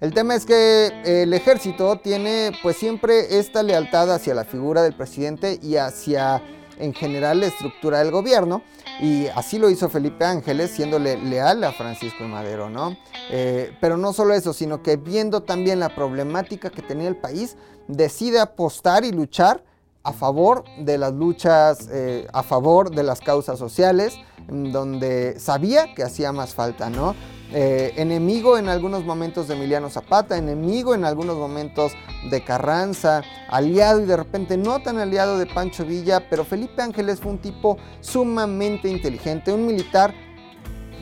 El 0.00 0.12
tema 0.12 0.34
es 0.34 0.44
que 0.44 0.90
el 1.04 1.32
ejército 1.32 2.00
tiene 2.00 2.50
pues 2.64 2.76
siempre 2.78 3.38
esta 3.38 3.62
lealtad 3.62 4.12
hacia 4.12 4.34
la 4.34 4.42
figura 4.42 4.82
del 4.82 4.96
presidente 4.96 5.60
y 5.62 5.76
hacia 5.76 6.42
en 6.80 6.92
general 6.94 7.38
la 7.38 7.46
estructura 7.46 8.00
del 8.00 8.10
gobierno 8.10 8.64
y 9.00 9.26
así 9.28 9.58
lo 9.58 9.70
hizo 9.70 9.88
Felipe 9.88 10.24
Ángeles 10.24 10.70
siéndole 10.70 11.16
leal 11.18 11.64
a 11.64 11.72
Francisco 11.72 12.24
Madero, 12.24 12.70
¿no? 12.70 12.96
Eh, 13.30 13.72
pero 13.80 13.96
no 13.96 14.12
solo 14.12 14.34
eso, 14.34 14.52
sino 14.52 14.82
que 14.82 14.96
viendo 14.96 15.42
también 15.42 15.80
la 15.80 15.94
problemática 15.94 16.70
que 16.70 16.82
tenía 16.82 17.08
el 17.08 17.16
país, 17.16 17.56
decide 17.88 18.40
apostar 18.40 19.04
y 19.04 19.12
luchar 19.12 19.62
a 20.04 20.12
favor 20.12 20.64
de 20.78 20.98
las 20.98 21.14
luchas, 21.14 21.88
eh, 21.90 22.28
a 22.32 22.42
favor 22.42 22.94
de 22.94 23.02
las 23.02 23.20
causas 23.20 23.58
sociales, 23.58 24.18
donde 24.46 25.40
sabía 25.40 25.94
que 25.94 26.02
hacía 26.02 26.30
más 26.30 26.54
falta, 26.54 26.90
¿no? 26.90 27.14
Eh, 27.52 27.94
enemigo 27.96 28.58
en 28.58 28.68
algunos 28.68 29.04
momentos 29.04 29.48
de 29.48 29.54
Emiliano 29.54 29.88
Zapata, 29.88 30.36
enemigo 30.36 30.94
en 30.94 31.04
algunos 31.04 31.36
momentos 31.36 31.92
de 32.30 32.44
Carranza, 32.44 33.22
aliado 33.48 34.02
y 34.02 34.04
de 34.04 34.16
repente 34.16 34.58
no 34.58 34.82
tan 34.82 34.98
aliado 34.98 35.38
de 35.38 35.46
Pancho 35.46 35.86
Villa, 35.86 36.28
pero 36.28 36.44
Felipe 36.44 36.82
Ángeles 36.82 37.20
fue 37.20 37.32
un 37.32 37.38
tipo 37.38 37.78
sumamente 38.00 38.88
inteligente, 38.88 39.52
un 39.52 39.66
militar 39.66 40.12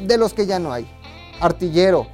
de 0.06 0.16
los 0.16 0.32
que 0.32 0.46
ya 0.46 0.60
no 0.60 0.72
hay, 0.72 0.86
artillero, 1.40 2.06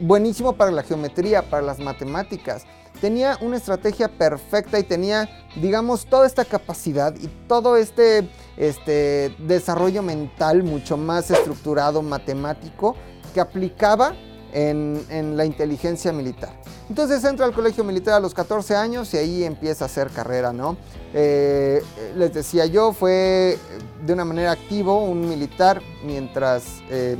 buenísimo 0.00 0.54
para 0.54 0.72
la 0.72 0.82
geometría, 0.82 1.42
para 1.42 1.62
las 1.62 1.78
matemáticas, 1.78 2.66
tenía 3.04 3.36
una 3.42 3.58
estrategia 3.58 4.08
perfecta 4.08 4.78
y 4.78 4.82
tenía, 4.82 5.28
digamos, 5.56 6.06
toda 6.06 6.26
esta 6.26 6.42
capacidad 6.42 7.14
y 7.14 7.26
todo 7.46 7.76
este, 7.76 8.30
este 8.56 9.36
desarrollo 9.40 10.02
mental 10.02 10.62
mucho 10.62 10.96
más 10.96 11.30
estructurado, 11.30 12.00
matemático, 12.00 12.96
que 13.34 13.40
aplicaba 13.42 14.14
en, 14.54 15.36
la 15.36 15.44
inteligencia 15.44 16.14
militar. 16.14 16.58
Entonces 16.88 17.22
entra 17.24 17.44
al 17.44 17.52
colegio 17.52 17.84
militar 17.84 18.14
a 18.14 18.20
los 18.20 18.32
14 18.32 18.74
años 18.74 19.12
y 19.12 19.18
ahí 19.18 19.44
empieza 19.44 19.84
a 19.84 19.86
hacer 19.86 20.08
carrera, 20.08 20.54
¿no? 20.54 20.78
Eh, 21.12 21.82
les 22.16 22.32
decía 22.32 22.64
yo, 22.64 22.94
fue 22.94 23.58
de 24.02 24.12
una 24.14 24.24
manera 24.24 24.52
activo 24.52 25.04
un 25.04 25.28
militar 25.28 25.82
mientras, 26.06 26.80
eh, 26.88 27.18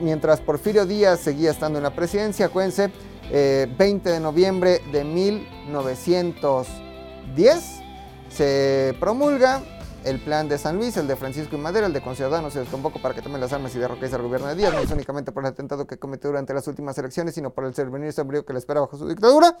mientras 0.00 0.40
Porfirio 0.40 0.86
Díaz 0.86 1.20
seguía 1.20 1.50
estando 1.50 1.78
en 1.78 1.82
la 1.82 1.94
presidencia, 1.94 2.46
acuérdense, 2.46 2.90
20 3.30 4.08
eh, 4.08 4.12
de 4.12 4.20
noviembre 4.20 4.80
de 4.92 5.04
1910 5.04 7.82
se 8.28 8.94
promulga 9.00 9.62
el 10.04 10.20
plan 10.20 10.48
de 10.48 10.58
San 10.58 10.76
Luis, 10.76 10.96
el 10.96 11.06
de 11.06 11.16
Francisco 11.16 11.56
y 11.56 11.58
Madera, 11.58 11.86
el 11.86 11.92
de 11.92 12.02
Conciudadanos, 12.02 12.52
se 12.52 12.60
les 12.60 12.68
convoco 12.68 13.00
para 13.00 13.14
que 13.14 13.22
tomen 13.22 13.40
las 13.40 13.52
armas 13.52 13.74
y 13.74 13.78
derroquéis 13.78 14.12
al 14.12 14.22
gobierno 14.22 14.48
de 14.48 14.54
Díaz, 14.54 14.74
no 14.74 14.80
es 14.80 14.90
únicamente 14.90 15.32
por 15.32 15.44
el 15.44 15.50
atentado 15.50 15.86
que 15.86 15.98
cometió 15.98 16.30
durante 16.30 16.52
las 16.52 16.66
últimas 16.68 16.96
elecciones, 16.98 17.34
sino 17.34 17.50
por 17.50 17.64
el 17.64 17.74
servenir 17.74 18.12
sombrío 18.12 18.44
que 18.44 18.52
le 18.52 18.58
espera 18.58 18.80
bajo 18.80 18.98
su 18.98 19.08
dictadura. 19.08 19.56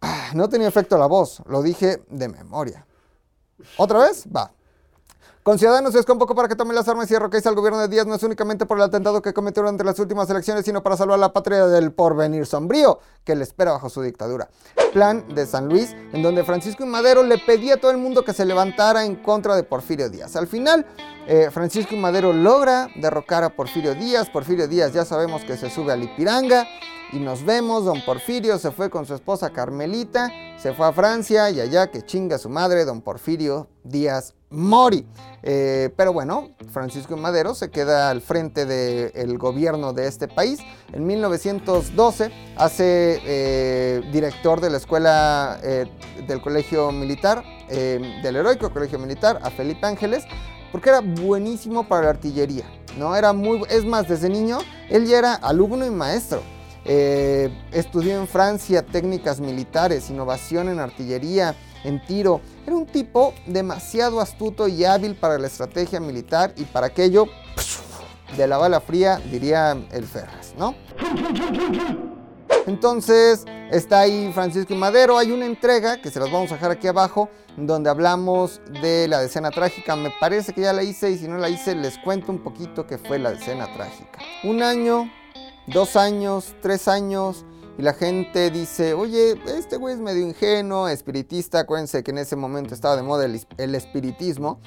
Ah, 0.00 0.30
no 0.34 0.48
tenía 0.48 0.68
efecto 0.68 0.96
la 0.96 1.06
voz, 1.06 1.42
lo 1.46 1.62
dije 1.62 2.02
de 2.08 2.28
memoria. 2.28 2.86
¿Otra 3.76 3.98
vez? 3.98 4.24
Va. 4.34 4.52
Con 5.48 5.58
Ciudadanos 5.58 5.94
es 5.94 6.04
poco 6.04 6.34
para 6.34 6.46
que 6.46 6.56
tomen 6.56 6.74
las 6.74 6.86
armas 6.88 7.10
y 7.10 7.14
derroquéis 7.14 7.46
al 7.46 7.54
gobierno 7.54 7.78
de 7.78 7.88
Díaz 7.88 8.06
no 8.06 8.14
es 8.14 8.22
únicamente 8.22 8.66
por 8.66 8.76
el 8.76 8.82
atentado 8.82 9.22
que 9.22 9.32
cometió 9.32 9.62
durante 9.62 9.82
las 9.82 9.98
últimas 9.98 10.28
elecciones, 10.28 10.66
sino 10.66 10.82
para 10.82 10.94
salvar 10.94 11.18
la 11.18 11.32
patria 11.32 11.66
del 11.68 11.90
porvenir 11.90 12.44
sombrío 12.44 12.98
que 13.24 13.34
le 13.34 13.44
espera 13.44 13.72
bajo 13.72 13.88
su 13.88 14.02
dictadura. 14.02 14.50
Plan 14.92 15.24
de 15.34 15.46
San 15.46 15.70
Luis, 15.70 15.96
en 16.12 16.22
donde 16.22 16.44
Francisco 16.44 16.84
y 16.84 16.86
Madero 16.86 17.22
le 17.22 17.38
pedía 17.38 17.76
a 17.76 17.76
todo 17.78 17.90
el 17.90 17.96
mundo 17.96 18.26
que 18.26 18.34
se 18.34 18.44
levantara 18.44 19.06
en 19.06 19.16
contra 19.16 19.56
de 19.56 19.62
Porfirio 19.62 20.10
Díaz. 20.10 20.36
Al 20.36 20.48
final, 20.48 20.84
eh, 21.26 21.48
Francisco 21.50 21.94
y 21.94 21.98
Madero 21.98 22.34
logra 22.34 22.88
derrocar 22.96 23.42
a 23.42 23.48
Porfirio 23.48 23.94
Díaz. 23.94 24.28
Porfirio 24.28 24.68
Díaz 24.68 24.92
ya 24.92 25.06
sabemos 25.06 25.44
que 25.44 25.56
se 25.56 25.70
sube 25.70 25.94
a 25.94 25.96
Lipiranga 25.96 26.66
y 27.10 27.20
nos 27.20 27.42
vemos. 27.42 27.86
Don 27.86 28.04
Porfirio 28.04 28.58
se 28.58 28.70
fue 28.70 28.90
con 28.90 29.06
su 29.06 29.14
esposa 29.14 29.48
Carmelita, 29.48 30.30
se 30.58 30.74
fue 30.74 30.86
a 30.86 30.92
Francia 30.92 31.48
y 31.48 31.58
allá 31.58 31.90
que 31.90 32.02
chinga 32.02 32.36
su 32.36 32.50
madre, 32.50 32.84
don 32.84 33.00
Porfirio 33.00 33.68
Díaz 33.82 34.34
Mori. 34.50 35.06
Eh, 35.42 35.90
pero 35.96 36.12
bueno, 36.12 36.50
Francisco 36.72 37.16
Madero 37.16 37.54
se 37.54 37.70
queda 37.70 38.10
al 38.10 38.20
frente 38.20 38.66
del 38.66 39.38
gobierno 39.38 39.92
de 39.92 40.06
este 40.06 40.28
país. 40.28 40.60
En 40.92 41.06
1912 41.06 42.30
hace 42.56 43.20
eh, 43.24 44.02
director 44.12 44.60
de 44.60 44.70
la 44.70 44.78
escuela 44.78 45.58
eh, 45.62 45.86
del 46.26 46.40
colegio 46.40 46.90
militar, 46.92 47.44
del 47.68 48.36
heroico 48.36 48.70
colegio 48.70 48.98
militar, 48.98 49.40
a 49.42 49.50
Felipe 49.50 49.86
Ángeles, 49.86 50.24
porque 50.72 50.88
era 50.88 51.00
buenísimo 51.00 51.86
para 51.86 52.04
la 52.04 52.10
artillería. 52.10 52.64
¿no? 52.96 53.14
Era 53.14 53.34
muy, 53.34 53.62
es 53.68 53.84
más, 53.84 54.08
desde 54.08 54.30
niño 54.30 54.58
él 54.88 55.06
ya 55.06 55.18
era 55.18 55.34
alumno 55.34 55.84
y 55.84 55.90
maestro. 55.90 56.42
estudió 56.84 58.18
en 58.18 58.26
Francia 58.26 58.84
técnicas 58.84 59.38
militares, 59.40 60.08
innovación 60.08 60.70
en 60.70 60.80
artillería, 60.80 61.54
en 61.88 62.04
tiro. 62.04 62.40
Era 62.66 62.76
un 62.76 62.86
tipo 62.86 63.34
demasiado 63.46 64.20
astuto 64.20 64.68
y 64.68 64.84
hábil 64.84 65.16
para 65.16 65.38
la 65.38 65.46
estrategia 65.46 66.00
militar 66.00 66.52
y 66.56 66.64
para 66.64 66.86
aquello 66.88 67.26
de 68.36 68.46
la 68.46 68.58
bala 68.58 68.80
fría, 68.80 69.20
diría 69.30 69.76
el 69.90 70.04
Ferraz, 70.04 70.54
¿no? 70.58 70.74
Entonces 72.66 73.46
está 73.70 74.00
ahí 74.00 74.30
Francisco 74.34 74.74
y 74.74 74.76
Madero. 74.76 75.16
Hay 75.16 75.32
una 75.32 75.46
entrega 75.46 76.00
que 76.00 76.10
se 76.10 76.20
las 76.20 76.30
vamos 76.30 76.50
a 76.52 76.54
dejar 76.56 76.70
aquí 76.72 76.86
abajo, 76.86 77.30
donde 77.56 77.88
hablamos 77.88 78.60
de 78.82 79.08
la 79.08 79.20
decena 79.20 79.50
trágica. 79.50 79.96
Me 79.96 80.12
parece 80.20 80.52
que 80.52 80.60
ya 80.60 80.74
la 80.74 80.82
hice 80.82 81.10
y 81.10 81.16
si 81.16 81.26
no 81.26 81.38
la 81.38 81.48
hice, 81.48 81.74
les 81.74 81.96
cuento 81.98 82.30
un 82.30 82.40
poquito 82.40 82.86
que 82.86 82.98
fue 82.98 83.18
la 83.18 83.30
decena 83.30 83.72
trágica. 83.72 84.18
Un 84.44 84.62
año, 84.62 85.10
dos 85.66 85.96
años, 85.96 86.54
tres 86.60 86.86
años 86.86 87.46
y 87.78 87.82
la 87.82 87.94
gente 87.94 88.50
dice, 88.50 88.92
oye, 88.92 89.40
este 89.46 89.76
güey 89.76 89.94
es 89.94 90.00
medio 90.00 90.26
ingenuo, 90.26 90.88
espiritista, 90.88 91.60
acuérdense 91.60 92.02
que 92.02 92.10
en 92.10 92.18
ese 92.18 92.34
momento 92.34 92.74
estaba 92.74 92.96
de 92.96 93.02
moda 93.02 93.24
el, 93.24 93.74
espiritismo. 93.76 94.60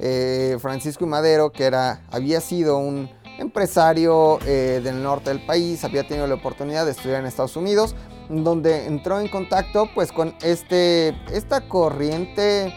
Eh, 0.00 0.58
Francisco 0.60 1.06
y 1.06 1.08
Madero, 1.08 1.50
que 1.50 1.64
era, 1.64 2.02
había 2.10 2.42
sido 2.42 2.76
un 2.76 3.08
empresario 3.38 4.38
eh, 4.44 4.82
del 4.84 5.02
norte 5.02 5.30
del 5.30 5.46
país, 5.46 5.82
había 5.82 6.06
tenido 6.06 6.26
la 6.26 6.34
oportunidad 6.34 6.84
de 6.84 6.90
estudiar 6.90 7.20
en 7.20 7.26
Estados 7.26 7.56
Unidos, 7.56 7.96
donde 8.28 8.84
entró 8.84 9.18
en 9.18 9.28
contacto 9.28 9.88
pues 9.94 10.12
con 10.12 10.34
este, 10.42 11.16
esta 11.32 11.66
corriente, 11.68 12.74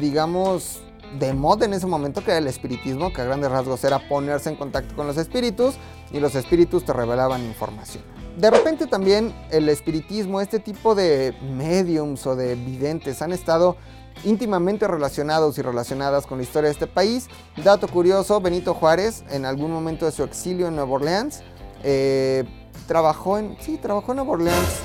digamos, 0.00 0.82
de 1.20 1.34
moda 1.34 1.66
en 1.66 1.74
ese 1.74 1.86
momento, 1.86 2.24
que 2.24 2.32
era 2.32 2.38
el 2.38 2.48
espiritismo, 2.48 3.12
que 3.12 3.20
a 3.20 3.24
grandes 3.26 3.52
rasgos 3.52 3.84
era 3.84 4.08
ponerse 4.08 4.48
en 4.48 4.56
contacto 4.56 4.96
con 4.96 5.06
los 5.06 5.16
espíritus 5.16 5.76
y 6.10 6.18
los 6.18 6.34
espíritus 6.34 6.84
te 6.84 6.92
revelaban 6.92 7.44
información. 7.44 8.19
De 8.40 8.50
repente 8.50 8.86
también 8.86 9.34
el 9.50 9.68
espiritismo, 9.68 10.40
este 10.40 10.60
tipo 10.60 10.94
de 10.94 11.34
mediums 11.42 12.26
o 12.26 12.34
de 12.34 12.54
videntes 12.54 13.20
han 13.20 13.32
estado 13.32 13.76
íntimamente 14.24 14.88
relacionados 14.88 15.58
y 15.58 15.62
relacionadas 15.62 16.26
con 16.26 16.38
la 16.38 16.44
historia 16.44 16.68
de 16.68 16.72
este 16.72 16.86
país. 16.86 17.28
Dato 17.62 17.86
curioso, 17.86 18.40
Benito 18.40 18.72
Juárez, 18.72 19.24
en 19.28 19.44
algún 19.44 19.70
momento 19.70 20.06
de 20.06 20.12
su 20.12 20.22
exilio 20.22 20.68
en 20.68 20.76
Nueva 20.76 20.90
Orleans, 20.90 21.42
eh, 21.84 22.44
trabajó 22.88 23.36
en, 23.36 23.58
sí, 23.60 23.76
trabajó 23.76 24.12
en 24.12 24.16
Nueva 24.16 24.32
Orleans, 24.32 24.80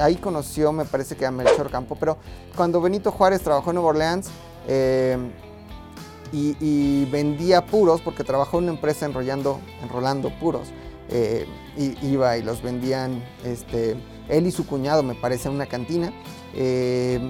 ahí 0.00 0.16
conoció, 0.16 0.72
me 0.72 0.84
parece 0.84 1.16
que 1.16 1.26
a 1.26 1.30
Melchor 1.30 1.70
Campo, 1.70 1.94
pero 1.94 2.18
cuando 2.56 2.80
Benito 2.80 3.12
Juárez 3.12 3.40
trabajó 3.40 3.70
en 3.70 3.74
Nueva 3.76 3.90
Orleans, 3.90 4.30
eh, 4.66 5.16
y, 6.32 6.56
y 6.58 7.04
vendía 7.04 7.64
puros 7.64 8.00
porque 8.00 8.24
trabajó 8.24 8.58
en 8.58 8.64
una 8.64 8.72
empresa 8.72 9.06
enrollando, 9.06 9.60
enrolando 9.80 10.36
puros. 10.40 10.72
Eh, 11.08 11.46
iba 12.02 12.36
y 12.36 12.42
los 12.42 12.62
vendían 12.62 13.22
este, 13.44 13.96
él 14.28 14.46
y 14.46 14.50
su 14.50 14.66
cuñado, 14.66 15.02
me 15.02 15.14
parece, 15.14 15.48
en 15.48 15.54
una 15.54 15.66
cantina. 15.66 16.12
Eh, 16.54 17.20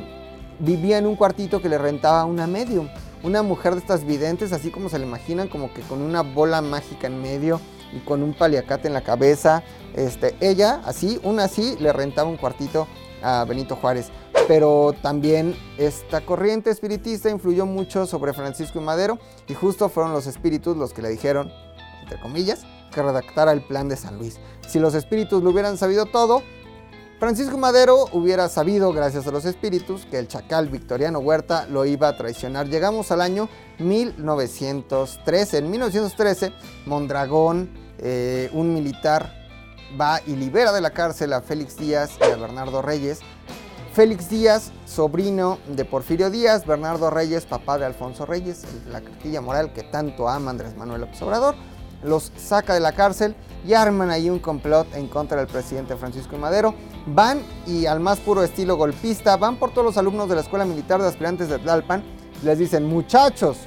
vivía 0.59 0.99
en 0.99 1.07
un 1.07 1.17
cuartito 1.17 1.61
que 1.61 1.69
le 1.69 1.79
rentaba 1.79 2.25
una 2.25 2.47
medium, 2.47 2.89
una 3.23 3.43
mujer 3.43 3.75
de 3.75 3.81
estas 3.81 4.05
videntes, 4.05 4.53
así 4.53 4.71
como 4.71 4.89
se 4.89 4.99
le 4.99 5.07
imaginan, 5.07 5.49
como 5.49 5.73
que 5.73 5.83
con 5.83 6.01
una 6.01 6.23
bola 6.23 6.63
mágica 6.63 7.07
en 7.07 7.21
medio 7.21 7.61
y 7.93 8.01
con 8.01 8.23
un 8.23 8.35
paliacate 8.35 8.89
en 8.89 8.95
la 8.95 9.03
cabeza. 9.03 9.63
Este, 9.95 10.35
ella, 10.41 10.81
así, 10.85 11.21
una 11.23 11.45
así, 11.45 11.77
le 11.81 11.93
rentaba 11.93 12.29
un 12.29 12.37
cuartito 12.37 12.87
a 13.23 13.45
Benito 13.45 13.77
Juárez 13.77 14.11
pero 14.49 14.95
también 15.03 15.57
esta 15.77 16.21
corriente 16.21 16.71
espiritista 16.71 17.31
influyó 17.31 17.67
mucho 17.67 18.07
sobre 18.07 18.33
Francisco 18.33 18.81
y 18.81 18.83
Madero 18.83 19.19
y 19.49 19.55
justo 19.55 19.89
fueron 19.89 20.13
los 20.13 20.27
espíritus 20.27 20.77
los 20.77 20.93
que 20.93 21.03
le 21.03 21.09
dijeron, 21.09 21.53
comillas, 22.15 22.65
que 22.93 23.03
redactara 23.03 23.51
el 23.53 23.63
plan 23.63 23.89
de 23.89 23.97
San 23.97 24.19
Luis. 24.19 24.39
Si 24.69 24.79
los 24.79 24.95
espíritus 24.95 25.43
lo 25.43 25.51
hubieran 25.51 25.77
sabido 25.77 26.07
todo, 26.07 26.43
Francisco 27.19 27.57
Madero 27.57 28.05
hubiera 28.13 28.49
sabido, 28.49 28.93
gracias 28.93 29.27
a 29.27 29.31
los 29.31 29.47
espíritus, 29.47 30.05
que 30.07 30.19
el 30.19 30.29
chacal 30.29 30.69
Victoriano 30.69 31.19
Huerta 31.19 31.67
lo 31.67 31.87
iba 31.87 32.09
a 32.09 32.17
traicionar. 32.17 32.69
Llegamos 32.69 33.11
al 33.11 33.23
año 33.23 33.49
1913. 33.79 35.59
En 35.59 35.71
1913, 35.71 36.53
Mondragón, 36.85 37.71
eh, 37.99 38.51
un 38.53 38.75
militar, 38.75 39.33
va 39.99 40.21
y 40.27 40.37
libera 40.37 40.73
de 40.73 40.83
la 40.83 40.91
cárcel 40.91 41.33
a 41.33 41.41
Félix 41.41 41.77
Díaz 41.77 42.19
y 42.21 42.31
a 42.31 42.37
Bernardo 42.37 42.83
Reyes. 42.83 43.21
Félix 43.95 44.29
Díaz, 44.29 44.73
sobrino 44.85 45.59
de 45.69 45.87
Porfirio 45.87 46.29
Díaz, 46.29 46.67
Bernardo 46.67 47.09
Reyes, 47.09 47.47
papá 47.47 47.79
de 47.79 47.87
Alfonso 47.87 48.27
Reyes, 48.27 48.65
la 48.91 49.01
cartilla 49.01 49.41
moral 49.41 49.73
que 49.73 49.85
tanto 49.85 50.29
ama 50.29 50.51
Andrés 50.51 50.77
Manuel 50.77 51.01
López 51.01 51.23
Obrador, 51.23 51.55
los 52.03 52.33
saca 52.37 52.75
de 52.75 52.81
la 52.81 52.93
cárcel 52.93 53.35
y 53.67 53.75
arman 53.75 54.11
ahí 54.11 54.31
un 54.31 54.39
complot 54.39 54.95
en 54.95 55.09
contra 55.09 55.39
del 55.39 55.47
presidente 55.47 55.97
Francisco. 55.97 56.37
Madero. 56.39 56.75
Van 57.07 57.41
y 57.67 57.87
al 57.87 58.01
más 58.01 58.19
puro 58.19 58.43
estilo 58.43 58.77
golpista, 58.77 59.37
van 59.37 59.57
por 59.57 59.71
todos 59.71 59.85
los 59.85 59.97
alumnos 59.97 60.29
de 60.29 60.35
la 60.35 60.41
Escuela 60.41 60.65
Militar 60.65 61.01
de 61.01 61.09
Aspirantes 61.09 61.49
de 61.49 61.59
Tlalpan, 61.59 62.03
les 62.43 62.59
dicen, 62.59 62.85
muchachos, 62.85 63.59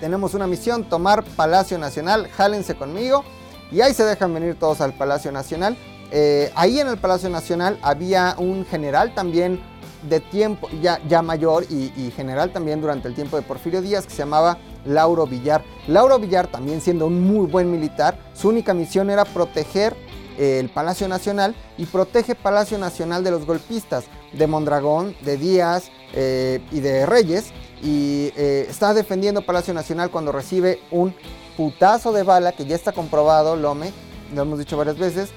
tenemos 0.00 0.34
una 0.34 0.46
misión, 0.46 0.84
tomar 0.84 1.24
Palacio 1.24 1.78
Nacional, 1.78 2.28
jálense 2.28 2.74
conmigo. 2.74 3.24
Y 3.70 3.80
ahí 3.80 3.94
se 3.94 4.04
dejan 4.04 4.32
venir 4.34 4.56
todos 4.58 4.80
al 4.80 4.94
Palacio 4.94 5.32
Nacional. 5.32 5.76
Eh, 6.10 6.52
ahí 6.54 6.78
en 6.78 6.88
el 6.88 6.98
Palacio 6.98 7.28
Nacional 7.28 7.78
había 7.82 8.36
un 8.38 8.64
general 8.66 9.14
también 9.14 9.60
de 10.08 10.20
tiempo, 10.20 10.68
ya, 10.82 11.00
ya 11.08 11.22
mayor 11.22 11.64
y, 11.70 12.10
general 12.16 12.52
también 12.52 12.80
durante 12.80 13.08
el 13.08 13.14
tiempo 13.14 13.36
de 13.36 13.42
Porfirio 13.42 13.82
Díaz, 13.82 14.06
que 14.06 14.12
se 14.12 14.18
llamaba 14.18 14.58
Lauro 14.84 15.26
Villar. 15.26 15.64
Lauro 15.88 16.18
Villar, 16.18 16.46
también 16.46 16.80
siendo 16.80 17.06
un 17.06 17.22
muy 17.22 17.46
buen 17.46 17.70
militar, 17.70 18.18
su 18.34 18.48
única 18.48 18.74
misión 18.74 19.10
era 19.10 19.24
proteger 19.24 19.96
eh, 20.38 20.58
el 20.60 20.68
Palacio 20.68 21.08
Nacional 21.08 21.54
y 21.78 21.86
protege 21.86 22.34
Palacio 22.34 22.78
Nacional 22.78 23.24
de 23.24 23.30
los 23.30 23.46
golpistas, 23.46 24.04
de 24.32 24.46
Mondragón, 24.46 25.16
de 25.22 25.36
Díaz 25.36 25.90
eh, 26.12 26.60
y 26.70 26.80
de 26.80 27.06
Reyes. 27.06 27.52
Y 27.82 28.32
eh, 28.36 28.66
está 28.68 28.94
defendiendo 28.94 29.42
Palacio 29.42 29.74
Nacional 29.74 30.10
cuando 30.10 30.32
recibe 30.32 30.80
un 30.90 31.14
putazo 31.56 32.12
de 32.12 32.22
bala 32.22 32.52
que 32.52 32.64
ya 32.64 32.74
está 32.74 32.92
comprobado, 32.92 33.56
Lome, 33.56 33.92
lo 34.34 34.42
hemos 34.42 34.58
dicho 34.58 34.76
varias 34.76 34.98
veces, 34.98 35.30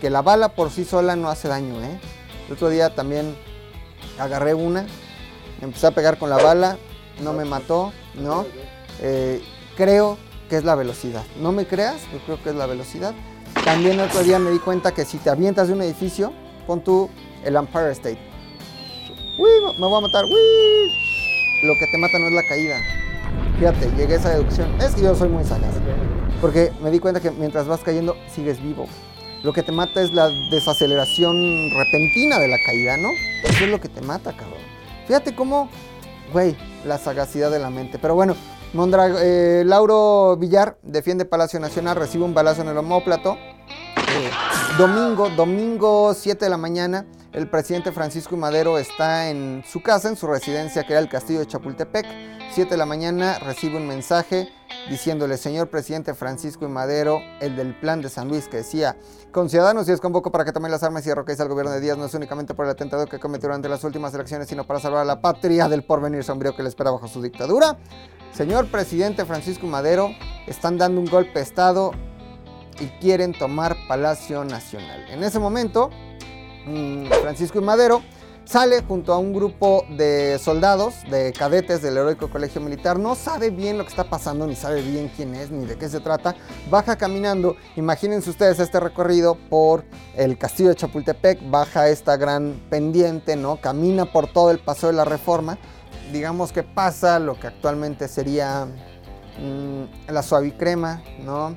que 0.00 0.10
la 0.10 0.22
bala 0.22 0.50
por 0.50 0.70
sí 0.70 0.84
sola 0.84 1.16
no 1.16 1.28
hace 1.28 1.48
daño. 1.48 1.82
¿eh? 1.82 1.98
El 2.46 2.54
otro 2.54 2.68
día 2.68 2.94
también 2.94 3.34
agarré 4.18 4.54
una, 4.54 4.86
empecé 5.60 5.86
a 5.86 5.90
pegar 5.90 6.18
con 6.18 6.30
la 6.30 6.36
bala, 6.36 6.78
no 7.22 7.32
me 7.32 7.44
mató, 7.44 7.92
¿no? 8.14 8.46
Eh, 9.00 9.42
creo 9.76 10.18
que 10.48 10.56
es 10.56 10.64
la 10.64 10.74
velocidad. 10.74 11.22
No 11.40 11.52
me 11.52 11.66
creas, 11.66 12.02
yo 12.12 12.18
creo 12.20 12.42
que 12.42 12.50
es 12.50 12.56
la 12.56 12.66
velocidad. 12.66 13.14
También 13.64 14.00
otro 14.00 14.22
día 14.22 14.38
me 14.38 14.50
di 14.50 14.58
cuenta 14.58 14.92
que 14.92 15.04
si 15.04 15.18
te 15.18 15.30
avientas 15.30 15.68
de 15.68 15.74
un 15.74 15.82
edificio, 15.82 16.32
pon 16.66 16.82
tú 16.82 17.10
el 17.44 17.56
Empire 17.56 17.92
State. 17.92 18.18
Uy, 19.38 19.50
me 19.78 19.86
voy 19.86 19.98
a 19.98 20.00
matar. 20.00 20.24
Uy. 20.24 20.92
Lo 21.64 21.74
que 21.78 21.86
te 21.90 21.98
mata 21.98 22.18
no 22.18 22.26
es 22.26 22.32
la 22.32 22.46
caída. 22.48 22.76
Fíjate, 23.58 23.90
llegué 23.96 24.14
a 24.14 24.16
esa 24.16 24.30
deducción. 24.30 24.80
Es 24.80 24.94
que 24.94 25.02
yo 25.02 25.14
soy 25.14 25.28
muy 25.28 25.44
sagaz. 25.44 25.74
Porque 26.40 26.72
me 26.82 26.90
di 26.90 26.98
cuenta 26.98 27.20
que 27.20 27.30
mientras 27.30 27.66
vas 27.66 27.80
cayendo, 27.80 28.16
sigues 28.28 28.62
vivo. 28.62 28.86
Lo 29.44 29.52
que 29.52 29.62
te 29.62 29.72
mata 29.72 30.00
es 30.00 30.12
la 30.12 30.28
desaceleración 30.50 31.70
repentina 31.70 32.38
de 32.38 32.48
la 32.48 32.56
caída, 32.66 32.96
¿no? 32.96 33.10
Eso 33.44 33.64
es 33.64 33.70
lo 33.70 33.78
que 33.80 33.88
te 33.88 34.00
mata, 34.00 34.32
cabrón. 34.32 34.58
Fíjate 35.06 35.34
cómo, 35.34 35.68
güey, 36.32 36.56
la 36.86 36.98
sagacidad 36.98 37.50
de 37.50 37.58
la 37.58 37.68
mente. 37.70 37.98
Pero 37.98 38.14
bueno, 38.14 38.34
Mondra- 38.72 39.14
eh, 39.22 39.62
Lauro 39.66 40.36
Villar 40.38 40.78
defiende 40.82 41.24
Palacio 41.26 41.60
Nacional, 41.60 41.94
recibe 41.96 42.24
un 42.24 42.32
balazo 42.34 42.62
en 42.62 42.68
el 42.68 42.78
homóplato. 42.78 43.36
Eh, 43.36 44.30
domingo, 44.78 45.28
domingo 45.30 46.14
7 46.14 46.46
de 46.46 46.50
la 46.50 46.56
mañana, 46.56 47.04
el 47.32 47.48
presidente 47.48 47.92
Francisco. 47.92 48.36
Madero 48.38 48.78
está 48.78 49.28
en 49.28 49.62
su 49.70 49.82
casa, 49.82 50.08
en 50.08 50.16
su 50.16 50.26
residencia, 50.26 50.84
que 50.84 50.94
era 50.94 51.00
el 51.00 51.08
castillo 51.08 51.40
de 51.40 51.46
Chapultepec. 51.46 52.06
7 52.54 52.70
de 52.70 52.76
la 52.76 52.86
mañana 52.86 53.40
recibe 53.40 53.78
un 53.78 53.88
mensaje 53.88 54.48
diciéndole, 54.88 55.38
señor 55.38 55.70
presidente 55.70 56.14
Francisco 56.14 56.66
I. 56.66 56.68
Madero, 56.68 57.18
el 57.40 57.56
del 57.56 57.74
plan 57.74 58.00
de 58.00 58.08
San 58.08 58.28
Luis, 58.28 58.46
que 58.46 58.58
decía, 58.58 58.96
con 59.32 59.50
ciudadanos 59.50 59.88
y 59.88 59.92
os 59.92 60.00
convoco 60.00 60.30
para 60.30 60.44
que 60.44 60.52
tomen 60.52 60.70
las 60.70 60.84
armas 60.84 61.04
y 61.04 61.08
derroquéis 61.08 61.40
al 61.40 61.48
gobierno 61.48 61.72
de 61.72 61.80
Díaz, 61.80 61.98
no 61.98 62.04
es 62.04 62.14
únicamente 62.14 62.54
por 62.54 62.66
el 62.66 62.70
atentado 62.70 63.06
que 63.06 63.18
cometió 63.18 63.48
durante 63.48 63.68
las 63.68 63.82
últimas 63.82 64.14
elecciones, 64.14 64.46
sino 64.46 64.62
para 64.68 64.78
salvar 64.78 65.00
a 65.00 65.04
la 65.04 65.20
patria 65.20 65.68
del 65.68 65.82
porvenir 65.82 66.22
sombrío 66.22 66.54
que 66.54 66.62
le 66.62 66.68
espera 66.68 66.92
bajo 66.92 67.08
su 67.08 67.20
dictadura. 67.20 67.76
Señor 68.32 68.70
presidente 68.70 69.24
Francisco 69.24 69.66
I. 69.66 69.70
Madero, 69.70 70.10
están 70.46 70.78
dando 70.78 71.00
un 71.00 71.06
golpe 71.06 71.40
de 71.40 71.40
Estado 71.40 71.90
y 72.78 72.86
quieren 73.00 73.32
tomar 73.36 73.74
Palacio 73.88 74.44
Nacional. 74.44 75.04
En 75.10 75.24
ese 75.24 75.40
momento, 75.40 75.90
mm, 76.66 77.06
Francisco 77.20 77.58
y 77.58 77.62
Madero 77.62 78.00
sale 78.44 78.82
junto 78.82 79.12
a 79.12 79.18
un 79.18 79.32
grupo 79.32 79.84
de 79.96 80.38
soldados, 80.38 80.94
de 81.10 81.32
cadetes 81.32 81.82
del 81.82 81.96
heroico 81.96 82.28
colegio 82.28 82.60
militar, 82.60 82.98
no 82.98 83.14
sabe 83.14 83.50
bien 83.50 83.78
lo 83.78 83.84
que 83.84 83.90
está 83.90 84.04
pasando, 84.04 84.46
ni 84.46 84.54
sabe 84.54 84.82
bien 84.82 85.10
quién 85.16 85.34
es, 85.34 85.50
ni 85.50 85.66
de 85.66 85.76
qué 85.76 85.88
se 85.88 86.00
trata, 86.00 86.36
baja 86.70 86.96
caminando, 86.96 87.56
imagínense 87.76 88.30
ustedes 88.30 88.60
este 88.60 88.80
recorrido 88.80 89.36
por 89.48 89.84
el 90.14 90.38
castillo 90.38 90.70
de 90.70 90.76
Chapultepec, 90.76 91.50
baja 91.50 91.88
esta 91.88 92.16
gran 92.16 92.60
pendiente, 92.70 93.36
¿no? 93.36 93.60
Camina 93.60 94.04
por 94.04 94.32
todo 94.32 94.50
el 94.50 94.58
paso 94.58 94.86
de 94.88 94.92
la 94.92 95.04
reforma, 95.04 95.58
digamos 96.12 96.52
que 96.52 96.62
pasa 96.62 97.18
lo 97.18 97.38
que 97.38 97.46
actualmente 97.46 98.08
sería 98.08 98.66
mm, 98.66 100.10
la 100.12 100.22
suavicrema, 100.22 101.02
¿no? 101.20 101.56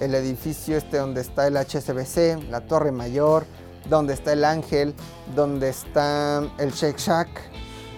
El 0.00 0.14
edificio 0.14 0.76
este 0.76 0.98
donde 0.98 1.22
está 1.22 1.46
el 1.46 1.56
HSBC, 1.56 2.50
la 2.50 2.60
Torre 2.66 2.92
Mayor, 2.92 3.46
donde 3.88 4.14
está 4.14 4.32
el 4.32 4.44
Ángel, 4.44 4.94
donde 5.34 5.68
está 5.68 6.42
el 6.58 6.72
Shake 6.72 6.98
Shack, 6.98 7.28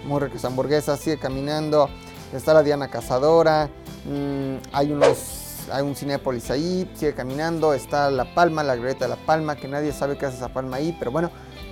muy 0.05 0.19
ricas 0.19 0.45
hamburguesas, 0.45 0.99
sigue 0.99 1.17
caminando, 1.17 1.89
está 2.33 2.53
la 2.53 2.63
Diana 2.63 2.89
Cazadora, 2.89 3.69
mm, 4.05 4.55
hay 4.71 4.91
unos, 4.91 5.67
hay 5.71 5.83
un 5.83 5.95
Cinépolis 5.95 6.49
ahí, 6.51 6.89
sigue 6.93 7.13
caminando, 7.13 7.73
está 7.73 8.09
La 8.11 8.33
Palma, 8.33 8.63
la 8.63 8.75
Glorieta 8.75 9.05
de 9.05 9.09
La 9.09 9.25
Palma, 9.25 9.55
que 9.55 9.67
nadie 9.67 9.91
sabe 9.91 10.17
qué 10.17 10.25
hace 10.25 10.37
esa 10.37 10.49
palma 10.49 10.77
ahí, 10.77 10.95
pero 10.97 11.11
bueno, 11.11 11.31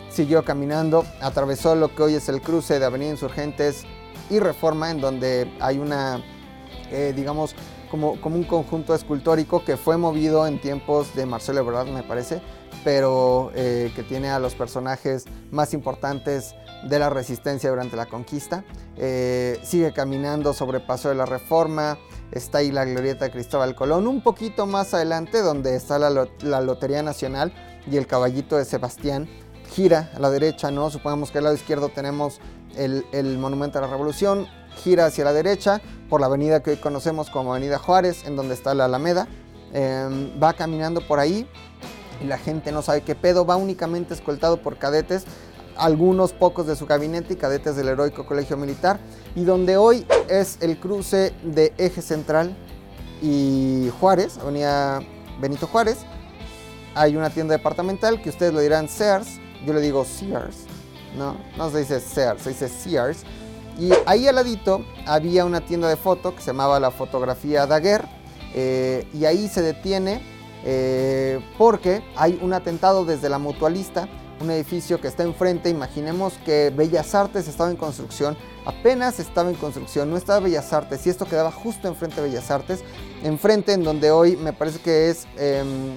siguió 0.10 0.44
caminando, 0.44 1.06
atravesó 1.22 1.76
lo 1.76 1.94
que 1.94 2.04
hoy 2.04 2.16
es 2.16 2.30
el 2.30 2.42
cruce 2.42 2.80
de 2.80 2.86
Avenida 2.86 3.12
Insurgentes 3.12 3.84
y 4.30 4.40
Reforma, 4.40 4.92
en 4.92 5.00
donde 5.00 5.52
hay 5.60 5.78
una, 5.78 6.22
eh, 6.92 7.14
digamos, 7.16 7.56
como, 7.90 8.20
como 8.20 8.36
un 8.36 8.44
conjunto 8.44 8.94
escultórico 8.94 9.64
que 9.64 9.78
fue 9.78 9.98
movido 9.98 10.46
en 10.46 10.60
tiempos 10.60 11.16
de 11.16 11.26
Marcelo 11.26 11.60
Ebrard, 11.60 11.88
me 11.88 12.04
parece, 12.04 12.42
pero 12.84 13.52
eh, 13.56 13.92
que 13.96 14.04
tiene 14.04 14.30
a 14.30 14.40
los 14.40 14.56
personajes 14.56 15.26
más 15.52 15.74
importantes 15.74 16.56
de 16.88 17.00
la 17.00 17.10
resistencia 17.10 17.70
durante 17.70 17.96
la 17.96 18.06
conquista. 18.06 18.64
Eh, 18.96 19.60
sigue 19.64 19.94
caminando 19.94 20.54
sobre 20.54 20.80
Paso 20.80 21.10
de 21.10 21.16
la 21.16 21.26
Reforma, 21.26 21.98
está 22.32 22.60
ahí 22.60 22.72
la 22.72 22.86
glorieta 22.86 23.26
de 23.26 23.32
Cristóbal 23.32 23.76
Colón, 23.76 24.08
un 24.08 24.22
poquito 24.22 24.66
más 24.66 24.94
adelante 24.94 25.42
donde 25.42 25.76
está 25.76 26.00
la, 26.00 26.28
la 26.42 26.62
Lotería 26.62 27.04
Nacional 27.04 27.54
y 27.90 27.98
el 27.98 28.08
caballito 28.08 28.58
de 28.58 28.66
Sebastián. 28.66 29.28
Gira 29.72 30.12
a 30.16 30.20
la 30.20 30.30
derecha, 30.30 30.72
¿no? 30.72 30.90
Supongamos 30.90 31.30
que 31.30 31.40
al 31.40 31.44
lado 31.44 31.56
izquierdo 31.56 31.90
tenemos 31.90 32.40
el, 32.78 33.06
el 33.12 33.38
Monumento 33.38 33.80
a 33.80 33.82
la 33.82 33.88
Revolución, 33.88 34.48
gira 34.78 35.08
hacia 35.08 35.26
la 35.26 35.34
derecha 35.34 35.82
por 36.10 36.22
la 36.22 36.28
avenida 36.28 36.64
que 36.64 36.72
hoy 36.72 36.78
conocemos 36.78 37.30
como 37.30 37.52
Avenida 37.52 37.78
Juárez, 37.78 38.26
en 38.26 38.36
donde 38.36 38.54
está 38.54 38.74
la 38.74 38.86
Alameda. 38.86 39.28
Eh, 39.74 40.34
va 40.42 40.54
caminando 40.54 41.06
por 41.06 41.20
ahí 41.20 41.50
y 42.22 42.26
la 42.26 42.38
gente 42.38 42.72
no 42.72 42.82
sabe 42.82 43.02
qué 43.02 43.16
pedo, 43.16 43.46
va 43.46 43.56
únicamente 43.56 44.14
escoltado 44.14 44.62
por 44.62 44.78
cadetes. 44.78 45.26
algunos 45.78 46.34
pocos 46.34 46.68
de 46.68 46.76
su 46.76 46.86
gabinete 46.86 47.34
y 47.34 47.38
cadetes 47.38 47.76
del 47.76 47.90
heroico 47.90 48.26
colegio 48.26 48.58
militar, 48.58 49.00
y 49.36 49.44
donde 49.44 49.78
hoy 49.78 50.06
es 50.28 50.58
el 50.62 50.80
cruce 50.80 51.34
de 51.44 51.74
Eje 51.78 52.02
Central 52.02 52.56
y 53.22 53.92
Juárez, 54.00 54.38
Avenida 54.40 55.02
Benito 55.40 55.68
Juárez. 55.68 56.00
Hay 56.96 57.16
una 57.16 57.30
tienda 57.30 57.56
departamental 57.56 58.22
que 58.22 58.30
ustedes 58.30 58.54
le 58.54 58.62
dirán 58.62 58.90
Sears, 58.90 59.40
yo 59.66 59.74
le 59.74 59.82
digo 59.82 60.04
Sears, 60.04 60.66
no, 61.16 61.38
no 61.58 61.70
se 61.70 61.80
dice 61.80 62.00
Sears, 62.00 62.42
se 62.42 62.50
dice 62.50 62.70
Sears. 62.70 63.24
Y 63.80 63.92
ahí 64.08 64.28
al 64.28 64.36
ladito 64.36 64.84
había 65.06 65.46
una 65.46 65.62
tienda 65.62 65.88
de 65.88 65.96
foto 65.96 66.34
que 66.34 66.42
se 66.42 66.48
llamaba 66.48 66.80
la 66.80 66.90
fotografía 66.90 67.68
Daguerre, 67.68 68.08
eh, 68.56 69.08
y 69.14 69.26
ahí 69.26 69.48
se 69.48 69.62
detiene 69.62 70.22
eh, 70.64 71.40
porque 71.58 72.04
hay 72.16 72.40
un 72.42 72.54
atentado 72.54 73.06
desde 73.06 73.30
la 73.30 73.40
mutualista, 73.40 74.08
un 74.42 74.52
edificio 74.52 75.02
que 75.02 75.08
está 75.08 75.24
enfrente, 75.24 75.70
imaginemos 75.70 76.34
que 76.46 76.72
Bellas 76.76 77.16
Artes 77.16 77.48
estaba 77.48 77.72
en 77.72 77.76
construcción, 77.76 78.38
apenas 78.66 79.20
estaba 79.20 79.50
en 79.50 79.56
construcción, 79.56 80.10
no 80.12 80.18
estaba 80.18 80.40
Bellas 80.40 80.72
Artes 80.74 81.06
y 81.08 81.10
esto 81.10 81.26
quedaba 81.26 81.52
justo 81.52 81.88
enfrente 81.88 82.22
de 82.22 82.30
Bellas 82.30 82.52
Artes, 82.52 82.84
enfrente 83.24 83.74
en 83.74 83.84
donde 83.84 84.12
hoy 84.12 84.36
me 84.36 84.54
parece 84.54 84.80
que 84.80 85.10
es, 85.10 85.26
em, 85.38 85.96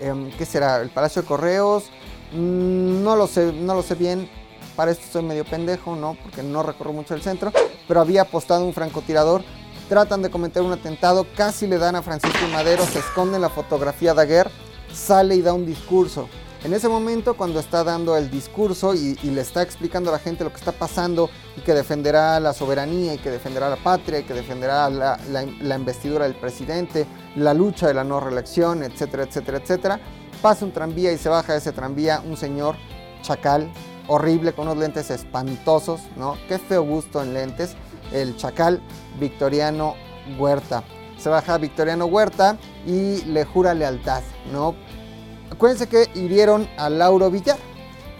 em, 0.00 0.30
¿qué 0.38 0.46
será? 0.46 0.80
El 0.80 0.88
Palacio 0.88 1.22
de 1.22 1.28
Correos, 1.28 1.90
Mm, 2.34 3.04
no 3.04 3.14
lo 3.14 3.28
sé, 3.28 3.52
no 3.52 3.74
lo 3.74 3.82
sé 3.82 3.94
bien, 3.94 4.28
para 4.74 4.90
esto 4.90 5.04
soy 5.10 5.22
medio 5.22 5.44
pendejo, 5.44 5.94
¿no? 5.94 6.16
Porque 6.20 6.42
no 6.42 6.64
recorro 6.64 6.92
mucho 6.92 7.14
el 7.14 7.22
centro, 7.22 7.52
pero 7.86 8.00
había 8.00 8.22
apostado 8.22 8.64
un 8.64 8.72
francotirador. 8.72 9.44
Tratan 9.88 10.22
de 10.22 10.30
cometer 10.30 10.62
un 10.62 10.72
atentado, 10.72 11.26
casi 11.36 11.66
le 11.66 11.76
dan 11.78 11.94
a 11.94 12.02
Francisco 12.02 12.46
Madero, 12.50 12.84
se 12.86 13.00
esconde 13.00 13.36
en 13.36 13.42
la 13.42 13.50
fotografía 13.50 14.14
Daguerre, 14.14 14.50
sale 14.92 15.36
y 15.36 15.42
da 15.42 15.52
un 15.52 15.66
discurso. 15.66 16.28
En 16.64 16.72
ese 16.72 16.88
momento, 16.88 17.34
cuando 17.34 17.60
está 17.60 17.84
dando 17.84 18.16
el 18.16 18.30
discurso 18.30 18.94
y, 18.94 19.18
y, 19.22 19.30
le 19.30 19.42
está 19.42 19.60
explicando 19.60 20.08
a 20.08 20.14
la 20.14 20.18
gente 20.18 20.44
lo 20.44 20.50
que 20.50 20.56
está 20.56 20.72
pasando 20.72 21.28
y 21.58 21.60
que 21.60 21.74
defenderá 21.74 22.40
la 22.40 22.54
soberanía 22.54 23.12
y 23.12 23.18
que 23.18 23.30
defenderá 23.30 23.68
la 23.68 23.76
patria 23.76 24.20
y 24.20 24.22
que 24.22 24.32
defenderá 24.32 24.88
la, 24.88 25.20
la, 25.30 25.44
la 25.60 25.76
investidura 25.76 26.24
del 26.24 26.34
presidente, 26.34 27.06
la 27.36 27.52
lucha 27.52 27.86
de 27.86 27.92
la 27.92 28.02
no 28.02 28.18
reelección, 28.18 28.82
etcétera, 28.82 29.24
etcétera, 29.24 29.58
etcétera, 29.58 30.00
pasa 30.40 30.64
un 30.64 30.72
tranvía 30.72 31.12
y 31.12 31.18
se 31.18 31.28
baja 31.28 31.52
de 31.52 31.58
ese 31.58 31.72
tranvía 31.72 32.22
un 32.24 32.38
señor 32.38 32.76
chacal, 33.20 33.70
horrible, 34.06 34.54
con 34.54 34.66
unos 34.66 34.78
lentes 34.78 35.10
espantosos, 35.10 36.00
¿no? 36.16 36.38
Qué 36.48 36.58
feo 36.58 36.82
gusto 36.82 37.22
en 37.22 37.34
lentes. 37.34 37.76
El 38.12 38.36
chacal 38.36 38.80
Victoriano 39.18 39.94
Huerta. 40.38 40.84
Se 41.18 41.28
baja 41.28 41.58
Victoriano 41.58 42.06
Huerta 42.06 42.58
y 42.86 43.22
le 43.24 43.44
jura 43.44 43.74
lealtad, 43.74 44.22
¿no? 44.52 44.74
Acuérdense 45.50 45.88
que 45.88 46.10
hirieron 46.14 46.68
a 46.76 46.90
Lauro 46.90 47.30
Villar. 47.30 47.58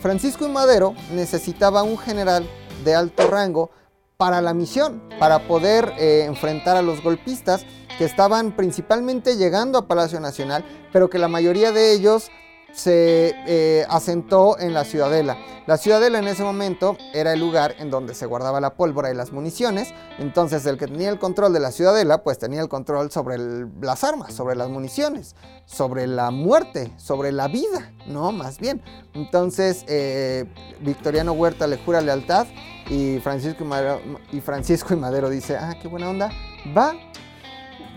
Francisco 0.00 0.46
y 0.46 0.50
Madero 0.50 0.94
necesitaba 1.12 1.82
un 1.82 1.98
general 1.98 2.46
de 2.84 2.94
alto 2.94 3.26
rango 3.28 3.70
para 4.16 4.40
la 4.40 4.54
misión, 4.54 5.02
para 5.18 5.48
poder 5.48 5.92
eh, 5.98 6.24
enfrentar 6.26 6.76
a 6.76 6.82
los 6.82 7.02
golpistas 7.02 7.66
que 7.98 8.04
estaban 8.04 8.52
principalmente 8.52 9.36
llegando 9.36 9.78
a 9.78 9.88
Palacio 9.88 10.20
Nacional, 10.20 10.64
pero 10.92 11.10
que 11.10 11.18
la 11.18 11.28
mayoría 11.28 11.72
de 11.72 11.92
ellos 11.92 12.30
se 12.74 13.34
eh, 13.46 13.86
asentó 13.88 14.58
en 14.58 14.74
la 14.74 14.84
Ciudadela. 14.84 15.38
La 15.66 15.78
Ciudadela 15.78 16.18
en 16.18 16.28
ese 16.28 16.42
momento 16.42 16.98
era 17.14 17.32
el 17.32 17.40
lugar 17.40 17.76
en 17.78 17.90
donde 17.90 18.14
se 18.14 18.26
guardaba 18.26 18.60
la 18.60 18.74
pólvora 18.74 19.10
y 19.10 19.14
las 19.14 19.32
municiones, 19.32 19.94
entonces 20.18 20.66
el 20.66 20.76
que 20.76 20.86
tenía 20.86 21.08
el 21.08 21.18
control 21.18 21.54
de 21.54 21.60
la 21.60 21.70
Ciudadela 21.70 22.22
pues 22.22 22.38
tenía 22.38 22.60
el 22.60 22.68
control 22.68 23.10
sobre 23.10 23.38
las 23.80 24.04
armas, 24.04 24.34
sobre 24.34 24.56
las 24.56 24.68
municiones, 24.68 25.36
sobre 25.64 26.06
la 26.06 26.30
muerte, 26.30 26.92
sobre 26.98 27.32
la 27.32 27.48
vida, 27.48 27.92
¿no? 28.06 28.32
Más 28.32 28.58
bien. 28.58 28.82
Entonces 29.14 29.84
eh, 29.88 30.44
Victoriano 30.80 31.32
Huerta 31.32 31.66
le 31.66 31.78
jura 31.78 32.02
lealtad 32.02 32.46
y 32.90 33.20
Francisco 33.20 33.64
y, 33.64 34.36
y 34.36 34.40
Francisco 34.40 34.92
y 34.92 34.96
Madero 34.96 35.30
dice, 35.30 35.56
ah, 35.56 35.74
qué 35.80 35.88
buena 35.88 36.10
onda, 36.10 36.30
va, 36.76 36.92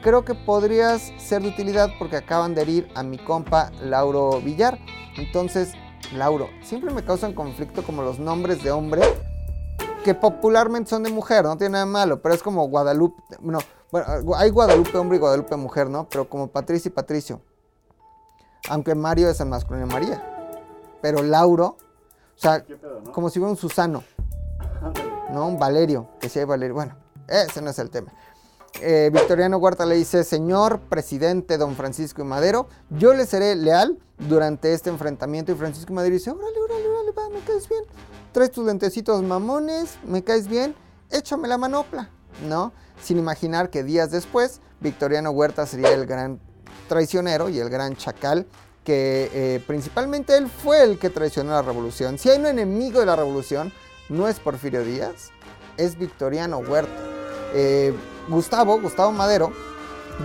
creo 0.02 0.24
que 0.24 0.36
podrías 0.36 1.12
ser 1.18 1.42
de 1.42 1.50
utilidad 1.50 1.90
porque 2.00 2.18
acaban 2.18 2.56
de 2.56 2.62
herir 2.62 2.90
a 2.96 3.04
mi 3.04 3.18
compa 3.18 3.72
Lauro 3.82 4.42
Villar. 4.42 4.80
Entonces, 5.18 5.74
Lauro, 6.14 6.50
siempre 6.62 6.94
me 6.94 7.04
causan 7.04 7.34
conflicto 7.34 7.84
como 7.84 8.02
los 8.02 8.20
nombres 8.20 8.64
de 8.64 8.72
hombre 8.72 9.02
que 10.04 10.14
popularmente 10.14 10.90
son 10.90 11.04
de 11.04 11.12
mujer, 11.12 11.44
no 11.44 11.58
tiene 11.58 11.74
nada 11.74 11.86
de 11.86 11.92
malo, 11.92 12.22
pero 12.22 12.34
es 12.34 12.42
como 12.42 12.68
Guadalupe, 12.70 13.22
no, 13.42 13.60
bueno, 13.92 14.08
hay 14.36 14.50
Guadalupe 14.50 14.98
hombre 14.98 15.18
y 15.18 15.20
Guadalupe 15.20 15.56
mujer, 15.58 15.90
¿no? 15.90 16.08
Pero 16.10 16.30
como 16.30 16.48
Patricia 16.48 16.88
y 16.90 16.92
Patricio. 16.92 17.42
Aunque 18.70 18.96
Mario 18.96 19.30
es 19.30 19.40
el 19.40 19.48
masculino 19.48 19.88
de 19.88 19.94
María. 19.94 20.60
Pero 21.02 21.24
Lauro, 21.24 21.76
o 21.76 22.40
sea, 22.40 22.64
pedo, 22.64 23.02
no? 23.04 23.12
como 23.12 23.30
si 23.30 23.40
fuera 23.40 23.52
un 23.52 23.58
Susano, 23.58 24.04
¿no? 25.32 25.48
Un 25.48 25.60
Valerio, 25.60 26.08
que 26.20 26.30
si 26.30 26.40
hay 26.40 26.46
Valerio. 26.46 26.76
Bueno, 26.76 26.96
ese 27.28 27.62
no 27.62 27.70
es 27.70 27.80
el 27.80 27.90
tema 27.90 28.12
eh, 28.82 29.10
Victoriano 29.12 29.58
Huerta 29.58 29.86
le 29.86 29.96
dice, 29.96 30.24
señor 30.24 30.80
presidente 30.82 31.58
don 31.58 31.76
Francisco 31.76 32.22
y 32.22 32.26
Madero, 32.26 32.68
yo 32.90 33.14
le 33.14 33.26
seré 33.26 33.56
leal 33.56 33.98
durante 34.18 34.74
este 34.74 34.90
enfrentamiento. 34.90 35.52
Y 35.52 35.56
Francisco 35.56 35.92
y 35.92 35.96
Madero 35.96 36.14
dice, 36.14 36.32
órale, 36.32 36.60
órale, 36.60 36.88
órale, 36.88 37.12
va, 37.12 37.30
me 37.30 37.40
caes 37.42 37.68
bien. 37.68 37.84
Traes 38.32 38.52
tus 38.52 38.66
lentecitos 38.66 39.24
mamones, 39.24 39.98
me 40.06 40.24
caes 40.24 40.48
bien, 40.48 40.76
échame 41.12 41.48
la 41.48 41.58
manopla, 41.58 42.10
¿no? 42.48 42.72
Sin 43.02 43.18
imaginar 43.18 43.70
que 43.70 43.84
días 43.84 44.12
después, 44.12 44.62
Victoriano 44.80 45.32
Huerta 45.32 45.66
sería 45.66 45.94
el 45.94 46.06
gran 46.06 46.40
traicionero 46.88 47.50
y 47.50 47.60
el 47.60 47.70
gran 47.70 47.96
chacal 47.96 48.48
que 48.84 49.30
eh, 49.34 49.64
principalmente 49.68 50.38
él 50.38 50.48
fue 50.48 50.82
el 50.84 50.98
que 50.98 51.10
traicionó 51.10 51.52
la 51.52 51.62
revolución. 51.62 52.18
Si 52.18 52.30
hay 52.30 52.40
un 52.40 52.46
enemigo 52.46 53.02
de 53.02 53.06
la 53.06 53.18
revolución, 53.18 53.74
no 54.08 54.30
es 54.30 54.40
Porfirio 54.40 54.84
Díaz, 54.84 55.32
es 55.76 55.98
Victoriano 55.98 56.60
Huerta. 56.60 57.04
Eh, 57.54 57.94
Gustavo, 58.28 58.80
Gustavo 58.82 59.12
Madero, 59.12 59.54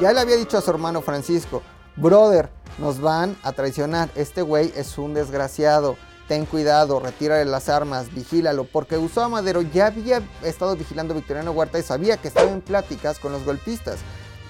ya 0.00 0.12
le 0.12 0.20
había 0.20 0.36
dicho 0.36 0.58
a 0.58 0.60
su 0.60 0.70
hermano 0.70 1.02
Francisco, 1.02 1.62
brother, 1.96 2.50
nos 2.78 3.00
van 3.00 3.36
a 3.42 3.52
traicionar, 3.52 4.10
este 4.16 4.42
güey 4.42 4.72
es 4.74 4.98
un 4.98 5.14
desgraciado, 5.14 5.96
ten 6.26 6.46
cuidado, 6.46 6.98
retírale 6.98 7.44
las 7.44 7.68
armas, 7.68 8.12
vigílalo, 8.12 8.64
porque 8.64 8.96
Gustavo 8.96 9.28
Madero 9.28 9.62
ya 9.62 9.86
había 9.86 10.20
estado 10.42 10.74
vigilando 10.74 11.14
a 11.14 11.16
Victoriano 11.16 11.52
Huerta 11.52 11.78
y 11.78 11.82
sabía 11.82 12.16
que 12.16 12.28
estaba 12.28 12.50
en 12.50 12.60
pláticas 12.60 13.18
con 13.18 13.32
los 13.32 13.44
golpistas. 13.44 13.98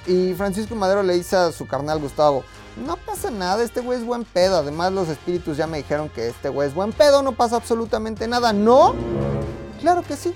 Y 0.07 0.35
Francisco 0.35 0.75
Madero 0.75 1.03
le 1.03 1.15
dice 1.15 1.37
a 1.37 1.53
su 1.53 1.67
carnal 1.67 1.99
Gustavo, 1.99 2.45
no 2.87 2.97
pasa 2.97 3.31
nada, 3.31 3.63
este 3.63 3.81
güey 3.81 3.99
es 3.99 4.07
buen 4.07 4.25
pedo, 4.25 4.57
además 4.57 4.93
los 4.93 5.09
espíritus 5.09 5.59
ya 5.59 5.67
me 5.67 5.77
dijeron 5.77 6.09
que 6.09 6.29
este 6.29 6.49
güey 6.49 6.69
es 6.69 6.75
buen 6.75 6.93
pedo, 6.93 7.23
no 7.23 7.33
pasa 7.33 7.57
absolutamente 7.57 8.27
nada, 8.27 8.53
¿no? 8.53 8.95
Claro 9.81 10.03
que 10.03 10.17
sí, 10.17 10.33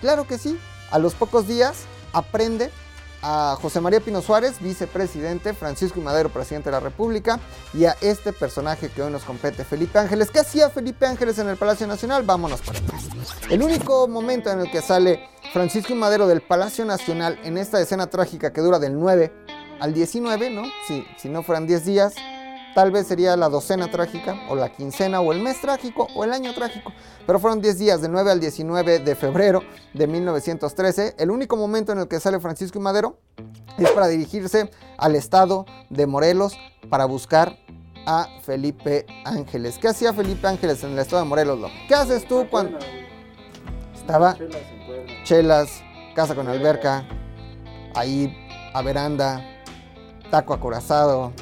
claro 0.00 0.26
que 0.26 0.38
sí. 0.38 0.58
A 0.90 0.98
los 0.98 1.14
pocos 1.14 1.46
días 1.46 1.84
aprende 2.12 2.70
a 3.22 3.56
José 3.60 3.80
María 3.80 4.00
Pino 4.00 4.22
Suárez, 4.22 4.60
vicepresidente, 4.60 5.52
Francisco 5.52 6.00
y 6.00 6.02
Madero, 6.02 6.30
presidente 6.30 6.70
de 6.70 6.76
la 6.76 6.80
República, 6.80 7.38
y 7.74 7.84
a 7.84 7.94
este 8.00 8.32
personaje 8.32 8.88
que 8.88 9.02
hoy 9.02 9.12
nos 9.12 9.24
compete, 9.24 9.62
Felipe 9.64 9.98
Ángeles. 9.98 10.30
¿Qué 10.30 10.40
hacía 10.40 10.70
Felipe 10.70 11.06
Ángeles 11.06 11.38
en 11.38 11.48
el 11.48 11.58
Palacio 11.58 11.86
Nacional? 11.86 12.22
Vámonos 12.22 12.62
por 12.62 12.76
atrás. 12.76 13.08
El 13.50 13.62
único 13.62 14.08
momento 14.08 14.50
en 14.50 14.60
el 14.60 14.70
que 14.70 14.80
sale 14.80 15.28
Francisco 15.52 15.92
y 15.92 15.96
Madero 15.96 16.26
del 16.26 16.40
Palacio 16.40 16.86
Nacional 16.86 17.38
en 17.44 17.58
esta 17.58 17.78
escena 17.80 18.06
trágica 18.06 18.52
que 18.54 18.62
dura 18.62 18.78
del 18.78 18.98
9 18.98 19.30
al 19.80 19.92
19, 19.92 20.50
¿no? 20.50 20.62
Si 21.18 21.28
no 21.28 21.42
fueran 21.42 21.66
10 21.66 21.84
días, 21.84 22.14
tal 22.74 22.90
vez 22.90 23.06
sería 23.06 23.36
la 23.36 23.48
docena 23.48 23.90
trágica, 23.90 24.40
o 24.48 24.54
la 24.54 24.70
quincena, 24.70 25.20
o 25.20 25.32
el 25.32 25.40
mes 25.40 25.60
trágico, 25.60 26.06
o 26.14 26.24
el 26.24 26.32
año 26.32 26.54
trágico. 26.54 26.92
Pero 27.26 27.38
fueron 27.38 27.60
10 27.60 27.78
días, 27.78 28.00
del 28.02 28.12
9 28.12 28.30
al 28.30 28.40
19 28.40 28.98
de 29.00 29.14
febrero 29.14 29.62
de 29.94 30.06
1913. 30.06 31.16
El 31.18 31.30
único 31.30 31.56
momento 31.56 31.92
en 31.92 31.98
el 31.98 32.08
que 32.08 32.20
sale 32.20 32.40
Francisco 32.40 32.78
y 32.78 32.82
Madero 32.82 33.18
es 33.78 33.90
para 33.90 34.08
dirigirse 34.08 34.70
al 34.98 35.14
estado 35.14 35.66
de 35.88 36.06
Morelos 36.06 36.56
para 36.88 37.04
buscar 37.04 37.56
a 38.06 38.28
Felipe 38.42 39.06
Ángeles. 39.24 39.78
¿Qué 39.78 39.88
hacía 39.88 40.12
Felipe 40.12 40.46
Ángeles 40.46 40.82
en 40.84 40.92
el 40.92 40.98
estado 40.98 41.22
de 41.22 41.28
Morelos, 41.28 41.58
loco? 41.58 41.74
¿Qué 41.88 41.94
haces 41.94 42.26
tú 42.26 42.46
cuando 42.50 42.78
estaba 43.94 44.36
Chelas 45.24 45.82
casa 46.14 46.34
con 46.34 46.48
alberca, 46.48 47.04
ahí 47.94 48.36
a 48.74 48.82
veranda, 48.82 49.42
taco 50.30 50.52
acorazado, 50.52 51.32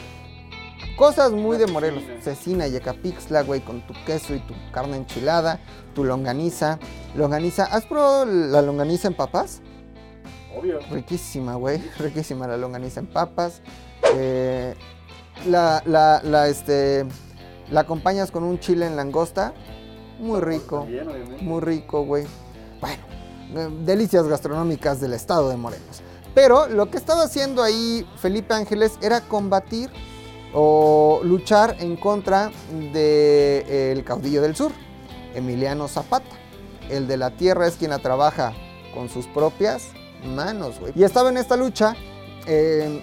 cosas 0.98 1.30
muy 1.30 1.56
de 1.56 1.68
Morelos, 1.68 2.02
cecina 2.20 2.66
y 2.66 2.76
acapixla, 2.76 3.42
güey, 3.42 3.61
con 3.61 3.87
tu 3.87 3.94
queso 4.04 4.34
y 4.34 4.40
tu 4.40 4.54
carne 4.72 4.96
enchilada, 4.96 5.61
tu 5.94 6.04
longaniza, 6.04 6.80
longaniza, 7.14 7.64
¿has 7.64 7.87
probado 7.87 8.26
la 8.26 8.61
longaniza 8.62 9.06
en 9.06 9.14
papas? 9.14 9.62
Obvio. 10.59 10.80
Riquísima, 10.90 11.55
güey, 11.55 11.80
riquísima 11.99 12.49
la 12.49 12.57
longaniza 12.57 13.01
en 13.01 13.07
papas, 13.07 13.62
Eh, 14.14 14.74
la, 15.46 15.82
la, 15.86 16.20
la, 16.24 16.49
este, 16.49 17.05
la 17.70 17.80
acompañas 17.80 18.30
con 18.30 18.42
un 18.42 18.59
chile 18.59 18.86
en 18.86 18.96
langosta, 18.96 19.53
muy 20.18 20.40
rico. 20.40 20.80
También. 20.80 21.07
Muy 21.42 21.61
rico, 21.61 22.05
güey. 22.05 22.26
Bueno, 22.80 23.03
eh, 23.55 23.68
delicias 23.84 24.26
gastronómicas 24.26 25.01
del 25.01 25.12
estado 25.12 25.51
de 25.51 25.57
Morelos. 25.57 26.03
Pero 26.34 26.66
lo 26.66 26.90
que 26.90 26.96
estaba 26.96 27.24
haciendo 27.24 27.62
ahí 27.62 28.07
Felipe 28.16 28.55
Ángeles 28.55 28.99
era 29.03 29.20
combatir 29.20 29.90
o 30.55 31.20
luchar 31.24 31.76
en 31.80 31.96
contra 31.96 32.51
del 32.92 34.05
caudillo 34.05 34.42
del 34.42 34.57
sur. 34.57 34.72
Emiliano 35.34 35.88
Zapata. 35.88 36.36
El 36.88 37.07
de 37.07 37.16
la 37.16 37.30
tierra 37.30 37.66
es 37.66 37.76
quien 37.76 37.90
la 37.90 37.99
trabaja 37.99 38.55
con 38.94 39.09
sus 39.09 39.26
propias 39.26 39.88
manos, 40.24 40.80
güey. 40.80 40.92
Y 40.96 41.05
estaba 41.05 41.28
en 41.28 41.36
esta 41.36 41.57
lucha, 41.57 41.94
eh, 42.46 43.03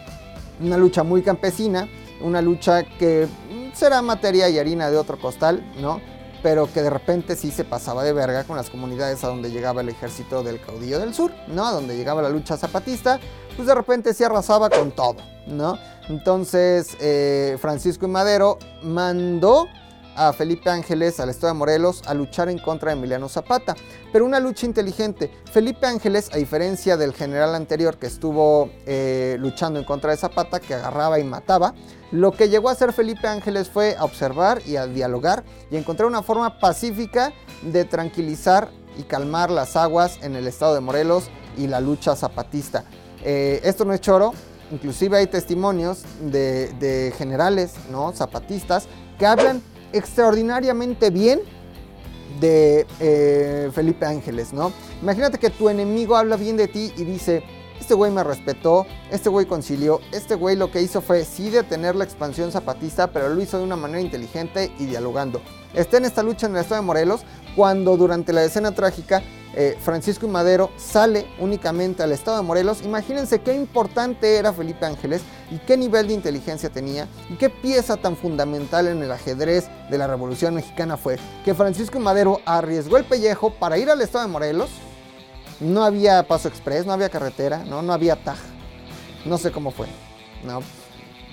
una 0.59 0.77
lucha 0.77 1.03
muy 1.03 1.21
campesina, 1.21 1.87
una 2.21 2.41
lucha 2.41 2.83
que 2.83 3.27
será 3.73 4.01
materia 4.01 4.49
y 4.49 4.57
harina 4.57 4.89
de 4.89 4.97
otro 4.97 5.19
costal, 5.19 5.63
¿no? 5.79 6.01
Pero 6.41 6.71
que 6.71 6.81
de 6.81 6.89
repente 6.89 7.35
sí 7.35 7.51
se 7.51 7.63
pasaba 7.63 8.03
de 8.03 8.13
verga 8.13 8.43
con 8.43 8.55
las 8.55 8.69
comunidades 8.69 9.23
a 9.23 9.27
donde 9.27 9.51
llegaba 9.51 9.81
el 9.81 9.89
ejército 9.89 10.43
del 10.43 10.59
caudillo 10.59 10.99
del 10.99 11.13
sur, 11.13 11.31
¿no? 11.47 11.65
A 11.65 11.71
donde 11.71 11.95
llegaba 11.95 12.21
la 12.21 12.29
lucha 12.29 12.57
zapatista, 12.57 13.19
pues 13.55 13.67
de 13.67 13.75
repente 13.75 14.13
se 14.13 14.25
arrasaba 14.25 14.69
con 14.69 14.91
todo, 14.91 15.17
¿no? 15.47 15.77
Entonces 16.09 16.95
eh, 16.99 17.57
Francisco 17.59 18.05
y 18.05 18.09
Madero 18.09 18.57
mandó 18.83 19.67
a 20.15 20.31
Felipe 20.33 20.69
Ángeles 20.69 21.19
al 21.19 21.29
estado 21.29 21.53
de 21.53 21.59
Morelos 21.59 22.01
a 22.05 22.13
luchar 22.13 22.49
en 22.49 22.57
contra 22.57 22.91
de 22.91 22.97
Emiliano 22.97 23.29
Zapata, 23.29 23.75
pero 24.11 24.25
una 24.25 24.39
lucha 24.39 24.65
inteligente. 24.65 25.29
Felipe 25.51 25.85
Ángeles, 25.85 26.29
a 26.33 26.37
diferencia 26.37 26.97
del 26.97 27.13
general 27.13 27.53
anterior 27.53 27.97
que 27.97 28.07
estuvo 28.07 28.69
eh, 28.85 29.35
luchando 29.39 29.77
en 29.79 29.85
contra 29.85 30.11
de 30.11 30.17
Zapata, 30.17 30.59
que 30.59 30.73
agarraba 30.73 31.19
y 31.19 31.23
mataba, 31.23 31.73
lo 32.11 32.31
que 32.31 32.49
llegó 32.49 32.69
a 32.69 32.73
hacer 32.73 32.93
Felipe 32.93 33.27
Ángeles 33.27 33.69
fue 33.69 33.95
a 33.97 34.05
observar 34.05 34.61
y 34.65 34.77
a 34.77 34.87
dialogar 34.87 35.43
y 35.69 35.75
encontrar 35.75 36.07
una 36.07 36.23
forma 36.23 36.59
pacífica 36.59 37.33
de 37.61 37.83
tranquilizar 37.83 38.69
y 38.97 39.03
calmar 39.03 39.51
las 39.51 39.75
aguas 39.75 40.19
en 40.21 40.35
el 40.35 40.47
estado 40.47 40.75
de 40.75 40.79
Morelos 40.79 41.29
y 41.57 41.67
la 41.67 41.81
lucha 41.81 42.15
zapatista. 42.15 42.85
Eh, 43.23 43.61
esto 43.63 43.85
no 43.85 43.93
es 43.93 44.01
choro, 44.01 44.33
inclusive 44.71 45.17
hay 45.17 45.27
testimonios 45.27 46.03
de, 46.21 47.13
generales 47.17 47.73
¿no? 47.91 48.11
zapatistas 48.13 48.87
que 49.17 49.25
hablan 49.25 49.61
extraordinariamente 49.93 51.09
bien 51.09 51.39
de 52.39 52.85
eh, 52.99 53.71
Felipe 53.73 54.05
Ángeles, 54.05 54.51
¿no? 54.51 54.73
Imagínate 55.01 55.37
que 55.37 55.49
tu 55.49 55.69
enemigo 55.69 56.17
habla 56.17 56.35
bien 56.35 56.57
de 56.57 56.67
ti 56.67 56.91
y 56.97 57.03
dice, 57.05 57.43
este 57.79 57.93
güey 57.93 58.11
me 58.11 58.23
respetó, 58.23 58.85
este 59.11 59.29
güey 59.29 59.45
concilió, 59.45 60.01
este 60.11 60.35
güey 60.35 60.55
lo 60.55 60.71
que 60.71 60.81
hizo 60.81 61.01
fue 61.01 61.23
sí 61.23 61.49
detener 61.49 61.95
la 61.95 62.03
expansión 62.03 62.51
zapatista, 62.51 63.07
pero 63.07 63.29
lo 63.29 63.41
hizo 63.41 63.57
de 63.57 63.63
una 63.63 63.75
manera 63.75 64.01
inteligente 64.01 64.71
y 64.79 64.85
dialogando. 64.85 65.41
Está 65.73 65.97
en 65.97 66.05
esta 66.05 66.23
lucha 66.23 66.47
en 66.47 66.55
el 66.55 66.61
estado 66.61 66.81
de 66.81 66.87
Morelos 66.87 67.21
cuando 67.55 67.97
durante 67.97 68.33
la 68.33 68.43
escena 68.43 68.73
trágica 68.73 69.21
eh, 69.57 69.77
Francisco 69.79 70.25
y 70.25 70.29
Madero 70.29 70.69
sale 70.75 71.25
únicamente 71.39 72.03
al 72.03 72.11
estado 72.11 72.37
de 72.37 72.43
Morelos. 72.43 72.83
Imagínense 72.83 73.39
qué 73.39 73.55
importante 73.55 74.35
era 74.35 74.51
Felipe 74.51 74.85
Ángeles 74.85 75.21
y 75.49 75.59
qué 75.59 75.77
nivel 75.77 76.07
de 76.07 76.13
inteligencia 76.13 76.69
tenía 76.69 77.07
y 77.29 77.35
qué 77.35 77.49
pieza 77.49 77.95
tan 77.95 78.17
fundamental 78.17 78.87
en 78.87 79.01
el 79.01 79.11
ajedrez 79.11 79.69
de 79.89 79.97
la 79.97 80.07
Revolución 80.07 80.55
Mexicana 80.55 80.97
fue 80.97 81.17
que 81.45 81.53
Francisco 81.53 81.97
y 81.97 82.01
Madero 82.01 82.41
arriesgó 82.45 82.97
el 82.97 83.05
pellejo 83.05 83.49
para 83.51 83.77
ir 83.77 83.89
al 83.89 84.01
estado 84.01 84.25
de 84.25 84.31
Morelos. 84.31 84.69
No 85.61 85.85
había 85.85 86.27
paso 86.27 86.49
express, 86.49 86.85
no 86.85 86.91
había 86.91 87.07
carretera, 87.07 87.63
no, 87.63 87.81
no 87.81 87.93
había 87.93 88.17
taja. 88.17 88.43
No 89.23 89.37
sé 89.37 89.53
cómo 89.53 89.71
fue. 89.71 89.87
No, 90.43 90.59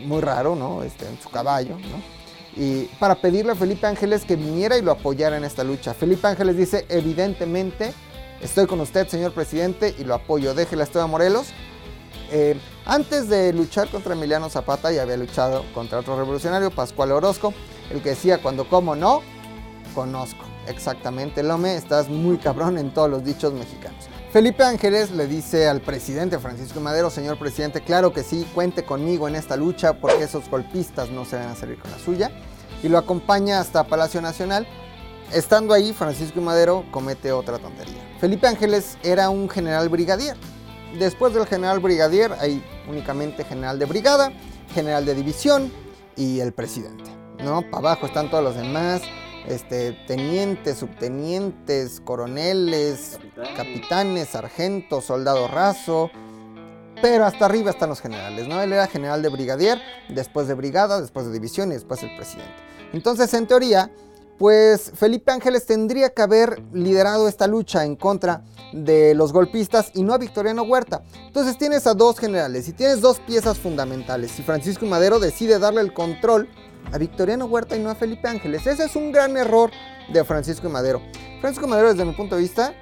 muy 0.06 0.20
raro, 0.20 0.54
¿no? 0.54 0.84
Este, 0.84 1.08
en 1.08 1.20
su 1.20 1.28
caballo, 1.28 1.76
¿no? 1.76 2.22
y 2.54 2.84
para 2.98 3.14
pedirle 3.14 3.52
a 3.52 3.54
Felipe 3.54 3.86
Ángeles 3.86 4.24
que 4.24 4.36
viniera 4.36 4.76
y 4.76 4.82
lo 4.82 4.92
apoyara 4.92 5.36
en 5.36 5.44
esta 5.44 5.64
lucha. 5.64 5.94
Felipe 5.94 6.26
Ángeles 6.28 6.56
dice, 6.56 6.84
evidentemente, 6.88 7.94
estoy 8.42 8.66
con 8.66 8.80
usted, 8.80 9.08
señor 9.08 9.32
presidente, 9.32 9.94
y 9.98 10.04
lo 10.04 10.14
apoyo. 10.14 10.54
Déjela, 10.54 10.84
estoy 10.84 11.02
a 11.02 11.06
Morelos. 11.06 11.48
Eh, 12.30 12.58
antes 12.84 13.28
de 13.28 13.52
luchar 13.52 13.88
contra 13.88 14.14
Emiliano 14.14 14.50
Zapata, 14.50 14.90
ya 14.90 15.02
había 15.02 15.16
luchado 15.16 15.64
contra 15.74 16.00
otro 16.00 16.16
revolucionario, 16.16 16.70
Pascual 16.70 17.12
Orozco, 17.12 17.54
el 17.90 18.02
que 18.02 18.10
decía, 18.10 18.42
cuando 18.42 18.68
como 18.68 18.96
no, 18.96 19.22
conozco. 19.94 20.44
Exactamente, 20.66 21.42
Lome, 21.42 21.74
estás 21.74 22.08
muy 22.08 22.38
cabrón 22.38 22.78
en 22.78 22.92
todos 22.92 23.10
los 23.10 23.24
dichos 23.24 23.52
mexicanos. 23.52 24.08
Felipe 24.32 24.64
Ángeles 24.64 25.10
le 25.10 25.26
dice 25.26 25.68
al 25.68 25.82
presidente 25.82 26.38
Francisco 26.38 26.80
Madero, 26.80 27.10
señor 27.10 27.38
presidente, 27.38 27.82
claro 27.82 28.14
que 28.14 28.22
sí, 28.22 28.48
cuente 28.54 28.82
conmigo 28.82 29.28
en 29.28 29.34
esta 29.34 29.56
lucha 29.56 29.92
porque 29.94 30.24
esos 30.24 30.48
golpistas 30.48 31.10
no 31.10 31.26
se 31.26 31.36
van 31.36 31.48
a 31.48 31.56
salir 31.56 31.78
con 31.78 31.90
la 31.90 31.98
suya. 31.98 32.30
Y 32.82 32.88
lo 32.88 32.96
acompaña 32.96 33.60
hasta 33.60 33.84
Palacio 33.84 34.22
Nacional. 34.22 34.66
Estando 35.32 35.72
ahí, 35.72 35.94
Francisco 35.94 36.42
Madero 36.42 36.84
comete 36.90 37.32
otra 37.32 37.58
tontería. 37.58 38.02
Felipe 38.20 38.46
Ángeles 38.46 38.98
era 39.02 39.30
un 39.30 39.48
general 39.48 39.88
brigadier. 39.88 40.36
Después 40.98 41.32
del 41.32 41.46
general 41.46 41.80
brigadier 41.80 42.32
hay 42.38 42.62
únicamente 42.86 43.42
general 43.42 43.78
de 43.78 43.86
brigada, 43.86 44.30
general 44.74 45.06
de 45.06 45.14
división 45.14 45.72
y 46.16 46.40
el 46.40 46.52
presidente. 46.52 47.10
¿no? 47.42 47.62
Para 47.62 47.78
abajo 47.78 48.06
están 48.06 48.30
todos 48.30 48.44
los 48.44 48.56
demás 48.56 49.00
este, 49.46 49.92
tenientes, 50.06 50.76
subtenientes, 50.76 52.02
coroneles, 52.04 53.18
capitanes. 53.56 54.28
sargentos, 54.28 55.06
soldado 55.06 55.48
raso. 55.48 56.10
Pero 57.00 57.24
hasta 57.24 57.46
arriba 57.46 57.70
están 57.70 57.88
los 57.88 58.00
generales, 58.00 58.46
¿no? 58.46 58.62
Él 58.62 58.72
era 58.72 58.86
general 58.86 59.22
de 59.22 59.30
brigadier, 59.30 59.80
después 60.10 60.46
de 60.46 60.54
brigada, 60.54 61.00
después 61.00 61.26
de 61.26 61.32
división 61.32 61.70
y 61.70 61.72
después 61.72 62.02
el 62.02 62.14
presidente. 62.14 62.52
Entonces, 62.92 63.32
en 63.34 63.46
teoría, 63.46 63.90
pues 64.38 64.92
Felipe 64.94 65.30
Ángeles 65.30 65.66
tendría 65.66 66.10
que 66.10 66.22
haber 66.22 66.62
liderado 66.72 67.28
esta 67.28 67.46
lucha 67.46 67.84
en 67.84 67.96
contra 67.96 68.42
de 68.72 69.14
los 69.14 69.32
golpistas 69.32 69.90
y 69.94 70.02
no 70.02 70.14
a 70.14 70.18
Victoriano 70.18 70.62
Huerta. 70.62 71.02
Entonces 71.26 71.58
tienes 71.58 71.86
a 71.86 71.94
dos 71.94 72.18
generales 72.18 72.68
y 72.68 72.72
tienes 72.72 73.00
dos 73.00 73.20
piezas 73.20 73.58
fundamentales. 73.58 74.38
Y 74.38 74.42
Francisco 74.42 74.86
Madero 74.86 75.18
decide 75.18 75.58
darle 75.58 75.80
el 75.82 75.92
control 75.92 76.48
a 76.92 76.98
Victoriano 76.98 77.46
Huerta 77.46 77.76
y 77.76 77.80
no 77.80 77.90
a 77.90 77.94
Felipe 77.94 78.28
Ángeles. 78.28 78.66
Ese 78.66 78.84
es 78.84 78.96
un 78.96 79.12
gran 79.12 79.36
error 79.36 79.70
de 80.12 80.24
Francisco 80.24 80.68
Madero. 80.68 81.00
Francisco 81.40 81.66
Madero, 81.66 81.90
desde 81.90 82.04
mi 82.04 82.12
punto 82.12 82.36
de 82.36 82.42
vista, 82.42 82.74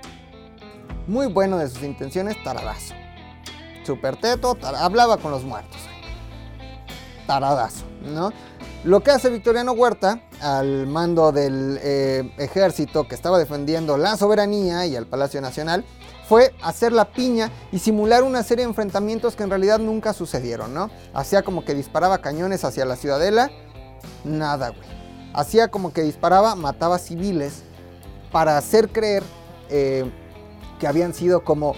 muy 1.07 1.27
bueno 1.27 1.59
de 1.59 1.69
sus 1.69 1.83
intenciones, 1.83 2.43
taradazo. 2.43 2.95
Super 3.85 4.17
teto, 4.17 4.57
hablaba 4.77 5.17
con 5.17 5.31
los 5.31 5.45
muertos. 5.45 5.81
Taradazo, 7.27 7.85
¿no? 8.03 8.33
Lo 8.85 9.01
que 9.01 9.11
hace 9.11 9.28
Victoriano 9.28 9.72
Huerta 9.72 10.22
al 10.41 10.87
mando 10.87 11.33
del 11.33 11.78
eh, 11.83 12.33
ejército 12.39 13.07
que 13.07 13.14
estaba 13.14 13.39
defendiendo 13.39 13.99
la 13.99 14.16
soberanía 14.16 14.87
y 14.87 14.97
al 14.97 15.07
Palacio 15.07 15.41
Nacional 15.41 15.85
fue 16.26 16.55
hacer 16.62 16.93
la 16.93 17.12
piña 17.12 17.51
y 17.72 17.78
simular 17.81 18.22
una 18.22 18.43
serie 18.43 18.64
de 18.64 18.70
enfrentamientos 18.70 19.37
que 19.37 19.43
en 19.43 19.51
realidad 19.51 19.78
nunca 19.78 20.12
sucedieron, 20.12 20.72
¿no? 20.72 20.91
Hacía 21.12 21.43
como 21.43 21.64
que 21.64 21.74
disparaba 21.74 22.18
cañones 22.18 22.64
hacia 22.64 22.85
la 22.85 22.97
ciudadela 22.97 23.51
Nada, 24.24 24.70
güey. 24.70 24.89
Hacía 25.33 25.68
como 25.68 25.93
que 25.93 26.03
disparaba, 26.03 26.55
mataba 26.55 26.99
civiles 26.99 27.62
para 28.33 28.59
hacer 28.59 28.89
creer 28.89 29.22
eh, 29.68 30.11
que 30.78 30.87
habían 30.87 31.14
sido 31.14 31.45
como 31.45 31.74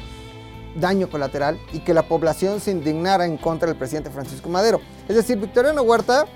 daño 0.77 1.11
colateral 1.11 1.59
y 1.73 1.81
que 1.81 1.93
la 1.93 2.09
población 2.09 2.61
se 2.61 2.71
indignara 2.71 3.27
en 3.27 3.37
contra 3.37 3.69
del 3.69 3.77
presidente 3.77 4.11
Francisco 4.11 4.49
Madero. 4.49 4.81
Es 5.09 5.17
decir, 5.17 5.39
Victoriano 5.39 5.83
Huerta 5.83 6.27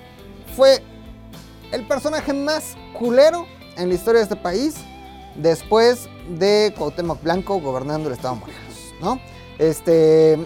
fue 0.55 0.83
el 1.71 1.87
personaje 1.87 2.33
más 2.33 2.75
culero 2.97 3.45
en 3.77 3.89
la 3.89 3.95
historia 3.95 4.19
de 4.19 4.23
este 4.23 4.35
país 4.35 4.75
después 5.35 6.09
de 6.29 6.73
Cuauhtémoc 6.77 7.21
Blanco 7.21 7.59
gobernando 7.59 8.09
el 8.09 8.15
estado 8.15 8.35
de 8.35 8.39
Morelos, 8.41 8.93
¿no? 9.01 9.19
Este 9.59 10.37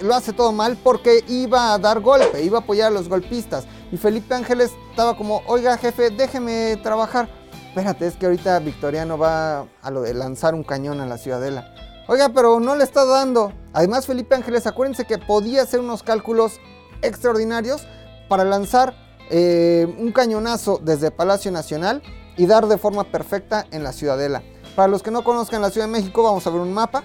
lo 0.00 0.14
hace 0.14 0.32
todo 0.32 0.52
mal 0.52 0.76
porque 0.82 1.24
iba 1.28 1.72
a 1.72 1.78
dar 1.78 2.00
golpe, 2.00 2.42
iba 2.42 2.58
a 2.58 2.60
apoyar 2.62 2.88
a 2.88 2.90
los 2.90 3.08
golpistas. 3.08 3.66
Y 3.92 3.96
Felipe 3.96 4.34
Ángeles 4.34 4.72
estaba 4.90 5.16
como, 5.16 5.42
oiga 5.46 5.76
jefe, 5.78 6.10
déjeme 6.10 6.76
trabajar. 6.82 7.28
Espérate, 7.68 8.06
es 8.06 8.16
que 8.16 8.26
ahorita 8.26 8.58
Victoriano 8.58 9.16
va 9.16 9.66
a 9.80 9.90
lo 9.90 10.02
de 10.02 10.12
lanzar 10.14 10.54
un 10.54 10.64
cañón 10.64 11.00
a 11.00 11.06
la 11.06 11.18
ciudadela. 11.18 11.72
Oiga, 12.08 12.30
pero 12.30 12.58
no 12.58 12.74
le 12.74 12.84
está 12.84 13.04
dando. 13.04 13.52
Además, 13.72 14.06
Felipe 14.06 14.34
Ángeles, 14.34 14.66
acuérdense 14.66 15.04
que 15.04 15.18
podía 15.18 15.62
hacer 15.62 15.80
unos 15.80 16.02
cálculos 16.02 16.58
extraordinarios 17.00 17.86
para 18.28 18.44
lanzar 18.44 18.94
eh, 19.34 19.86
un 19.98 20.12
cañonazo 20.12 20.78
desde 20.82 21.10
Palacio 21.10 21.50
Nacional 21.50 22.02
y 22.36 22.44
dar 22.44 22.66
de 22.66 22.76
forma 22.76 23.04
perfecta 23.04 23.66
en 23.70 23.82
la 23.82 23.92
ciudadela. 23.92 24.42
Para 24.76 24.88
los 24.88 25.02
que 25.02 25.10
no 25.10 25.24
conozcan 25.24 25.62
la 25.62 25.70
Ciudad 25.70 25.86
de 25.86 25.92
México, 25.92 26.22
vamos 26.22 26.46
a 26.46 26.50
ver 26.50 26.60
un 26.60 26.72
mapa. 26.72 27.02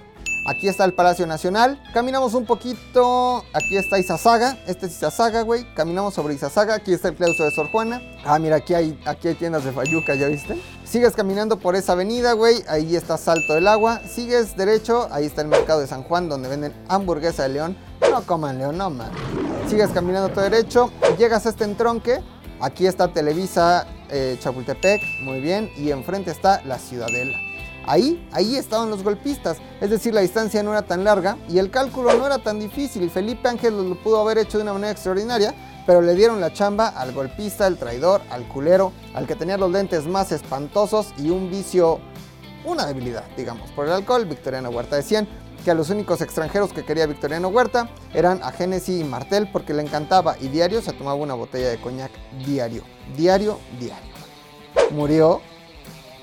Aquí 0.48 0.70
está 0.70 0.86
el 0.86 0.93
Palacio 0.93 1.28
Nacional. 1.28 1.78
Caminamos 1.93 2.34
un 2.34 2.45
poquito. 2.45 3.43
Aquí 3.52 3.76
está 3.76 4.00
Izazaga. 4.00 4.58
Este 4.66 4.86
es 4.86 4.93
Izazaga, 4.93 5.41
güey. 5.41 5.66
Caminamos 5.74 6.14
sobre 6.14 6.36
Izazaga. 6.36 6.76
Aquí 6.76 6.93
está 6.93 7.10
el 7.10 7.16
claustro 7.16 7.43
de 7.43 7.52
Sor 7.52 7.70
Juana. 7.70 8.02
Ah, 8.24 8.39
mira, 8.39 8.56
aquí 8.56 8.74
hay, 8.74 8.98
aquí 9.06 9.28
hay 9.28 9.34
tiendas 9.36 9.66
de 9.66 9.74
Fayuca, 9.74 10.16
¿ya 10.16 10.28
viste? 10.28 10.58
Sigues 10.86 11.18
caminando 11.18 11.60
por 11.60 11.76
esa 11.76 11.91
avenida, 11.91 12.32
güey. 12.32 12.64
Ahí 12.70 12.95
está 12.95 13.18
Salto 13.18 13.56
del 13.56 13.68
Agua. 13.68 14.00
Sigues 14.08 14.56
derecho. 14.56 15.10
Ahí 15.12 15.26
está 15.26 15.41
el 15.41 15.50
mercado 15.50 15.82
de 15.82 15.88
San 15.88 16.04
Juan, 16.04 16.30
donde 16.30 16.48
venden 16.48 16.74
hamburguesa 16.88 17.43
de 17.43 17.50
león. 17.50 17.78
No 18.10 18.22
coman 18.22 18.58
león, 18.58 18.78
no, 18.78 18.89
man. 18.89 19.12
Sigues 19.68 19.89
caminando 19.89 20.30
todo 20.30 20.45
derecho. 20.45 20.91
Llegas 21.18 21.45
a 21.45 21.50
este 21.50 21.66
entronque. 21.66 22.22
Aquí 22.62 22.88
está 22.88 23.10
Televisa 23.10 23.86
eh, 24.10 24.38
Chapultepec. 24.39 25.02
Muy 25.24 25.41
bien. 25.41 25.70
Y 25.76 25.91
enfrente 25.91 26.32
está 26.32 26.62
la 26.64 26.80
Ciudadela. 26.80 27.38
Ahí, 27.88 28.28
ahí 28.34 28.58
estaban 28.58 28.90
los 28.90 29.02
golpistas, 29.02 29.60
es 29.80 29.90
decir, 29.90 30.14
la 30.14 30.20
distancia 30.20 30.62
no 30.62 30.72
era 30.72 30.82
tan 30.82 31.06
larga 31.06 31.38
y 31.48 31.58
el 31.58 31.72
cálculo 31.72 32.14
no 32.14 32.26
era 32.26 32.38
tan 32.38 32.60
difícil. 32.60 33.10
Felipe 33.10 33.48
Ángel 33.48 33.78
lo 33.78 33.96
pudo 34.04 34.20
haber 34.20 34.38
hecho 34.40 34.58
de 34.58 34.64
una 34.64 34.74
manera 34.74 34.92
extraordinaria, 34.92 35.56
pero 35.86 36.02
le 36.02 36.14
dieron 36.14 36.42
la 36.42 36.52
chamba 36.52 36.90
al 36.90 37.14
golpista, 37.14 37.66
al 37.66 37.78
traidor, 37.78 38.22
al 38.30 38.46
culero, 38.50 38.92
al 39.14 39.26
que 39.26 39.36
tenía 39.36 39.58
los 39.58 39.72
lentes 39.72 40.06
más 40.06 40.34
espantosos 40.34 41.14
y 41.18 41.30
un 41.30 41.50
vicio, 41.50 42.02
una 42.66 42.86
debilidad, 42.86 43.24
digamos, 43.38 43.72
por 43.72 43.86
el 43.86 43.94
alcohol, 43.94 44.26
Victoriano 44.26 44.70
Huerta. 44.70 44.98
Decían 44.98 45.26
que 45.64 45.72
a 45.72 45.74
los 45.74 45.90
únicos 45.90 46.20
extranjeros 46.20 46.74
que 46.74 46.84
quería 46.84 47.06
Victoriano 47.06 47.48
Huerta 47.48 47.90
eran 48.14 48.44
a 48.44 48.52
Genesis 48.52 49.00
y 49.00 49.06
Martel 49.06 49.50
porque 49.50 49.74
le 49.74 49.82
encantaba 49.82 50.36
y 50.42 50.50
diario 50.50 50.82
se 50.82 50.92
tomaba 50.92 51.16
una 51.16 51.36
botella 51.36 51.70
de 51.70 51.80
coñac 51.80 52.12
diario, 52.46 52.84
diario, 53.16 53.58
diario. 53.80 54.12
Murió 54.92 55.42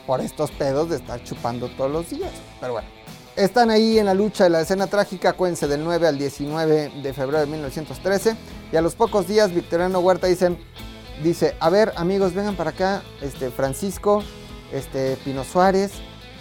por 0.07 0.21
estos 0.21 0.51
pedos 0.51 0.91
de 0.91 0.97
estar 0.97 1.23
chupando 1.25 1.69
todos 1.69 1.91
los 1.91 2.11
días, 2.11 2.31
pero 2.61 2.75
bueno. 2.75 2.89
Están 3.37 3.71
ahí 3.71 3.99
en 3.99 4.07
la 4.07 4.15
lucha 4.15 4.45
de 4.45 4.51
la 4.51 4.61
escena 4.61 4.87
trágica, 4.87 5.31
acuérdense, 5.31 5.67
del 5.67 5.83
9 5.83 6.07
al 6.07 6.19
19 6.19 6.93
de 7.03 7.13
febrero 7.13 7.41
de 7.41 7.47
1913. 7.47 8.37
Y 8.71 8.77
a 8.77 8.81
los 8.81 8.95
pocos 8.95 9.27
días, 9.27 9.53
Victoriano 9.53 9.99
Huerta 9.99 10.29
dicen, 10.29 10.57
dice, 11.23 11.57
a 11.59 11.69
ver 11.69 11.93
amigos, 11.97 12.33
vengan 12.33 12.55
para 12.55 12.71
acá, 12.71 13.03
este, 13.23 13.51
Francisco, 13.51 14.23
este, 14.73 15.17
Pino 15.25 15.43
Suárez 15.43 15.93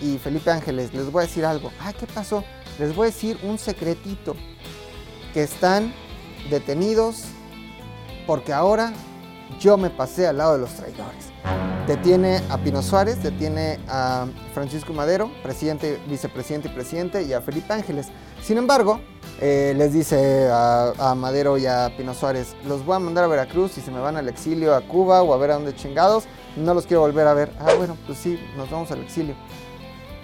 y 0.01 0.19
Felipe 0.19 0.51
Ángeles, 0.51 0.93
les 0.93 1.11
voy 1.11 1.23
a 1.23 1.27
decir 1.27 1.45
algo. 1.45 1.71
Ah, 1.81 1.93
¿qué 1.93 2.05
pasó? 2.05 2.43
Les 2.77 2.95
voy 2.95 3.07
a 3.07 3.11
decir 3.11 3.39
un 3.41 3.57
secretito, 3.57 4.35
que 5.33 5.41
están 5.41 5.91
detenidos 6.51 7.23
porque 8.27 8.53
ahora 8.53 8.93
yo 9.59 9.77
me 9.77 9.89
pasé 9.89 10.27
al 10.27 10.37
lado 10.37 10.53
de 10.53 10.59
los 10.59 10.73
traidores. 10.75 11.32
Detiene 11.87 12.41
a 12.49 12.57
Pino 12.57 12.81
Suárez, 12.81 13.21
detiene 13.21 13.77
a 13.89 14.25
Francisco 14.53 14.93
Madero, 14.93 15.29
presidente, 15.43 15.99
vicepresidente 16.07 16.69
y 16.69 16.71
presidente, 16.71 17.23
y 17.23 17.33
a 17.33 17.41
Felipe 17.41 17.73
Ángeles. 17.73 18.07
Sin 18.41 18.57
embargo, 18.57 19.01
eh, 19.41 19.73
les 19.75 19.91
dice 19.91 20.47
a, 20.49 21.13
Madero 21.17 21.57
y 21.57 21.65
a 21.65 21.91
Pino 21.97 22.13
Suárez, 22.13 22.55
los 22.65 22.85
voy 22.85 22.95
a 22.95 22.99
mandar 22.99 23.25
a 23.25 23.27
Veracruz 23.27 23.77
y 23.77 23.81
se 23.81 23.91
me 23.91 23.99
van 23.99 24.15
al 24.15 24.29
exilio 24.29 24.73
a 24.73 24.81
Cuba 24.81 25.23
o 25.23 25.33
a 25.33 25.37
ver 25.37 25.51
a 25.51 25.55
dónde 25.55 25.75
chingados, 25.75 26.23
no 26.55 26.73
los 26.73 26.85
quiero 26.85 27.01
volver 27.01 27.27
a 27.27 27.33
ver. 27.33 27.51
Ah, 27.59 27.73
bueno, 27.77 27.97
pues 28.07 28.17
sí, 28.17 28.39
nos 28.55 28.71
vamos 28.71 28.89
al 28.91 29.01
exilio. 29.01 29.35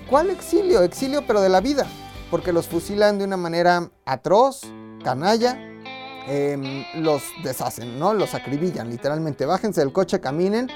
¿Cuál 0.10 0.30
exilio? 0.30 0.82
Exilio 0.84 1.24
pero 1.28 1.42
de 1.42 1.50
la 1.50 1.60
vida, 1.60 1.86
porque 2.32 2.54
los 2.54 2.68
fusilan 2.68 3.18
de 3.18 3.26
una 3.26 3.36
manera 3.36 3.92
atroz, 4.06 4.62
canalla, 5.04 5.60
eh, 6.28 6.86
los 6.96 7.22
deshacen, 7.44 8.00
¿no? 8.00 8.14
Los 8.14 8.34
acribillan, 8.34 8.90
literalmente. 8.90 9.46
Bájense 9.46 9.82
del 9.82 9.92
coche, 9.92 10.22
caminen, 10.22 10.70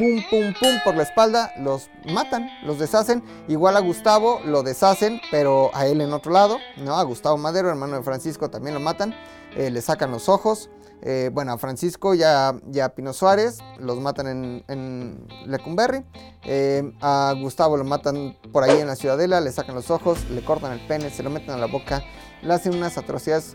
pum, 0.00 0.22
pum, 0.30 0.54
pum 0.58 0.78
por 0.82 0.96
la 0.96 1.02
espalda, 1.02 1.52
los 1.58 1.90
matan, 2.10 2.48
los 2.64 2.78
deshacen. 2.78 3.22
Igual 3.48 3.76
a 3.76 3.80
Gustavo 3.80 4.40
lo 4.46 4.62
deshacen, 4.62 5.20
pero 5.30 5.70
a 5.74 5.86
él 5.86 6.00
en 6.00 6.14
otro 6.14 6.32
lado, 6.32 6.56
¿no? 6.78 6.96
A 6.96 7.02
Gustavo 7.02 7.36
Madero, 7.36 7.68
hermano 7.68 7.96
de 7.96 8.02
Francisco, 8.02 8.48
también 8.48 8.72
lo 8.72 8.80
matan, 8.80 9.14
eh, 9.54 9.70
le 9.70 9.82
sacan 9.82 10.10
los 10.10 10.30
ojos. 10.30 10.70
Eh, 11.02 11.30
bueno, 11.32 11.52
a 11.52 11.58
Francisco 11.58 12.14
y 12.14 12.22
a, 12.22 12.54
Pino 12.94 13.12
Suárez 13.12 13.58
los 13.78 14.00
matan 14.00 14.26
en, 14.26 14.64
en 14.68 15.26
Lecumberri. 15.46 16.02
Eh, 16.44 16.92
a 17.02 17.34
Gustavo 17.38 17.76
lo 17.76 17.84
matan 17.84 18.38
por 18.52 18.64
ahí 18.64 18.80
en 18.80 18.86
la 18.86 18.96
Ciudadela, 18.96 19.40
le 19.42 19.52
sacan 19.52 19.74
los 19.74 19.90
ojos, 19.90 20.30
le 20.30 20.42
cortan 20.42 20.72
el 20.72 20.86
pene, 20.86 21.10
se 21.10 21.22
lo 21.22 21.28
meten 21.28 21.50
a 21.50 21.58
la 21.58 21.66
boca, 21.66 22.02
le 22.42 22.54
hacen 22.54 22.74
unas 22.74 22.96
atrocidades 22.96 23.54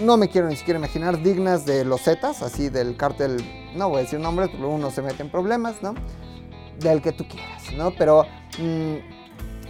no 0.00 0.16
me 0.16 0.28
quiero 0.28 0.48
ni 0.48 0.56
siquiera 0.56 0.78
imaginar, 0.78 1.22
dignas 1.22 1.64
de 1.64 1.84
los 1.84 2.02
Zetas, 2.02 2.42
así 2.42 2.68
del 2.68 2.96
cártel, 2.96 3.44
no 3.74 3.88
voy 3.88 3.98
a 3.98 4.02
decir 4.02 4.20
nombres, 4.20 4.50
porque 4.50 4.64
uno 4.64 4.90
se 4.90 5.02
mete 5.02 5.22
en 5.22 5.30
problemas, 5.30 5.82
¿no? 5.82 5.94
Del 6.78 7.02
que 7.02 7.12
tú 7.12 7.26
quieras, 7.26 7.62
¿no? 7.76 7.92
Pero 7.96 8.24
mmm, 8.58 8.96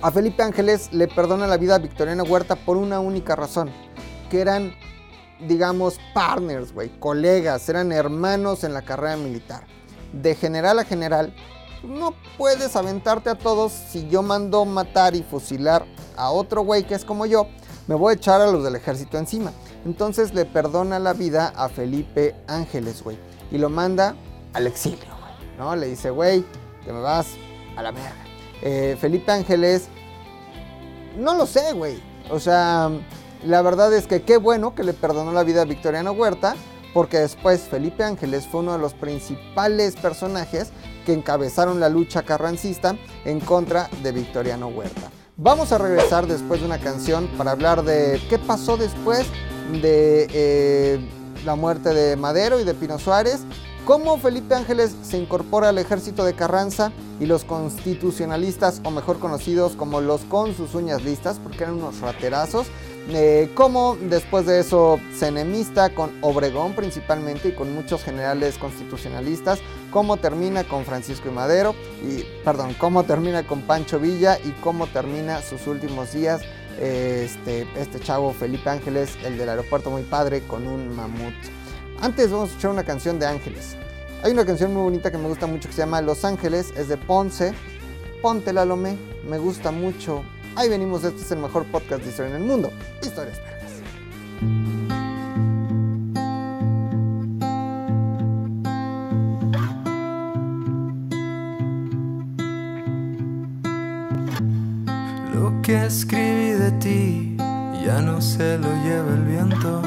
a 0.03 0.11
Felipe 0.11 0.43
Ángeles 0.43 0.93
le 0.93 1.09
perdona 1.09 1.47
la 1.47 1.57
vida 1.57 1.77
a 1.77 1.79
Victoriano 1.79 2.25
Huerta 2.25 2.57
por 2.57 2.77
una 2.77 3.01
única 3.01 3.37
razón, 3.37 3.71
que 4.31 4.41
eran, 4.41 4.75
digamos, 5.47 5.99
partners, 6.15 6.73
güey, 6.73 6.89
colegas, 6.99 7.69
eran 7.69 7.93
hermanos 7.93 8.65
en 8.65 8.75
la 8.75 8.83
carrera 8.83 9.17
militar. 9.17 9.65
De 10.13 10.35
general 10.35 10.79
a 10.79 10.85
general, 10.85 11.35
no 11.83 12.15
puedes 12.37 12.77
aventarte 12.77 13.31
a 13.31 13.35
todos 13.35 13.73
si 13.73 14.09
yo 14.09 14.23
mando 14.23 14.65
matar 14.65 15.15
y 15.15 15.23
fusilar 15.23 15.85
a 16.17 16.31
otro 16.31 16.63
güey 16.63 16.85
que 16.85 16.95
es 16.95 17.05
como 17.05 17.27
yo, 17.27 17.47
me 17.87 17.95
voy 17.95 18.13
a 18.13 18.17
echar 18.17 18.41
a 18.41 18.51
los 18.51 18.63
del 18.63 18.77
ejército 18.77 19.19
encima. 19.19 19.53
Entonces 19.85 20.35
le 20.35 20.45
perdona 20.45 20.99
la 20.99 21.13
vida 21.13 21.53
a 21.57 21.69
Felipe 21.69 22.35
Ángeles, 22.47 23.03
güey. 23.03 23.19
Y 23.51 23.59
lo 23.59 23.69
manda 23.69 24.15
al 24.53 24.67
exilio, 24.67 24.99
güey. 24.99 25.59
¿No? 25.59 25.75
Le 25.77 25.87
dice, 25.87 26.11
güey, 26.11 26.45
te 26.85 26.93
me 26.93 27.01
vas 27.01 27.27
a 27.77 27.83
la 27.83 27.91
verga. 27.91 28.25
Eh, 28.63 28.97
Felipe 29.01 29.33
Ángeles, 29.33 29.89
no 31.19 31.35
lo 31.35 31.47
sé, 31.47 31.73
güey. 31.73 32.01
O 32.31 32.39
sea, 32.39 32.91
la 33.45 33.63
verdad 33.63 33.93
es 33.93 34.07
que 34.07 34.23
qué 34.23 34.37
bueno 34.37 34.75
que 34.75 34.85
le 34.85 34.93
perdonó 34.93 35.33
la 35.33 35.43
vida 35.43 35.63
a 35.63 35.65
Victoriano 35.65 36.13
Huerta. 36.13 36.55
Porque 36.95 37.19
después 37.19 37.63
Felipe 37.63 38.05
Ángeles 38.05 38.47
fue 38.47 38.61
uno 38.61 38.73
de 38.73 38.79
los 38.79 38.93
principales 38.93 39.97
personajes 39.97 40.73
que 41.07 41.15
encabezaron 41.15 41.81
la 41.81 41.89
lucha 41.89 42.23
carrancista 42.23 42.97
en 43.25 43.41
contra 43.41 43.89
de 44.03 44.13
Victoriano 44.13 44.69
Huerta. 44.69 45.11
Vamos 45.39 45.73
a 45.73 45.79
regresar 45.79 46.27
después 46.27 46.61
de 46.61 46.67
una 46.67 46.79
canción 46.79 47.29
para 47.39 47.53
hablar 47.53 47.83
de 47.83 48.21
qué 48.29 48.39
pasó 48.39 48.77
después 48.77 49.27
de 49.81 50.27
eh, 50.33 51.01
la 51.45 51.55
muerte 51.55 51.95
de 51.95 52.17
Madero 52.17 52.61
y 52.61 52.65
de 52.65 52.75
Pino 52.75 52.99
Suárez, 52.99 53.41
cómo 53.85 54.19
Felipe 54.19 54.55
Ángeles 54.55 54.95
se 55.03 55.19
incorpora 55.19 55.71
al 55.71 55.79
ejército 55.79 56.25
de 56.25 56.35
Carranza 56.35 56.93
y 57.21 57.27
los 57.27 57.45
constitucionalistas, 57.45 58.81
o 58.85 58.91
mejor 58.91 59.19
conocidos 59.19 59.73
como 59.73 60.01
los 60.01 60.23
con 60.23 60.55
sus 60.55 60.75
uñas 60.75 61.03
listas, 61.05 61.39
porque 61.43 61.65
eran 61.65 61.75
unos 61.75 62.01
raterazos, 62.01 62.67
eh, 63.09 63.51
cómo 63.55 63.97
después 64.01 64.47
de 64.47 64.61
eso 64.61 65.01
se 65.17 65.29
enemista 65.29 65.93
con 65.93 66.13
Obregón 66.21 66.75
principalmente 66.75 67.49
y 67.49 67.53
con 67.53 67.75
muchos 67.75 68.03
generales 68.05 68.59
constitucionalistas, 68.59 69.59
cómo 69.91 70.19
termina 70.19 70.65
con 70.65 70.85
Francisco 70.85 71.29
y 71.29 71.33
Madero, 71.33 71.75
y 72.03 72.25
perdón, 72.45 72.75
cómo 72.79 73.03
termina 73.03 73.45
con 73.45 73.63
Pancho 73.63 73.99
Villa 73.99 74.39
y 74.45 74.51
cómo 74.63 74.87
termina 74.87 75.43
sus 75.43 75.67
últimos 75.67 76.13
días 76.13 76.43
este, 76.81 77.67
este 77.77 78.01
chavo 78.01 78.33
Felipe 78.33 78.69
Ángeles, 78.69 79.17
el 79.25 79.39
del 79.39 79.49
aeropuerto 79.49 79.91
muy 79.91 80.03
padre, 80.03 80.43
con 80.43 80.67
un 80.67 80.95
mamut. 80.95 81.35
Antes 82.01 82.31
vamos 82.31 82.49
a 82.49 82.51
escuchar 82.51 82.71
una 82.71 82.85
canción 82.85 83.19
de 83.19 83.27
Ángeles. 83.27 83.77
Hay 84.23 84.33
una 84.33 84.45
canción 84.45 84.73
muy 84.73 84.83
bonita 84.83 85.11
que 85.11 85.19
me 85.19 85.29
gusta 85.29 85.47
mucho 85.47 85.69
que 85.69 85.75
se 85.75 85.83
llama 85.83 86.01
Los 86.01 86.25
Ángeles, 86.25 86.73
es 86.77 86.89
de 86.89 86.97
Ponce. 86.97 87.55
Ponte 88.21 88.53
la 88.53 88.65
Lomé, 88.65 88.97
me 89.29 89.39
gusta 89.39 89.71
mucho. 89.71 90.25
Ahí 90.55 90.69
venimos, 90.69 91.03
este 91.05 91.23
es 91.23 91.31
el 91.33 91.39
mejor 91.39 91.65
podcast 91.67 92.03
de 92.03 92.11
historia 92.11 92.37
en 92.37 92.43
el 92.43 92.47
mundo. 92.47 92.73
Historias 93.03 93.39
vergas. 93.39 94.82
Que 105.63 105.87
escribí 105.87 106.51
de 106.51 106.73
ti 106.73 107.37
ya 107.87 108.01
no 108.01 108.21
se 108.21 108.59
lo 108.59 108.69
lleva 108.83 109.15
el 109.15 109.25
viento. 109.25 109.83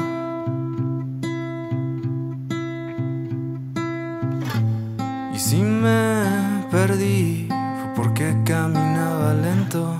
Y 5.34 5.38
si 5.38 5.60
me 5.60 6.64
perdí 6.70 7.48
fue 7.48 7.94
porque 7.94 8.36
caminaba 8.46 9.34
lento. 9.34 9.96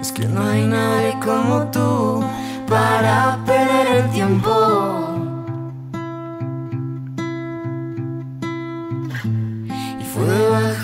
Es 0.00 0.12
que 0.12 0.28
no 0.28 0.42
hay 0.42 0.64
nadie 0.64 1.18
como 1.24 1.64
tú 1.72 2.24
para 2.68 3.38
perder 3.44 4.04
el 4.04 4.10
tiempo. 4.10 5.05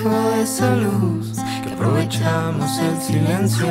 Debajo 0.02 0.30
de 0.30 0.42
esa 0.42 0.76
luz 0.76 1.32
que 1.62 1.72
aprovechamos 1.72 2.78
el 2.78 3.00
silencio. 3.00 3.66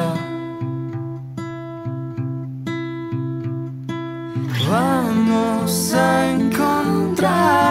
Vamos 4.69 5.93
a 5.93 6.31
encontrar 6.31 7.70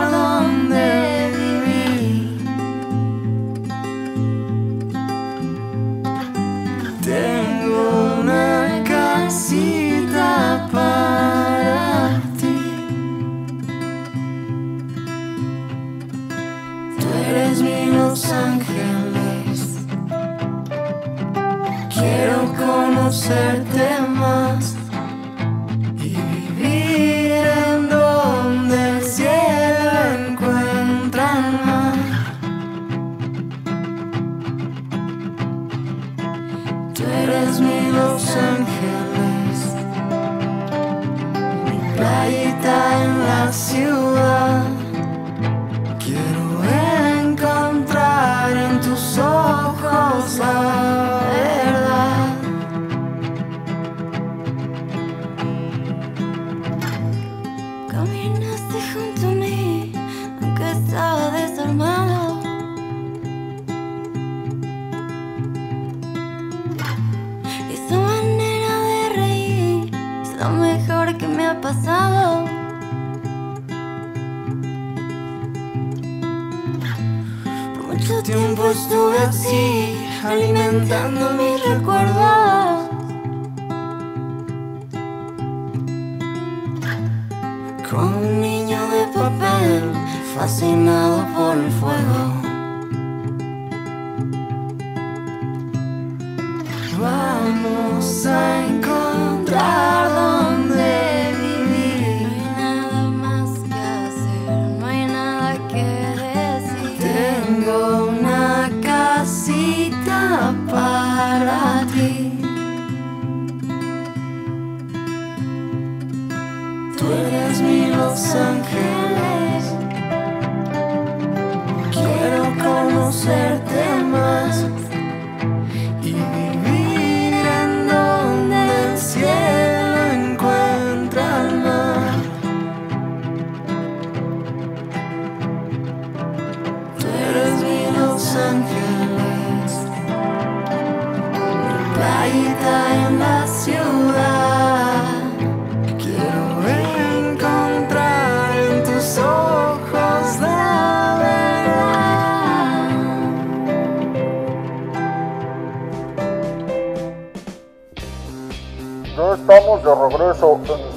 Los 18.10 18.24
Ángeles. 18.32 19.76
Quiero 21.94 22.52
conocerte 22.58 24.00
más 24.08 24.74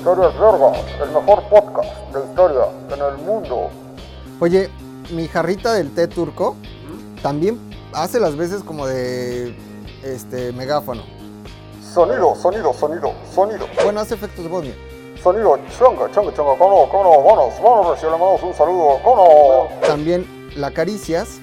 Historias 0.04 0.38
Vergas, 0.38 0.78
el 1.02 1.12
mejor 1.12 1.44
podcast 1.44 2.14
de 2.14 2.26
historia 2.26 2.66
en 2.94 3.02
el 3.02 3.26
mundo. 3.26 3.70
Oye, 4.42 4.70
mi 5.12 5.30
jarrita 5.30 5.72
del 5.72 5.96
té 5.96 6.10
turco 6.10 6.58
también 7.22 7.58
hace 7.94 8.20
las 8.20 8.36
veces 8.36 8.64
como 8.64 8.86
de 8.86 9.56
este 10.04 10.52
megáfono. 10.52 11.04
Sonido, 11.82 12.36
sonido, 12.36 12.74
sonido, 12.74 13.14
sonido. 13.34 13.66
Bueno, 13.82 14.02
hace 14.02 14.16
efectos 14.16 14.44
de 14.44 14.50
voz, 14.50 14.64
mira. 14.64 14.76
Sonido, 15.24 15.58
changa, 15.80 16.12
changa, 16.12 16.34
changa, 16.34 16.58
cono, 16.58 16.90
cono, 16.90 17.24
vámonos, 17.24 17.98
si 17.98 18.04
le 18.04 18.12
mandamos 18.12 18.44
un 18.44 18.54
saludo, 18.54 19.00
cono. 19.06 19.70
También 19.88 20.28
la 20.58 20.68
acaricias 20.68 21.40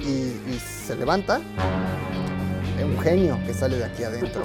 y, 0.00 0.40
y 0.50 0.58
se 0.86 0.96
levanta. 0.96 1.42
Es 2.78 2.84
un 2.86 2.98
genio 3.00 3.38
que 3.46 3.52
sale 3.52 3.76
de 3.76 3.84
aquí 3.84 4.02
adentro. 4.02 4.44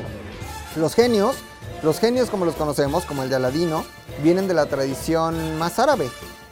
Los 0.75 0.93
genios, 0.93 1.37
los 1.83 1.99
genios 1.99 2.29
como 2.29 2.45
los 2.45 2.55
conocemos, 2.55 3.05
como 3.05 3.23
el 3.23 3.29
de 3.29 3.35
Aladino, 3.35 3.83
vienen 4.23 4.47
de 4.47 4.53
la 4.53 4.65
tradición 4.65 5.57
más 5.57 5.79
árabe. 5.79 6.09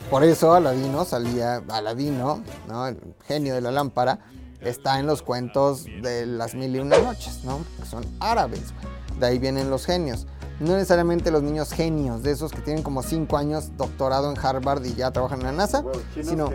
Por 0.09 0.23
eso 0.23 0.53
Aladino 0.53 1.03
salía, 1.03 1.63
Aladino, 1.69 2.43
¿no? 2.67 2.87
el 2.87 2.99
genio 3.27 3.55
de 3.55 3.61
la 3.61 3.71
lámpara, 3.71 4.19
está 4.61 4.99
en 4.99 5.07
los 5.07 5.21
cuentos 5.21 5.85
de 5.85 6.25
las 6.25 6.53
mil 6.53 6.75
y 6.75 6.79
una 6.79 6.97
noches, 6.99 7.43
¿no? 7.43 7.59
Que 7.79 7.85
son 7.87 8.05
árabes, 8.19 8.73
güey. 8.73 9.19
De 9.19 9.25
ahí 9.27 9.39
vienen 9.39 9.69
los 9.69 9.85
genios. 9.85 10.27
No 10.59 10.73
necesariamente 10.73 11.31
los 11.31 11.43
niños 11.43 11.71
genios, 11.71 12.23
de 12.23 12.31
esos 12.31 12.51
que 12.51 12.61
tienen 12.61 12.83
como 12.83 13.03
5 13.03 13.35
años 13.35 13.75
doctorado 13.77 14.31
en 14.31 14.37
Harvard 14.37 14.85
y 14.85 14.93
ya 14.93 15.11
trabajan 15.11 15.39
en 15.41 15.47
la 15.47 15.51
NASA, 15.51 15.83
sino, 16.13 16.49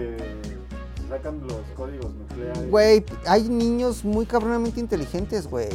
sacan 1.09 1.41
los 1.47 1.61
códigos 1.77 2.11
nucleares. 2.15 2.71
güey, 2.71 3.05
hay 3.27 3.49
niños 3.49 4.05
muy 4.05 4.25
cabronamente 4.27 4.81
inteligentes, 4.81 5.49
güey. 5.49 5.69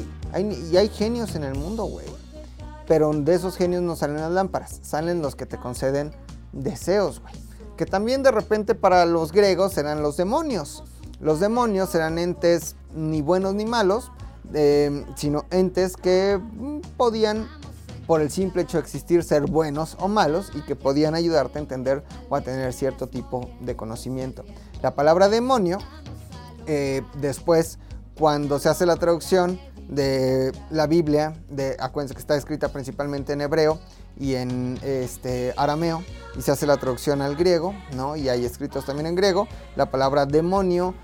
Y 0.71 0.77
hay 0.77 0.89
genios 0.89 1.35
en 1.35 1.43
el 1.43 1.55
mundo, 1.55 1.83
güey. 1.83 2.07
Pero 2.87 3.11
de 3.13 3.33
esos 3.33 3.57
genios 3.57 3.81
no 3.81 3.95
salen 3.95 4.17
las 4.17 4.31
lámparas, 4.31 4.79
salen 4.83 5.21
los 5.21 5.35
que 5.35 5.45
te 5.45 5.57
conceden 5.57 6.11
deseos, 6.51 7.19
güey. 7.19 7.33
Que 7.77 7.85
también 7.85 8.23
de 8.23 8.31
repente 8.31 8.75
para 8.75 9.05
los 9.05 9.31
griegos 9.31 9.77
eran 9.77 10.01
los 10.01 10.17
demonios. 10.17 10.83
Los 11.19 11.39
demonios 11.39 11.93
eran 11.95 12.17
entes 12.17 12.75
ni 12.93 13.21
buenos 13.21 13.53
ni 13.53 13.65
malos, 13.65 14.11
eh, 14.53 15.05
sino 15.15 15.45
entes 15.49 15.97
que 15.97 16.39
mm, 16.39 16.79
podían, 16.97 17.47
por 18.07 18.21
el 18.21 18.31
simple 18.31 18.61
hecho 18.61 18.77
de 18.77 18.83
existir, 18.83 19.23
ser 19.23 19.45
buenos 19.45 19.97
o 19.99 20.07
malos 20.07 20.51
y 20.53 20.61
que 20.61 20.75
podían 20.75 21.15
ayudarte 21.15 21.57
a 21.59 21.61
entender 21.61 22.03
o 22.29 22.35
a 22.35 22.41
tener 22.41 22.71
cierto 22.71 23.07
tipo 23.07 23.49
de 23.61 23.75
conocimiento. 23.75 24.45
La 24.81 24.95
palabra 24.95 25.27
demonio 25.27 25.79
eh, 26.67 27.01
después, 27.19 27.79
cuando 28.17 28.59
se 28.59 28.69
hace 28.69 28.85
la 28.85 28.95
traducción 28.95 29.59
de 29.87 30.51
la 30.69 30.87
Biblia, 30.87 31.33
de, 31.49 31.75
acuérdense 31.79 32.13
que 32.13 32.19
está 32.19 32.35
escrita 32.35 32.69
principalmente 32.69 33.33
en 33.33 33.41
hebreo 33.41 33.79
y 34.17 34.35
en 34.35 34.79
este, 34.83 35.53
arameo, 35.57 36.03
y 36.37 36.41
se 36.41 36.51
hace 36.51 36.65
la 36.65 36.77
traducción 36.77 37.21
al 37.21 37.35
griego, 37.35 37.73
¿no? 37.95 38.15
Y 38.15 38.29
hay 38.29 38.45
escritos 38.45 38.85
también 38.85 39.07
en 39.07 39.15
griego, 39.15 39.47
la 39.75 39.91
palabra 39.91 40.25
demonio 40.25 40.95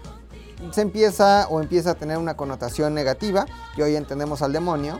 se 0.71 0.81
empieza 0.81 1.47
o 1.49 1.59
empieza 1.59 1.91
a 1.91 1.95
tener 1.95 2.17
una 2.17 2.35
connotación 2.37 2.93
negativa, 2.93 3.45
y 3.75 3.81
hoy 3.81 3.95
entendemos 3.95 4.41
al 4.41 4.53
demonio, 4.53 4.99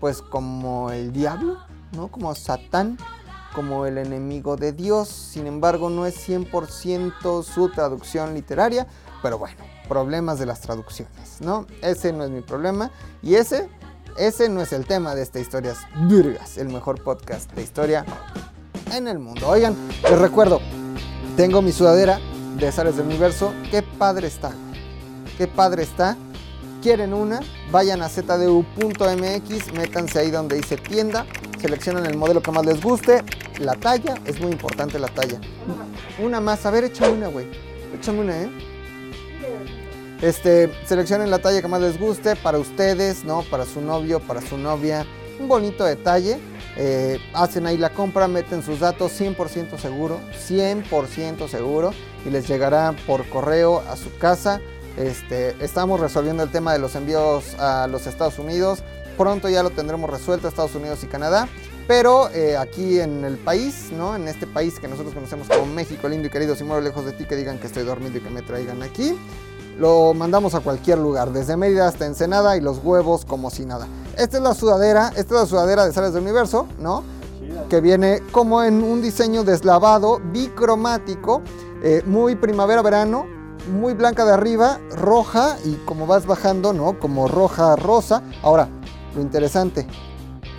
pues 0.00 0.22
como 0.22 0.90
el 0.90 1.12
diablo, 1.12 1.58
¿no? 1.92 2.08
Como 2.08 2.34
Satán, 2.34 2.98
como 3.54 3.86
el 3.86 3.98
enemigo 3.98 4.56
de 4.56 4.72
Dios. 4.72 5.08
Sin 5.08 5.46
embargo, 5.46 5.90
no 5.90 6.06
es 6.06 6.28
100% 6.28 7.42
su 7.42 7.68
traducción 7.68 8.34
literaria, 8.34 8.86
pero 9.22 9.38
bueno, 9.38 9.62
problemas 9.92 10.38
de 10.38 10.46
las 10.46 10.62
traducciones, 10.62 11.42
¿no? 11.42 11.66
Ese 11.82 12.14
no 12.14 12.24
es 12.24 12.30
mi 12.30 12.40
problema 12.40 12.90
y 13.22 13.34
ese, 13.34 13.68
ese 14.16 14.48
no 14.48 14.62
es 14.62 14.72
el 14.72 14.86
tema 14.86 15.14
de 15.14 15.20
esta 15.20 15.38
Historias 15.38 15.80
Virgas, 16.08 16.56
el 16.56 16.70
mejor 16.70 17.02
podcast 17.02 17.52
de 17.52 17.62
historia 17.62 18.06
en 18.90 19.06
el 19.06 19.18
mundo. 19.18 19.46
Oigan, 19.46 19.76
les 20.02 20.18
recuerdo, 20.18 20.60
tengo 21.36 21.60
mi 21.60 21.72
sudadera 21.72 22.18
de 22.56 22.72
Sales 22.72 22.96
del 22.96 23.04
Universo. 23.04 23.52
Qué 23.70 23.82
padre 23.82 24.28
está, 24.28 24.52
qué 25.36 25.46
padre 25.46 25.82
está. 25.82 26.16
¿Quieren 26.80 27.12
una? 27.12 27.40
Vayan 27.70 28.00
a 28.00 28.08
zdu.mx, 28.08 29.72
métanse 29.74 30.18
ahí 30.18 30.30
donde 30.30 30.56
dice 30.56 30.78
tienda, 30.78 31.26
seleccionan 31.60 32.06
el 32.06 32.16
modelo 32.16 32.40
que 32.40 32.50
más 32.50 32.64
les 32.64 32.82
guste, 32.82 33.22
la 33.60 33.74
talla, 33.74 34.14
es 34.24 34.40
muy 34.40 34.52
importante 34.52 34.98
la 34.98 35.08
talla. 35.08 35.38
Una 36.18 36.40
más, 36.40 36.64
a 36.64 36.70
ver, 36.70 36.84
échame 36.84 37.12
una, 37.12 37.28
güey. 37.28 37.46
Échame 37.94 38.20
una, 38.20 38.40
¿eh? 38.40 38.71
Este, 40.22 40.70
seleccionen 40.86 41.30
la 41.30 41.40
talla 41.40 41.60
que 41.60 41.66
más 41.66 41.80
les 41.80 41.98
guste 41.98 42.36
para 42.36 42.58
ustedes, 42.58 43.24
¿no? 43.24 43.42
Para 43.50 43.66
su 43.66 43.80
novio, 43.80 44.20
para 44.20 44.40
su 44.40 44.56
novia. 44.56 45.04
Un 45.40 45.48
bonito 45.48 45.84
detalle. 45.84 46.38
Eh, 46.76 47.18
hacen 47.34 47.66
ahí 47.66 47.76
la 47.76 47.90
compra, 47.90 48.28
meten 48.28 48.62
sus 48.62 48.78
datos 48.78 49.20
100% 49.20 49.78
seguro, 49.78 50.20
100% 50.48 51.48
seguro 51.48 51.92
y 52.24 52.30
les 52.30 52.46
llegará 52.46 52.94
por 53.04 53.28
correo 53.28 53.80
a 53.80 53.96
su 53.96 54.16
casa. 54.16 54.60
Este, 54.96 55.56
estamos 55.62 55.98
resolviendo 55.98 56.44
el 56.44 56.52
tema 56.52 56.72
de 56.72 56.78
los 56.78 56.94
envíos 56.94 57.54
a 57.58 57.88
los 57.88 58.06
Estados 58.06 58.38
Unidos. 58.38 58.84
Pronto 59.18 59.48
ya 59.48 59.64
lo 59.64 59.70
tendremos 59.70 60.08
resuelto 60.08 60.46
Estados 60.46 60.76
Unidos 60.76 61.02
y 61.02 61.08
Canadá. 61.08 61.48
Pero 61.88 62.30
eh, 62.30 62.56
aquí 62.56 63.00
en 63.00 63.24
el 63.24 63.38
país, 63.38 63.90
¿no? 63.90 64.14
En 64.14 64.28
este 64.28 64.46
país 64.46 64.78
que 64.78 64.86
nosotros 64.86 65.14
conocemos 65.14 65.48
como 65.48 65.66
México, 65.66 66.08
lindo 66.08 66.28
y 66.28 66.30
querido, 66.30 66.54
si 66.54 66.62
muero 66.62 66.80
lejos 66.80 67.04
de 67.04 67.10
ti, 67.10 67.24
que 67.24 67.34
digan 67.34 67.58
que 67.58 67.66
estoy 67.66 67.82
dormido 67.82 68.18
y 68.18 68.20
que 68.20 68.30
me 68.30 68.40
traigan 68.40 68.82
aquí. 68.84 69.16
Lo 69.82 70.14
mandamos 70.14 70.54
a 70.54 70.60
cualquier 70.60 70.98
lugar, 70.98 71.32
desde 71.32 71.56
Mérida 71.56 71.88
hasta 71.88 72.06
Ensenada 72.06 72.56
y 72.56 72.60
los 72.60 72.78
huevos 72.84 73.24
como 73.24 73.50
si 73.50 73.66
nada. 73.66 73.88
Esta 74.16 74.36
es 74.36 74.42
la 74.44 74.54
sudadera, 74.54 75.08
esta 75.08 75.34
es 75.34 75.40
la 75.40 75.46
sudadera 75.46 75.84
de 75.84 75.92
Sales 75.92 76.12
del 76.12 76.22
Universo, 76.22 76.68
¿no? 76.78 77.02
que 77.68 77.80
viene 77.80 78.22
como 78.30 78.62
en 78.62 78.80
un 78.84 79.02
diseño 79.02 79.42
deslavado, 79.42 80.20
bicromático, 80.32 81.42
eh, 81.82 82.00
muy 82.06 82.36
primavera-verano, 82.36 83.26
muy 83.72 83.94
blanca 83.94 84.24
de 84.24 84.32
arriba, 84.32 84.78
roja 84.92 85.56
y 85.64 85.74
como 85.84 86.06
vas 86.06 86.26
bajando, 86.26 86.72
¿no? 86.72 87.00
Como 87.00 87.26
roja, 87.26 87.74
rosa. 87.74 88.22
Ahora, 88.40 88.68
lo 89.16 89.20
interesante, 89.20 89.88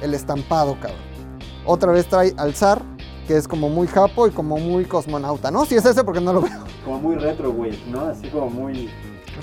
el 0.01 0.13
estampado, 0.13 0.76
cabrón. 0.82 0.99
Otra 1.65 1.93
vez 1.93 2.09
trae 2.09 2.34
al 2.36 2.55
zar, 2.55 2.82
que 3.26 3.38
es 3.38 3.47
como 3.47 3.69
muy 3.69 3.88
japo 3.88 4.28
y 4.28 4.32
como 4.32 4.57
muy 4.57 4.84
cosmonauta, 4.84 5.49
¿no? 5.49 5.63
Si 5.63 5.76
es 5.76 5.86
ese 5.86 6.03
porque 6.03 6.19
no 6.19 6.34
lo 6.34 6.41
veo. 6.41 6.65
Como 6.84 6.99
muy 6.99 7.15
retro, 7.15 7.53
güey, 7.53 7.82
¿no? 7.89 8.01
Así 8.01 8.28
como 8.28 8.49
muy... 8.49 8.89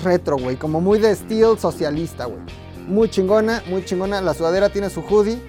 Retro, 0.03 0.37
güey, 0.37 0.55
como 0.55 0.81
muy 0.81 0.99
de 0.99 1.11
estilo 1.11 1.57
socialista, 1.57 2.25
güey. 2.25 2.39
Muy 2.87 3.09
chingona, 3.09 3.63
muy 3.67 3.85
chingona. 3.85 4.21
La 4.21 4.33
sudadera 4.33 4.69
tiene 4.69 4.89
su 4.89 5.01
hoodie 5.01 5.39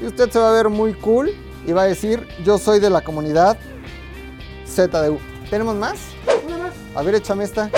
y 0.00 0.06
usted 0.06 0.30
se 0.30 0.38
va 0.38 0.50
a 0.50 0.52
ver 0.52 0.68
muy 0.68 0.94
cool 0.94 1.30
y 1.66 1.72
va 1.72 1.82
a 1.82 1.86
decir, 1.86 2.26
yo 2.44 2.58
soy 2.58 2.80
de 2.80 2.90
la 2.90 3.02
comunidad 3.02 3.58
ZDU. 4.66 5.18
¿Tenemos 5.50 5.74
más? 5.74 5.98
Una 6.46 6.58
más, 6.58 6.72
A 6.94 7.02
ver, 7.02 7.16
échame 7.16 7.44
esta. 7.44 7.70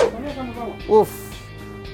Uf. 0.87 1.09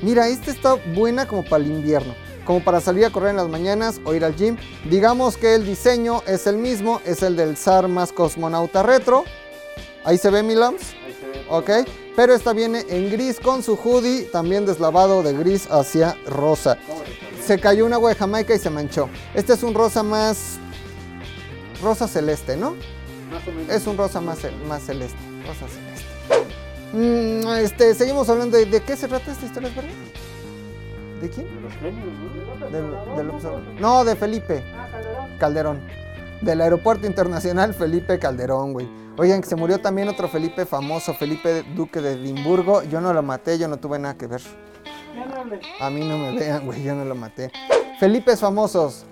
Mira, 0.01 0.27
esta 0.27 0.51
está 0.51 0.75
buena 0.95 1.27
como 1.27 1.43
para 1.43 1.63
el 1.63 1.71
invierno. 1.71 2.13
Como 2.45 2.63
para 2.63 2.79
salir 2.79 3.05
a 3.05 3.09
correr 3.09 3.31
en 3.31 3.37
las 3.37 3.49
mañanas 3.49 3.99
o 4.05 4.13
ir 4.13 4.23
al 4.23 4.35
gym. 4.35 4.57
Digamos 4.89 5.37
que 5.37 5.55
el 5.55 5.65
diseño 5.65 6.21
es 6.27 6.47
el 6.47 6.57
mismo, 6.57 7.01
es 7.05 7.23
el 7.23 7.35
del 7.35 7.57
SAR 7.57 7.87
más 7.87 8.11
cosmonauta 8.11 8.83
retro. 8.83 9.25
Ahí 10.03 10.17
se 10.17 10.29
ve 10.29 10.43
mi 10.43 10.55
ve. 10.55 10.95
Ok. 11.49 11.69
Pero 12.15 12.33
esta 12.33 12.53
viene 12.53 12.83
en 12.89 13.11
gris 13.11 13.39
con 13.39 13.61
su 13.61 13.75
hoodie, 13.75 14.23
también 14.23 14.65
deslavado 14.65 15.21
de 15.21 15.33
gris 15.33 15.67
hacia 15.69 16.17
rosa. 16.25 16.77
Se 17.45 17.59
cayó 17.59 17.85
un 17.85 17.93
agua 17.93 18.09
de 18.09 18.15
Jamaica 18.15 18.55
y 18.55 18.59
se 18.59 18.69
manchó. 18.69 19.07
Este 19.33 19.53
es 19.53 19.63
un 19.63 19.73
rosa 19.73 20.03
más. 20.03 20.57
rosa 21.81 22.07
celeste, 22.07 22.57
¿no? 22.57 22.75
Más 23.31 23.47
o 23.47 23.51
menos. 23.51 23.73
Es 23.73 23.85
un 23.87 23.97
rosa 23.97 24.19
más, 24.19 24.39
más 24.67 24.83
celeste. 24.83 25.17
Rosa 25.47 25.67
celeste. 25.67 26.07
Mm, 26.93 27.47
este, 27.63 27.93
seguimos 27.93 28.27
hablando 28.29 28.57
de, 28.57 28.65
de 28.65 28.81
qué 28.81 28.95
se 28.95 29.07
trata 29.07 29.31
esta 29.31 29.45
historia, 29.45 29.69
¿es 29.69 29.75
verdad? 29.75 29.91
¿De 31.21 31.29
quién? 31.29 31.45
De 31.53 31.61
los 31.61 31.73
genios, 31.73 32.07
¿no? 32.71 33.15
Del 33.17 33.29
observador. 33.29 33.63
No, 33.79 34.03
de 34.05 34.15
Felipe 34.15 34.63
Calderón. 35.39 35.81
Del 36.41 36.61
aeropuerto 36.61 37.07
internacional 37.07 37.73
Felipe 37.73 38.19
Calderón, 38.19 38.73
güey. 38.73 38.87
Oigan, 39.17 39.41
que 39.41 39.47
se 39.47 39.55
murió 39.55 39.79
también 39.79 40.07
otro 40.07 40.27
Felipe 40.27 40.65
famoso, 40.65 41.13
Felipe 41.13 41.63
Duque 41.75 42.01
de 42.01 42.13
Edimburgo. 42.13 42.83
Yo 42.83 43.01
no 43.01 43.13
lo 43.13 43.23
maté, 43.23 43.57
yo 43.57 43.67
no 43.67 43.77
tuve 43.77 43.97
nada 43.97 44.15
que 44.15 44.27
ver. 44.27 44.41
A 45.79 45.89
mí 45.89 46.07
no 46.07 46.17
me 46.17 46.37
vean, 46.37 46.65
güey, 46.65 46.83
yo 46.83 46.93
no 46.93 47.05
lo 47.05 47.15
maté. 47.15 47.51
Felipes 47.99 48.39
famosos. 48.39 49.05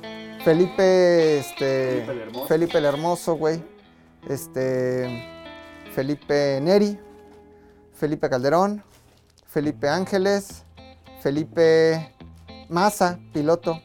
Felipe, 0.44 1.40
este. 1.40 2.06
Felipe 2.06 2.12
el 2.12 2.20
Hermoso. 2.22 2.48
Felipe 2.48 2.78
el 2.78 2.86
Hermoso, 2.86 3.36
güey. 3.36 3.64
Este. 4.30 5.28
Felipe 5.94 6.60
Neri. 6.62 7.00
Felipe 7.94 8.30
Calderón. 8.30 8.84
Felipe 9.48 9.90
Ángeles. 9.90 10.64
Felipe 11.22 12.14
Maza, 12.70 13.18
piloto. 13.34 13.82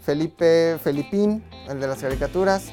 Felipe 0.00 0.78
Felipín, 0.84 1.42
el 1.68 1.80
de 1.80 1.86
las 1.86 1.98
caricaturas. 1.98 2.72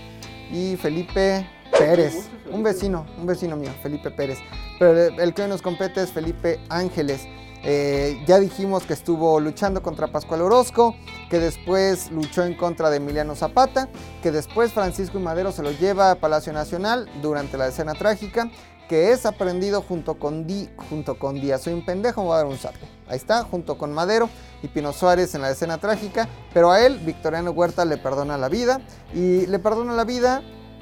Y 0.52 0.76
Felipe 0.78 1.48
Pérez, 1.78 2.30
un 2.52 2.64
vecino, 2.64 3.06
un 3.18 3.26
vecino 3.26 3.56
mío, 3.56 3.72
Felipe 3.82 4.12
Pérez. 4.12 4.40
Pero 4.80 4.98
el 4.98 5.34
que 5.34 5.44
hoy 5.44 5.50
nos 5.50 5.62
compete 5.62 6.02
es 6.02 6.12
Felipe 6.12 6.60
Ángeles. 6.70 7.28
Eh, 7.66 8.22
ya 8.28 8.40
dijimos 8.40 8.84
que 8.84 8.92
estuvo 8.92 9.40
luchando 9.40 9.82
contra 9.82 10.08
Pascual 10.08 10.42
Orozco, 10.42 10.96
que 11.30 11.40
después 11.40 12.12
luchó 12.12 12.44
en 12.44 12.56
contra 12.56 12.90
de 12.90 12.98
Emiliano 12.98 13.36
Zapata, 13.36 13.88
que 14.22 14.32
después 14.32 14.74
Francisco 14.74 15.18
y 15.18 15.22
Madero 15.22 15.54
se 15.54 15.64
lo 15.64 15.72
lleva 15.72 16.12
a 16.12 16.16
Palacio 16.16 16.52
Nacional 16.52 17.10
durante 17.22 17.58
la 17.58 17.68
escena 17.68 17.94
trágica, 17.94 18.52
que 18.88 19.12
es 19.12 19.26
aprendido 19.26 19.82
junto 19.82 20.20
con 20.20 20.46
Di, 20.46 20.70
junto 20.90 21.18
con 21.18 21.36
Díaz. 21.36 21.62
Soy 21.62 21.74
un 21.74 21.86
pendejo, 21.86 22.22
me 22.22 22.28
voy 22.28 22.36
a 22.36 22.38
dar 22.38 22.46
un 22.48 22.58
sapo. 22.58 22.86
Ahí 23.08 23.18
está, 23.18 23.44
junto 23.44 23.78
con 23.78 23.94
Madero 23.94 24.30
y 24.62 24.68
Pino 24.68 24.94
Suárez 24.94 25.34
en 25.36 25.42
la 25.42 25.52
escena 25.52 25.78
trágica, 25.78 26.28
pero 26.54 26.72
a 26.72 26.82
él 26.86 27.00
Victoriano 27.00 27.52
Huerta 27.52 27.86
le 27.86 27.98
perdona 27.98 28.38
la 28.38 28.50
vida 28.50 28.82
y 29.14 29.46
le 29.48 29.60
perdona 29.60 29.94
la 29.94 30.04
vida, 30.04 30.42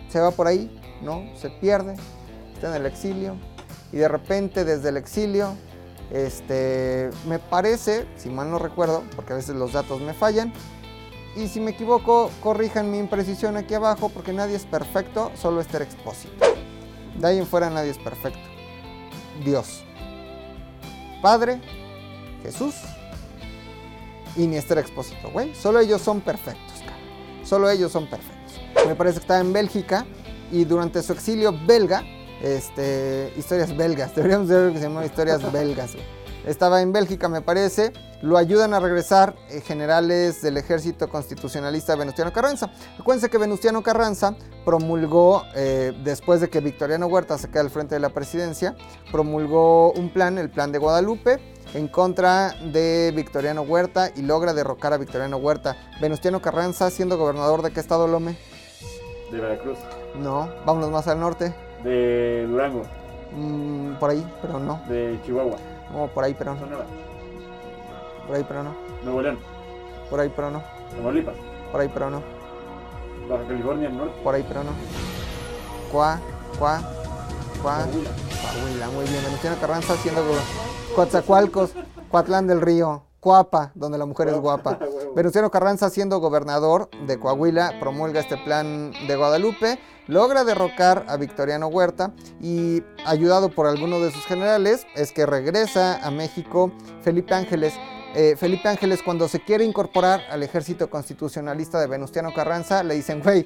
se 0.10 0.20
va 0.20 0.32
por 0.32 0.48
ahí, 0.48 0.80
¿no? 1.02 1.24
Se 1.36 1.50
pierde, 1.50 1.96
está 2.54 2.70
en 2.70 2.82
el 2.82 2.86
exilio 2.86 3.36
y 3.92 3.98
de 3.98 4.08
repente 4.08 4.64
desde 4.66 4.90
el 4.90 4.98
exilio 4.98 5.56
este, 6.12 7.10
me 7.26 7.40
parece, 7.40 8.06
si 8.18 8.30
mal 8.30 8.52
no 8.52 8.60
recuerdo, 8.60 9.04
porque 9.16 9.34
a 9.34 9.38
veces 9.38 9.56
los 9.56 9.74
datos 9.74 10.02
me 10.02 10.14
fallan, 10.14 10.54
y 11.36 11.48
si 11.48 11.62
me 11.62 11.72
equivoco, 11.72 12.30
corrijan 12.42 12.92
mi 12.92 12.98
imprecisión 12.98 13.56
aquí 13.56 13.74
abajo, 13.74 14.10
porque 14.10 14.34
nadie 14.34 14.58
es 14.58 14.66
perfecto, 14.66 15.32
solo 15.36 15.62
Esther 15.62 15.84
Expósito. 15.84 16.46
De 17.22 17.28
ahí 17.28 17.38
en 17.38 17.46
fuera 17.46 17.70
nadie 17.70 17.92
es 17.92 18.00
perfecto. 18.00 18.40
Dios, 19.46 19.84
Padre, 21.22 21.62
Jesús 22.42 22.76
y 24.36 24.48
ni 24.48 24.58
Esther 24.58 24.80
Expósito, 24.80 25.30
güey. 25.30 25.54
Solo 25.54 25.80
ellos 25.80 26.02
son 26.02 26.22
perfectos, 26.22 26.80
cabrón. 26.80 27.46
Solo 27.46 27.70
ellos 27.70 27.92
son 27.92 28.08
perfectos. 28.08 28.60
Me 28.88 28.96
parece 28.96 29.18
que 29.18 29.22
estaba 29.22 29.40
en 29.40 29.54
Bélgica 29.54 30.06
y 30.52 30.66
durante 30.66 31.04
su 31.04 31.14
exilio 31.14 31.54
belga, 31.66 32.04
este, 32.42 33.32
historias 33.38 33.76
belgas, 33.78 34.16
deberíamos 34.16 34.48
ver 34.48 34.72
que 34.74 34.80
se 34.80 34.84
llama 34.86 35.06
historias 35.06 35.52
belgas. 35.52 35.94
güey. 35.94 36.21
Estaba 36.46 36.82
en 36.82 36.92
Bélgica, 36.92 37.30
me 37.30 37.42
parece, 37.42 37.94
lo 38.22 38.38
ayudan 38.38 38.74
a 38.74 38.80
regresar 38.80 39.36
eh, 39.50 39.62
generales 39.62 40.42
del 40.42 40.58
ejército 40.58 41.08
constitucionalista 41.08 41.96
Venustiano 41.96 42.34
Carranza. 42.34 42.72
Acuérdense 43.00 43.30
que 43.30 43.38
Venustiano 43.38 43.84
Carranza 43.84 44.36
promulgó, 44.66 45.44
eh, 45.56 45.94
después 46.04 46.42
de 46.42 46.50
que 46.50 46.60
Victoriano 46.60 47.06
Huerta 47.06 47.38
se 47.38 47.50
queda 47.50 47.62
al 47.62 47.70
frente 47.70 47.94
de 47.94 48.00
la 48.02 48.10
presidencia, 48.10 48.76
promulgó 49.12 49.92
un 49.92 50.10
plan, 50.10 50.40
el 50.40 50.50
plan 50.50 50.72
de 50.72 50.80
Guadalupe, 50.80 51.40
en 51.76 51.88
contra 51.88 52.56
de 52.72 53.14
Victoriano 53.16 53.62
Huerta 53.62 54.12
y 54.16 54.24
logra 54.24 54.54
derrocar 54.54 54.94
a 54.94 54.98
Victoriano 54.98 55.38
Huerta. 55.38 55.78
Venustiano 56.02 56.42
Carranza, 56.42 56.90
siendo 56.90 57.18
gobernador 57.18 57.62
de 57.62 57.72
qué 57.72 57.80
estado, 57.80 58.08
Lome? 58.08 58.36
De 59.32 59.40
Veracruz. 59.40 59.78
No, 60.16 60.50
vámonos 60.66 60.90
más 60.92 61.08
al 61.08 61.20
norte. 61.20 61.54
De 61.84 62.46
Durango. 62.48 62.84
Mm, 63.36 63.94
por 64.00 64.10
ahí, 64.10 64.26
pero 64.42 64.60
no. 64.60 64.82
De 64.88 65.20
Chihuahua. 65.26 65.56
No, 65.94 66.08
por 66.08 66.24
ahí, 66.24 66.34
pero 66.38 66.54
no. 66.54 66.60
Sonora. 66.60 66.86
Por 68.28 68.36
ahí, 68.36 68.46
pero 68.48 68.64
no. 68.64 68.76
Nuevo 69.04 69.22
León. 69.22 69.40
Por 70.10 70.20
ahí, 70.20 70.32
pero 70.36 70.52
no. 70.52 70.62
Tamaulipas. 70.96 71.36
Por 71.72 71.82
ahí, 71.82 71.90
pero 71.94 72.10
no. 72.10 72.22
Baja 73.30 73.44
California 73.48 73.90
Norte. 73.90 74.14
Por 74.24 74.36
ahí, 74.36 74.46
pero 74.48 74.64
no. 74.64 74.72
Cuá, 75.92 76.20
cuá, 76.60 76.82
cuá. 77.62 77.86
Coahuila. 77.86 78.88
Muy 78.90 79.06
bien. 79.06 79.24
Venustiano 79.24 79.56
Carranza 79.60 79.94
go- 79.96 80.96
Coatzacoalcos, 80.96 81.74
Coatlán 82.10 82.48
del 82.48 82.60
Río, 82.62 83.04
Coapa, 83.22 83.72
donde 83.76 84.00
la 84.00 84.08
mujer 84.08 84.28
es 84.30 84.36
guapa. 84.36 84.80
Venustiano 85.16 85.52
Carranza, 85.52 85.92
siendo 85.92 86.20
gobernador 86.20 86.90
de 87.06 87.20
Coahuila, 87.20 87.80
promulga 87.80 88.20
este 88.20 88.36
plan 88.36 88.92
de 89.08 89.16
Guadalupe, 89.16 89.80
logra 90.08 90.44
derrocar 90.44 91.06
a 91.08 91.18
Victoriano 91.18 91.68
Huerta 91.68 92.14
y, 92.42 92.84
ayudado 93.06 93.50
por 93.54 93.68
alguno 93.68 94.00
de 94.00 94.12
sus 94.12 94.26
generales, 94.26 94.88
es 94.96 95.12
que 95.12 95.28
regresa 95.28 96.06
a 96.06 96.10
México 96.10 96.72
Felipe 97.04 97.36
Ángeles. 97.36 97.76
Eh, 98.16 98.36
Felipe 98.38 98.68
Ángeles, 98.68 99.02
cuando 99.04 99.28
se 99.28 99.40
quiere 99.40 99.64
incorporar 99.66 100.22
al 100.32 100.42
ejército 100.42 100.90
constitucionalista 100.90 101.80
de 101.80 101.88
Venustiano 101.88 102.34
Carranza, 102.34 102.82
le 102.82 102.96
dicen, 102.96 103.22
güey, 103.22 103.46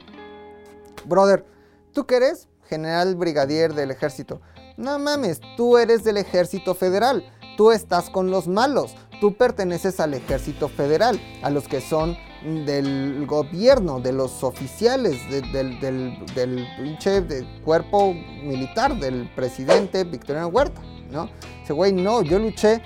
brother, 1.04 1.46
¿tú 1.92 2.06
qué 2.06 2.16
eres? 2.16 2.48
General 2.70 3.14
brigadier 3.16 3.74
del 3.74 3.92
ejército. 3.92 4.40
No 4.78 4.98
mames, 5.00 5.42
tú 5.58 5.78
eres 5.78 6.06
del 6.06 6.16
ejército 6.16 6.76
federal. 6.76 7.30
Tú 7.58 7.72
estás 7.72 8.10
con 8.10 8.32
los 8.32 8.48
malos. 8.48 8.96
Tú 9.22 9.34
perteneces 9.34 10.00
al 10.00 10.14
ejército 10.14 10.68
federal, 10.68 11.20
a 11.42 11.50
los 11.50 11.68
que 11.68 11.82
son 11.82 12.18
del 12.66 13.26
gobierno, 13.26 14.00
de 14.00 14.12
los 14.14 14.44
oficiales, 14.44 15.18
de- 15.30 15.42
del, 16.36 16.68
pinche 16.78 17.24
cuerpo 17.64 18.14
militar, 18.14 19.00
del 19.00 19.30
presidente 19.36 20.04
Victoriano 20.04 20.48
Huerta, 20.50 20.82
¿no? 21.12 21.30
Ese 21.64 21.74
güey, 21.74 21.92
no, 21.94 22.22
yo 22.22 22.38
luché 22.38 22.82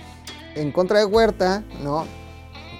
en 0.55 0.71
contra 0.71 0.99
de 0.99 1.05
Huerta, 1.05 1.63
¿no? 1.83 2.05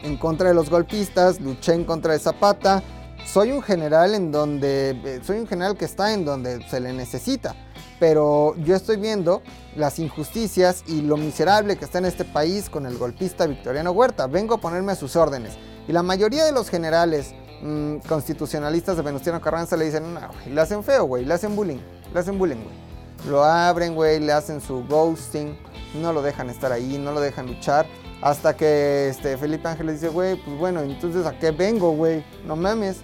En 0.04 0.16
contra 0.18 0.50
de 0.50 0.56
los 0.56 0.70
golpistas, 0.70 1.41
luché 1.41 1.74
en 1.74 1.84
contra 1.84 2.14
de 2.14 2.20
Zapata. 2.20 2.82
Soy 3.26 3.52
un 3.52 3.62
general 3.62 4.16
en 4.16 4.32
donde, 4.32 4.91
eh, 5.04 5.20
soy 5.24 5.39
un 5.39 5.47
general 5.47 5.76
que 5.76 5.86
está 5.86 6.14
en 6.14 6.24
donde 6.24 6.66
se 6.70 6.80
le 6.80 6.93
necesita 6.93 7.56
pero 8.00 8.56
yo 8.58 8.76
estoy 8.76 8.97
viendo 8.97 9.41
las 9.76 10.00
injusticias 10.00 10.84
y 10.88 11.02
lo 11.02 11.18
miserable 11.18 11.78
que 11.78 11.86
está 11.86 11.97
en 11.97 12.06
este 12.06 12.26
país 12.26 12.70
con 12.70 12.86
el 12.86 12.97
golpista 12.97 13.45
Victoriano 13.45 13.91
Huerta. 13.91 14.28
Vengo 14.28 14.56
a 14.56 14.58
ponerme 14.58 14.93
a 14.93 14.95
sus 14.95 15.16
órdenes. 15.16 15.58
Y 15.88 15.91
la 15.91 16.02
mayoría 16.02 16.45
de 16.45 16.52
los 16.52 16.70
generales 16.70 17.34
mm, 17.62 17.97
constitucionalistas 18.08 18.95
de 18.95 19.04
Venustiano 19.04 19.41
Carranza 19.41 19.76
le 19.76 19.86
dicen, 19.86 20.14
no, 20.14 20.20
güey, 20.20 20.54
le 20.54 20.62
hacen 20.62 20.84
feo, 20.84 21.06
güey, 21.06 21.26
le 21.26 21.34
hacen 21.34 21.56
bullying, 21.56 21.80
le 22.14 22.20
hacen 22.20 22.38
bullying, 22.39 22.64
güey. 22.64 22.89
Lo 23.28 23.43
abren, 23.43 23.95
güey, 23.95 24.20
le 24.20 24.32
hacen 24.32 24.62
su 24.62 24.86
ghosting, 24.88 25.58
no 25.95 26.14
lo 26.14 26.22
dejan 26.22 26.50
estar 26.50 26.72
ahí, 26.72 26.97
no 26.97 27.12
lo 27.12 27.20
dejan 27.20 27.47
luchar. 27.47 27.86
Hasta 28.22 28.56
que 28.56 29.10
este, 29.10 29.38
Felipe 29.38 29.68
Ángeles 29.68 30.02
dice, 30.02 30.10
güey, 30.10 30.36
pues 30.38 30.58
bueno, 30.58 30.82
entonces 30.82 31.26
¿a 31.26 31.38
qué 31.38 31.52
vengo, 31.52 31.91
güey? 31.91 32.24
No 32.45 32.56
mames. 32.56 33.02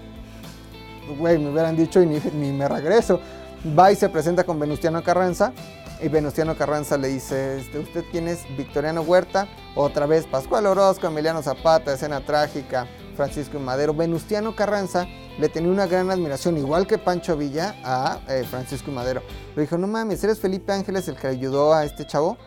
güey, 1.18 1.38
me 1.38 1.52
hubieran 1.52 1.76
dicho 1.76 2.02
y 2.02 2.06
ni, 2.06 2.20
ni 2.34 2.52
me 2.52 2.68
regreso. 2.68 3.20
Va 3.66 3.92
y 3.92 3.96
se 3.96 4.10
presenta 4.10 4.44
con 4.44 4.60
Venustiano 4.60 5.04
Carranza. 5.04 5.52
Y 6.00 6.08
Venustiano 6.08 6.56
Carranza 6.56 6.98
le 6.98 7.08
dice, 7.08 7.58
este, 7.58 7.80
¿usted 7.80 8.04
quién 8.12 8.28
es? 8.28 8.46
Victoriano 8.58 9.02
Huerta, 9.02 9.48
otra 9.76 10.06
vez 10.06 10.28
Pascual 10.28 10.68
Orozco, 10.68 11.08
Emiliano 11.08 11.42
Zapata, 11.42 11.94
escena 11.94 12.20
trágica, 12.24 12.86
Francisco 13.16 13.58
y 13.58 13.62
Madero. 13.62 13.94
Venustiano 13.94 14.56
Carranza 14.56 15.08
le 15.40 15.50
tenía 15.50 15.72
una 15.72 15.88
gran 15.88 16.12
admiración, 16.12 16.58
igual 16.58 16.86
que 16.86 16.98
Pancho 16.98 17.38
Villa, 17.38 17.76
a 17.84 18.20
eh, 18.28 18.44
Francisco 18.44 18.92
y 18.92 18.94
Madero. 18.94 19.24
Le 19.56 19.64
dijo, 19.64 19.78
no 19.78 19.88
mames, 19.88 20.24
¿eres 20.24 20.40
Felipe 20.40 20.72
Ángeles 20.74 21.08
el 21.08 21.16
que 21.16 21.28
ayudó 21.28 21.74
a 21.74 21.86
este 21.86 22.06
chavo? 22.06 22.38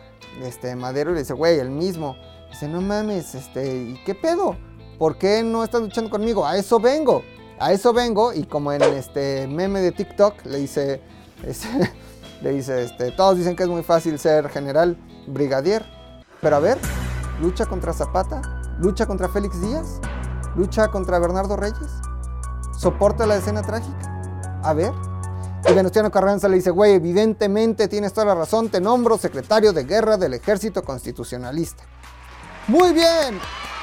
Este, 0.41 0.75
Madero 0.75 1.11
y 1.11 1.15
le 1.15 1.19
dice, 1.21 1.33
güey, 1.33 1.59
el 1.59 1.71
mismo. 1.71 2.15
Dice, 2.51 2.67
no 2.67 2.81
mames, 2.81 3.35
este, 3.35 3.75
¿y 3.75 4.03
qué 4.05 4.15
pedo? 4.15 4.55
¿Por 4.97 5.17
qué 5.17 5.43
no 5.43 5.63
estás 5.63 5.81
luchando 5.81 6.09
conmigo? 6.09 6.45
A 6.45 6.55
eso 6.57 6.79
vengo. 6.79 7.23
A 7.59 7.73
eso 7.73 7.93
vengo. 7.93 8.33
Y 8.33 8.43
como 8.43 8.71
en 8.71 8.81
este 8.81 9.47
meme 9.47 9.81
de 9.81 9.91
TikTok 9.91 10.45
le 10.45 10.57
dice, 10.59 11.01
este, 11.43 11.67
le 12.41 12.51
dice, 12.51 12.83
este, 12.83 13.11
todos 13.11 13.37
dicen 13.37 13.55
que 13.55 13.63
es 13.63 13.69
muy 13.69 13.83
fácil 13.83 14.17
ser 14.19 14.49
general 14.49 14.97
brigadier. 15.27 15.85
Pero 16.41 16.55
a 16.55 16.59
ver, 16.59 16.77
lucha 17.41 17.65
contra 17.65 17.93
Zapata, 17.93 18.41
lucha 18.79 19.05
contra 19.05 19.27
Félix 19.27 19.59
Díaz, 19.61 19.99
lucha 20.55 20.87
contra 20.87 21.19
Bernardo 21.19 21.57
Reyes, 21.57 21.91
soporta 22.77 23.27
la 23.27 23.35
escena 23.35 23.61
trágica. 23.61 24.21
A 24.63 24.73
ver. 24.73 24.91
Y 25.69 25.73
Venustiano 25.73 26.09
Carranza 26.09 26.47
le 26.47 26.55
dice, 26.55 26.71
güey, 26.71 26.93
evidentemente 26.93 27.89
tienes 27.89 28.13
toda 28.13 28.27
la 28.27 28.35
razón, 28.35 28.69
te 28.69 28.79
nombro 28.79 29.17
secretario 29.17 29.73
de 29.73 29.83
guerra 29.83 30.15
del 30.15 30.33
ejército 30.33 30.83
constitucionalista. 30.83 31.83
Muy 32.67 32.93
bien. 32.93 33.37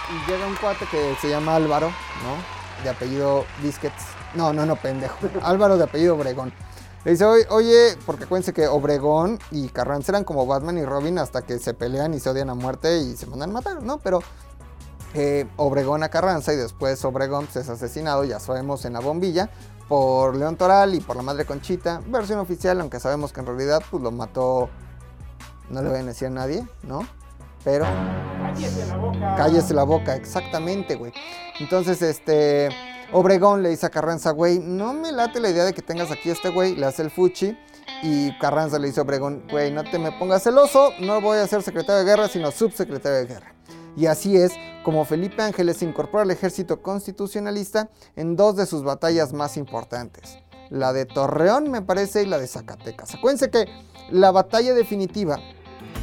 Y 0.09 0.31
llega 0.31 0.47
un 0.47 0.57
cuate 0.57 0.87
que 0.91 1.15
se 1.21 1.29
llama 1.29 1.57
Álvaro, 1.57 1.89
¿no? 1.89 2.56
De 2.83 2.91
apellido 2.91 3.45
Biscuits. 3.63 4.05
No, 4.35 4.53
no, 4.53 4.67
no, 4.67 4.77
pendejo. 4.77 5.17
Álvaro 5.43 5.77
de 5.77 5.85
apellido 5.85 6.15
Obregón. 6.15 6.53
Le 7.05 7.13
dice, 7.13 7.25
"Oye, 7.25 7.97
porque 8.05 8.25
acuérdense 8.25 8.53
que 8.53 8.67
Obregón 8.67 9.39
y 9.51 9.69
Carranza 9.69 10.13
eran 10.13 10.25
como 10.25 10.47
Batman 10.47 10.77
y 10.79 10.85
Robin 10.85 11.19
hasta 11.19 11.43
que 11.43 11.59
se 11.59 11.73
pelean 11.73 12.15
y 12.15 12.21
se 12.21 12.31
odian 12.31 12.51
a 12.51 12.55
muerte 12.55 12.99
y 12.99 13.17
se 13.17 13.27
mandan 13.27 13.51
a 13.51 13.53
matar, 13.55 13.83
¿no? 13.83 13.99
Pero 13.99 14.21
eh, 15.15 15.47
Obregón 15.57 16.03
a 16.03 16.09
Carranza 16.09 16.53
y 16.53 16.57
después 16.57 17.05
Obregón 17.05 17.47
pues, 17.47 17.65
es 17.65 17.69
asesinado, 17.71 18.25
ya 18.25 18.41
sabemos, 18.41 18.85
en 18.85 18.95
la 18.95 19.01
bombilla 19.01 19.49
por 19.89 20.37
León 20.37 20.57
Toral 20.57 20.95
y 20.95 21.01
por 21.01 21.17
la 21.17 21.23
madre 21.23 21.45
Conchita. 21.45 22.03
Versión 22.07 22.39
oficial, 22.39 22.81
aunque 22.81 23.01
sabemos 23.01 23.33
que 23.33 23.41
en 23.41 23.47
realidad 23.47 23.83
pues 23.91 24.03
lo 24.03 24.11
mató, 24.11 24.69
no 25.71 25.83
le 25.83 25.89
voy 25.89 25.99
a 26.01 26.03
decir 26.03 26.29
a 26.29 26.31
nadie, 26.31 26.67
¿no? 26.83 27.01
Pero... 27.65 27.85
Cállese 27.85 28.87
la 28.87 28.97
boca. 28.97 29.35
Cállese 29.37 29.75
la 29.75 29.83
boca, 29.85 30.17
exactamente, 30.17 30.95
güey. 30.97 31.13
Entonces, 31.61 32.03
este... 32.03 32.69
Obregón 33.13 33.63
le 33.63 33.69
dice 33.69 33.87
a 33.87 33.91
Carranza, 33.91 34.33
güey, 34.33 34.59
no 34.59 34.93
me 34.93 35.13
late 35.13 35.39
la 35.39 35.49
idea 35.49 35.65
de 35.65 35.73
que 35.73 35.81
tengas 35.81 36.11
aquí 36.11 36.31
a 36.31 36.33
este 36.33 36.49
güey, 36.49 36.75
le 36.75 36.87
hace 36.87 37.03
el 37.03 37.11
fuchi. 37.11 37.57
Y 38.03 38.37
Carranza 38.39 38.81
le 38.81 38.89
dice 38.89 38.99
a 38.99 39.05
Obregón, 39.05 39.45
güey, 39.49 39.71
no 39.71 39.85
te 39.85 39.99
me 39.99 40.11
pongas 40.11 40.43
celoso, 40.43 40.91
no 41.01 41.21
voy 41.21 41.39
a 41.39 41.47
ser 41.47 41.63
secretario 41.63 42.01
de 42.01 42.05
guerra, 42.05 42.29
sino 42.29 42.51
subsecretario 42.51 43.19
de 43.19 43.27
guerra. 43.27 43.55
Y 43.97 44.07
así 44.07 44.37
es 44.37 44.53
como 44.85 45.05
Felipe 45.05 45.41
Ángeles 45.43 45.83
incorpora 45.83 46.25
al 46.25 46.31
ejército 46.31 46.83
constitucionalista 46.83 47.89
en 48.17 48.37
dos 48.37 48.57
de 48.57 48.67
sus 48.67 48.83
batallas 48.83 49.33
más 49.33 49.57
importantes. 49.57 50.39
La 50.69 50.93
de 50.93 51.07
Torreón, 51.07 51.71
me 51.71 51.81
parece, 51.81 52.25
y 52.25 52.27
la 52.27 52.39
de 52.39 52.49
Zacatecas. 52.49 53.15
Acuérdense 53.15 53.51
que 53.51 53.67
la 54.11 54.33
batalla 54.33 54.75
definitiva, 54.75 55.39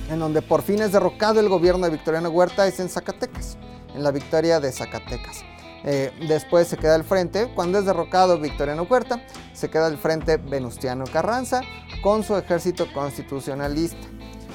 en 0.10 0.20
donde 0.20 0.42
por 0.42 0.62
fin 0.62 0.82
es 0.82 0.94
derrocado 0.94 1.40
el 1.40 1.50
gobierno 1.50 1.86
de 1.86 1.92
Victoriano 1.92 2.30
Huerta, 2.30 2.66
es 2.66 2.80
en 2.80 2.90
Zacatecas, 2.90 3.58
en 3.94 4.04
la 4.04 4.12
victoria 4.12 4.60
de 4.60 4.72
Zacatecas. 4.72 5.44
Eh, 5.86 6.12
después 6.28 6.68
se 6.68 6.78
queda 6.78 6.96
al 6.96 7.04
frente, 7.04 7.52
cuando 7.54 7.78
es 7.78 7.86
derrocado 7.86 8.40
Victoriano 8.40 8.84
Huerta, 8.84 9.22
se 9.54 9.70
queda 9.70 9.88
al 9.88 9.98
frente 9.98 10.38
Venustiano 10.38 11.04
Carranza 11.12 11.62
con 12.02 12.24
su 12.24 12.38
ejército 12.38 12.92
constitucionalista. 12.94 14.08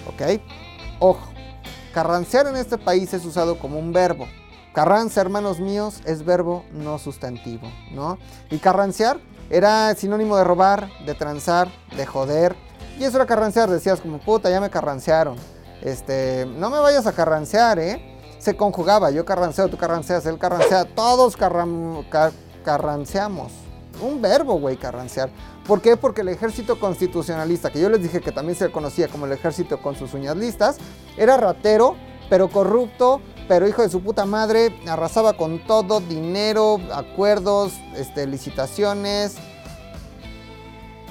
¿Ok? 0.07 0.41
Ojo, 1.01 1.29
carrancear 1.93 2.47
en 2.47 2.57
este 2.57 2.79
país 2.79 3.13
es 3.13 3.25
usado 3.25 3.59
como 3.59 3.79
un 3.79 3.93
verbo. 3.93 4.27
Carranza, 4.73 5.21
hermanos 5.21 5.61
míos, 5.61 6.01
es 6.05 6.25
verbo 6.25 6.65
no 6.73 6.99
sustantivo, 6.99 7.69
¿no? 7.91 8.19
Y 8.51 8.59
carrancear 8.59 9.19
era 9.51 9.95
sinónimo 9.95 10.37
de 10.37 10.45
robar, 10.45 10.89
de 11.05 11.15
transar, 11.15 11.69
de 11.97 12.07
joder. 12.07 12.55
Y 12.99 13.05
eso 13.05 13.17
era 13.17 13.27
carrancear, 13.27 13.69
decías 13.69 14.01
como 14.01 14.19
puta, 14.19 14.51
ya 14.51 14.61
me 14.61 14.71
carrancearon. 14.71 15.37
Este, 15.83 16.47
no 16.47 16.71
me 16.71 16.79
vayas 16.79 17.07
a 17.07 17.13
carrancear, 17.13 17.79
¿eh? 17.79 18.18
Se 18.39 18.57
conjugaba, 18.57 19.11
yo 19.11 19.25
carranceo, 19.25 19.69
tú 19.69 19.77
carranceas, 19.77 20.25
él 20.27 20.39
carrancea, 20.39 20.85
todos 20.85 21.37
carram- 21.37 22.09
ca- 22.09 22.33
carranceamos. 22.65 23.53
Un 24.01 24.23
verbo, 24.23 24.55
güey, 24.61 24.77
carrancear. 24.77 25.29
¿Por 25.67 25.81
qué? 25.83 25.97
Porque 25.97 26.21
el 26.21 26.29
ejército 26.29 26.79
constitucionalista, 26.79 27.71
que 27.71 27.81
yo 27.81 27.89
les 27.91 28.01
dije 28.03 28.21
que 28.21 28.31
también 28.33 28.57
se 28.57 28.71
conocía 28.71 29.09
como 29.09 29.27
el 29.27 29.33
ejército 29.33 29.83
con 29.83 29.97
sus 29.97 30.15
uñas 30.15 30.37
listas, 30.37 30.79
era 31.17 31.37
ratero, 31.37 31.97
pero 32.31 32.49
corrupto, 32.49 33.21
pero 33.49 33.67
hijo 33.67 33.83
de 33.83 33.89
su 33.89 34.01
puta 34.03 34.25
madre, 34.25 34.73
arrasaba 34.89 35.33
con 35.33 35.59
todo, 35.67 35.99
dinero, 36.01 36.79
acuerdos, 36.95 37.73
este, 37.97 38.27
licitaciones, 38.27 39.35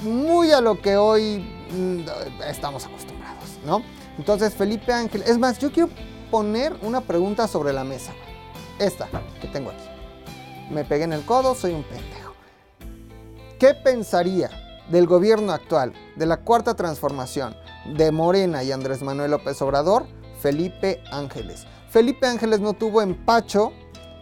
muy 0.02 0.52
a 0.52 0.60
lo 0.60 0.80
que 0.80 0.96
hoy 0.96 1.44
mm, 1.72 2.00
estamos 2.48 2.86
acostumbrados, 2.86 3.58
¿no? 3.66 3.82
Entonces 4.16 4.54
Felipe 4.54 4.92
Ángel, 4.92 5.22
es 5.26 5.38
más, 5.38 5.58
yo 5.58 5.70
quiero 5.72 5.90
poner 6.30 6.76
una 6.82 7.00
pregunta 7.00 7.48
sobre 7.48 7.72
la 7.72 7.84
mesa, 7.84 8.12
esta 8.78 9.08
que 9.40 9.48
tengo 9.48 9.70
aquí. 9.70 9.84
Me 10.70 10.84
pegué 10.84 11.04
en 11.04 11.12
el 11.12 11.24
codo, 11.24 11.54
soy 11.54 11.72
un 11.72 11.82
pendejo. 11.82 12.34
¿Qué 13.58 13.74
pensaría 13.74 14.50
del 14.90 15.06
gobierno 15.06 15.52
actual, 15.52 15.92
de 16.16 16.26
la 16.26 16.38
cuarta 16.38 16.74
transformación, 16.74 17.56
de 17.96 18.12
Morena 18.12 18.62
y 18.62 18.72
Andrés 18.72 19.02
Manuel 19.02 19.30
López 19.30 19.60
Obrador, 19.62 20.06
Felipe 20.40 21.02
Ángeles? 21.10 21.66
Felipe 21.90 22.26
Ángeles 22.26 22.60
no 22.60 22.74
tuvo 22.74 23.02
empacho 23.02 23.72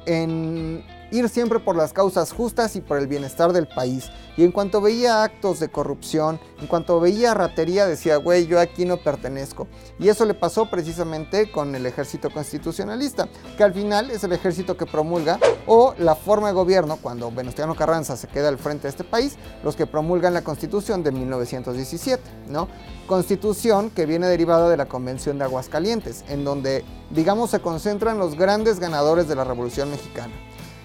en 0.07 0.85
ir 1.17 1.29
siempre 1.29 1.59
por 1.59 1.77
las 1.77 1.93
causas 1.93 2.33
justas 2.33 2.77
y 2.77 2.81
por 2.81 2.99
el 2.99 3.07
bienestar 3.07 3.53
del 3.53 3.67
país. 3.67 4.11
Y 4.37 4.45
en 4.45 4.53
cuanto 4.53 4.81
veía 4.81 5.23
actos 5.23 5.61
de 5.61 5.69
corrupción, 5.69 6.39
en 6.61 6.67
cuanto 6.67 7.01
veía 7.01 7.33
ratería, 7.33 7.87
decía, 7.87 8.17
güey, 8.17 8.47
yo 8.47 8.61
aquí 8.61 8.85
no 8.85 8.99
pertenezco. 8.99 9.67
Y 9.99 10.09
eso 10.09 10.27
le 10.27 10.35
pasó 10.35 10.67
precisamente 10.67 11.51
con 11.51 11.75
el 11.75 11.87
ejército 11.87 12.31
constitucionalista, 12.31 13.29
que 13.57 13.65
al 13.65 13.73
final 13.73 14.11
es 14.11 14.25
el 14.25 14.33
ejército 14.33 14.77
que 14.77 14.85
promulga, 14.85 15.39
o 15.67 15.95
la 15.99 16.15
forma 16.15 16.49
de 16.49 16.55
gobierno, 16.55 16.99
cuando 17.01 17.31
Venustiano 17.31 17.75
Carranza 17.75 18.17
se 18.17 18.29
queda 18.29 18.49
al 18.49 18.59
frente 18.59 18.83
de 18.83 18.91
este 18.91 19.05
país, 19.05 19.37
los 19.65 19.75
que 19.75 19.87
promulgan 19.87 20.35
la 20.35 20.43
constitución 20.43 21.03
de 21.03 21.13
1917, 21.13 22.23
¿no? 22.49 22.69
Constitución 23.07 23.91
que 23.91 24.05
viene 24.05 24.27
derivada 24.27 24.69
de 24.69 24.77
la 24.77 24.87
Convención 24.87 25.39
de 25.39 25.45
Aguascalientes, 25.45 26.25
en 26.29 26.45
donde, 26.45 26.85
digamos, 27.11 27.51
se 27.51 27.61
concentran 27.61 28.19
los 28.19 28.37
grandes 28.37 28.81
ganadores 28.81 29.29
de 29.29 29.37
la 29.37 29.45
Revolución 29.45 29.91
Mexicana 29.91 30.33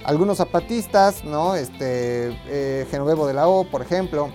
algunos 0.03 0.37
zapatistas, 0.37 1.23
¿no? 1.23 1.55
Este, 1.55 2.37
eh, 2.47 2.87
Genovevo 2.89 3.27
de 3.27 3.33
la 3.33 3.47
O, 3.47 3.63
por 3.63 3.81
ejemplo, 3.81 4.29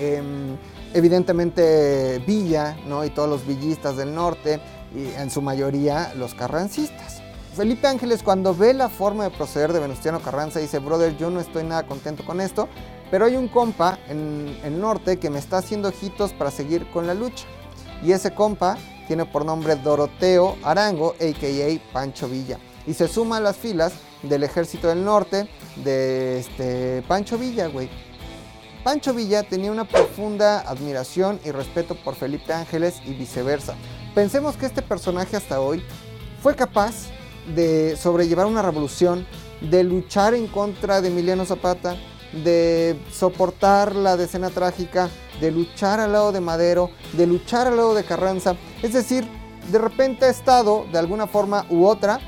em, 0.00 0.56
evidentemente 0.92 2.22
Villa, 2.26 2.76
¿no? 2.86 3.04
Y 3.04 3.10
todos 3.10 3.28
los 3.28 3.46
villistas 3.46 3.96
del 3.96 4.14
norte, 4.14 4.60
y 4.94 5.08
en 5.20 5.30
su 5.30 5.42
mayoría 5.42 6.12
los 6.14 6.34
carrancistas. 6.34 7.22
Felipe 7.54 7.86
Ángeles 7.86 8.22
cuando 8.22 8.54
ve 8.54 8.74
la 8.74 8.88
forma 8.88 9.24
de 9.24 9.30
proceder 9.30 9.72
de 9.72 9.78
Venustiano 9.78 10.20
Carranza 10.20 10.58
dice, 10.58 10.80
brother, 10.80 11.16
yo 11.16 11.30
no 11.30 11.40
estoy 11.40 11.62
nada 11.62 11.86
contento 11.86 12.24
con 12.24 12.40
esto, 12.40 12.68
pero 13.10 13.26
hay 13.26 13.36
un 13.36 13.46
compa 13.46 13.98
en 14.08 14.58
el 14.64 14.80
norte 14.80 15.18
que 15.18 15.30
me 15.30 15.38
está 15.38 15.58
haciendo 15.58 15.88
ojitos 15.88 16.32
para 16.32 16.50
seguir 16.50 16.90
con 16.90 17.06
la 17.06 17.14
lucha. 17.14 17.44
Y 18.02 18.10
ese 18.10 18.34
compa 18.34 18.76
tiene 19.06 19.24
por 19.24 19.44
nombre 19.44 19.76
Doroteo 19.76 20.56
Arango, 20.64 21.14
a.k.a. 21.20 21.92
Pancho 21.92 22.28
Villa. 22.28 22.58
Y 22.86 22.94
se 22.94 23.06
suma 23.06 23.36
a 23.36 23.40
las 23.40 23.56
filas 23.56 23.92
del 24.28 24.42
ejército 24.42 24.88
del 24.88 25.04
norte 25.04 25.48
de 25.76 26.38
este 26.38 27.02
Pancho 27.08 27.38
Villa, 27.38 27.68
güey. 27.68 27.88
Pancho 28.82 29.14
Villa 29.14 29.42
tenía 29.42 29.72
una 29.72 29.84
profunda 29.84 30.60
admiración 30.60 31.40
y 31.44 31.50
respeto 31.50 31.94
por 31.94 32.14
Felipe 32.14 32.52
Ángeles 32.52 33.00
y 33.06 33.14
viceversa. 33.14 33.74
Pensemos 34.14 34.56
que 34.56 34.66
este 34.66 34.82
personaje 34.82 35.36
hasta 35.36 35.60
hoy 35.60 35.82
fue 36.42 36.54
capaz 36.54 37.06
de 37.54 37.96
sobrellevar 37.96 38.46
una 38.46 38.62
revolución, 38.62 39.26
de 39.60 39.84
luchar 39.84 40.34
en 40.34 40.46
contra 40.46 41.00
de 41.00 41.08
Emiliano 41.08 41.46
Zapata, 41.46 41.96
de 42.44 42.98
soportar 43.10 43.94
la 43.94 44.16
decena 44.16 44.50
trágica, 44.50 45.08
de 45.40 45.50
luchar 45.50 46.00
al 46.00 46.12
lado 46.12 46.32
de 46.32 46.40
Madero, 46.40 46.90
de 47.12 47.26
luchar 47.26 47.66
al 47.66 47.76
lado 47.76 47.94
de 47.94 48.04
Carranza. 48.04 48.56
Es 48.82 48.92
decir, 48.92 49.26
de 49.70 49.78
repente 49.78 50.26
ha 50.26 50.30
estado 50.30 50.84
de 50.92 50.98
alguna 50.98 51.26
forma 51.26 51.64
u 51.70 51.86
otra 51.86 52.20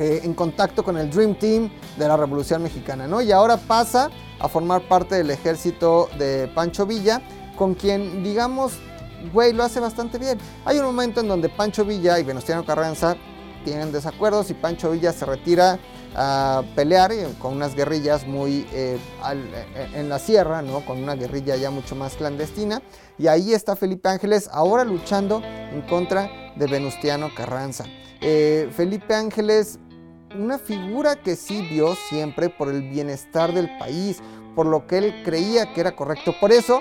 eh, 0.00 0.22
en 0.24 0.32
contacto 0.32 0.82
con 0.82 0.96
el 0.96 1.10
Dream 1.10 1.34
Team 1.34 1.70
de 1.98 2.08
la 2.08 2.16
Revolución 2.16 2.62
Mexicana, 2.62 3.06
¿no? 3.06 3.20
Y 3.20 3.32
ahora 3.32 3.58
pasa 3.58 4.10
a 4.38 4.48
formar 4.48 4.88
parte 4.88 5.16
del 5.16 5.30
ejército 5.30 6.08
de 6.18 6.50
Pancho 6.54 6.86
Villa, 6.86 7.20
con 7.54 7.74
quien, 7.74 8.24
digamos, 8.24 8.72
güey, 9.30 9.52
lo 9.52 9.62
hace 9.62 9.78
bastante 9.78 10.16
bien. 10.16 10.38
Hay 10.64 10.78
un 10.78 10.86
momento 10.86 11.20
en 11.20 11.28
donde 11.28 11.50
Pancho 11.50 11.84
Villa 11.84 12.18
y 12.18 12.22
Venustiano 12.22 12.64
Carranza 12.64 13.14
tienen 13.62 13.92
desacuerdos 13.92 14.48
y 14.48 14.54
Pancho 14.54 14.90
Villa 14.90 15.12
se 15.12 15.26
retira 15.26 15.78
a 16.16 16.62
pelear 16.74 17.12
eh, 17.12 17.28
con 17.38 17.52
unas 17.52 17.74
guerrillas 17.74 18.26
muy 18.26 18.66
eh, 18.72 18.98
en 19.92 20.08
la 20.08 20.18
sierra, 20.18 20.62
¿no? 20.62 20.82
Con 20.86 21.02
una 21.02 21.14
guerrilla 21.14 21.56
ya 21.56 21.70
mucho 21.70 21.94
más 21.94 22.14
clandestina. 22.14 22.80
Y 23.18 23.26
ahí 23.26 23.52
está 23.52 23.76
Felipe 23.76 24.08
Ángeles 24.08 24.48
ahora 24.50 24.82
luchando 24.82 25.42
en 25.44 25.82
contra 25.82 26.30
de 26.56 26.66
Venustiano 26.66 27.28
Carranza. 27.36 27.84
Felipe 28.20 29.14
Ángeles, 29.14 29.78
una 30.36 30.58
figura 30.58 31.16
que 31.16 31.36
sí 31.36 31.66
vio 31.70 31.94
siempre 31.94 32.48
por 32.48 32.68
el 32.68 32.82
bienestar 32.88 33.52
del 33.52 33.76
país, 33.78 34.22
por 34.54 34.66
lo 34.66 34.86
que 34.86 34.98
él 34.98 35.22
creía 35.24 35.72
que 35.72 35.80
era 35.80 35.96
correcto. 35.96 36.34
Por 36.40 36.52
eso, 36.52 36.80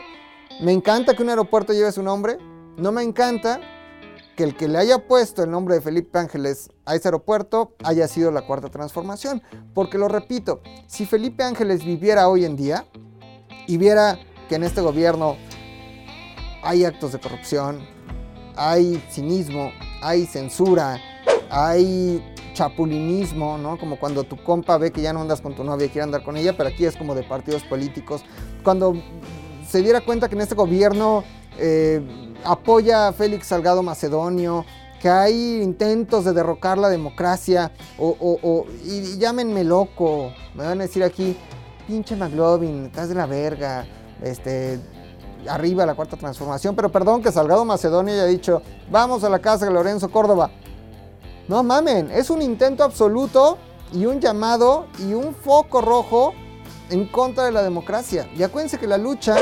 me 0.62 0.72
encanta 0.72 1.16
que 1.16 1.24
un 1.24 1.30
aeropuerto 1.30 1.74
lleve 1.74 1.92
su 1.92 2.04
nombre. 2.04 2.38
No 2.78 2.92
me 2.92 3.04
encanta 3.04 3.60
que 4.36 4.44
el 4.44 4.56
que 4.56 4.68
le 4.68 4.78
haya 4.78 5.08
puesto 5.08 5.44
el 5.44 5.52
nombre 5.52 5.76
de 5.76 5.82
Felipe 5.82 6.18
Ángeles 6.18 6.70
a 6.86 6.96
ese 6.96 7.08
aeropuerto 7.08 7.76
haya 7.84 8.08
sido 8.08 8.32
la 8.32 8.44
cuarta 8.44 8.70
transformación. 8.70 9.42
Porque 9.74 9.98
lo 9.98 10.08
repito, 10.08 10.62
si 10.88 11.06
Felipe 11.06 11.44
Ángeles 11.44 11.84
viviera 11.84 12.30
hoy 12.30 12.46
en 12.46 12.56
día 12.56 12.86
y 13.68 13.78
viera 13.78 14.20
que 14.48 14.56
en 14.56 14.64
este 14.64 14.82
gobierno 14.82 15.36
hay 16.64 16.86
actos 16.86 17.12
de 17.14 17.20
corrupción, 17.20 17.86
hay 18.56 19.04
cinismo, 19.10 19.72
hay 20.02 20.26
censura, 20.26 21.00
hay 21.50 22.24
chapulinismo, 22.60 23.58
¿no? 23.58 23.78
Como 23.78 23.98
cuando 23.98 24.26
tu 24.26 24.36
compa 24.44 24.78
ve 24.78 24.92
que 24.92 25.02
ya 25.02 25.14
no 25.14 25.22
andas 25.22 25.40
con 25.40 25.56
tu 25.56 25.64
novia 25.64 25.86
y 25.86 25.90
quiere 25.90 26.04
andar 26.04 26.24
con 26.24 26.36
ella, 26.36 26.58
pero 26.58 26.68
aquí 26.68 26.84
es 26.86 26.98
como 26.98 27.16
de 27.16 27.24
partidos 27.24 27.64
políticos. 27.64 28.22
Cuando 28.66 28.96
se 29.66 29.82
diera 29.82 30.02
cuenta 30.02 30.28
que 30.28 30.36
en 30.36 30.42
este 30.42 30.56
gobierno 30.56 31.24
eh, 31.58 32.02
apoya 32.44 33.08
a 33.08 33.14
Félix 33.14 33.48
Salgado 33.48 33.82
Macedonio, 33.82 34.66
que 35.02 35.08
hay 35.08 35.62
intentos 35.62 36.26
de 36.26 36.34
derrocar 36.34 36.78
la 36.78 36.90
democracia, 36.90 37.72
o, 37.98 38.66
y 38.84 39.18
llámenme 39.18 39.64
loco, 39.64 40.34
me 40.54 40.66
van 40.66 40.82
a 40.82 40.84
decir 40.84 41.02
aquí, 41.06 41.38
pinche 41.88 42.18
McLovin, 42.18 42.88
estás 42.88 43.08
de 43.08 43.16
la 43.16 43.26
verga, 43.26 43.86
este, 44.22 44.82
arriba 45.48 45.86
la 45.86 45.96
cuarta 45.96 46.18
transformación, 46.18 46.76
pero 46.76 46.92
perdón 46.92 47.24
que 47.24 47.32
Salgado 47.32 47.64
Macedonio 47.64 48.16
haya 48.16 48.26
dicho, 48.26 48.62
vamos 48.92 49.24
a 49.24 49.30
la 49.30 49.40
casa 49.40 49.66
de 49.66 49.72
Lorenzo 49.72 50.12
Córdoba. 50.12 50.52
No 51.50 51.64
mamen, 51.64 52.12
es 52.12 52.30
un 52.30 52.44
intento 52.44 52.84
absoluto 52.84 53.58
y 53.92 54.06
un 54.06 54.20
llamado 54.20 54.86
y 55.00 55.14
un 55.14 55.34
foco 55.34 55.82
rojo 55.82 56.32
en 56.92 57.08
contra 57.08 57.44
de 57.46 57.52
la 57.52 57.64
democracia. 57.64 58.30
Y 58.38 58.44
acuérdense 58.44 58.78
que 58.78 58.86
la 58.86 59.00
lucha, 59.00 59.36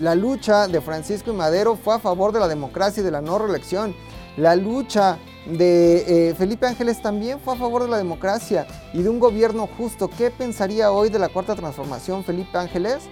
la 0.00 0.14
lucha 0.14 0.68
de 0.68 0.82
Francisco 0.82 1.32
y 1.32 1.34
Madero 1.34 1.76
fue 1.76 1.94
a 1.94 1.98
favor 1.98 2.30
de 2.32 2.40
la 2.40 2.46
democracia 2.46 3.00
y 3.00 3.04
de 3.04 3.10
la 3.10 3.22
no 3.22 3.38
reelección. 3.38 3.94
La 4.36 4.54
lucha 4.54 5.16
de 5.46 6.28
eh, 6.28 6.34
Felipe 6.34 6.66
Ángeles 6.66 7.00
también 7.00 7.40
fue 7.40 7.54
a 7.54 7.56
favor 7.56 7.84
de 7.84 7.88
la 7.88 7.96
democracia 7.96 8.66
y 8.92 9.02
de 9.02 9.08
un 9.08 9.18
gobierno 9.18 9.66
justo. 9.78 10.10
¿Qué 10.10 10.30
pensaría 10.30 10.92
hoy 10.92 11.08
de 11.08 11.18
la 11.18 11.30
cuarta 11.30 11.54
transformación 11.54 12.22
Felipe 12.22 12.58
Ángeles? 12.58 13.04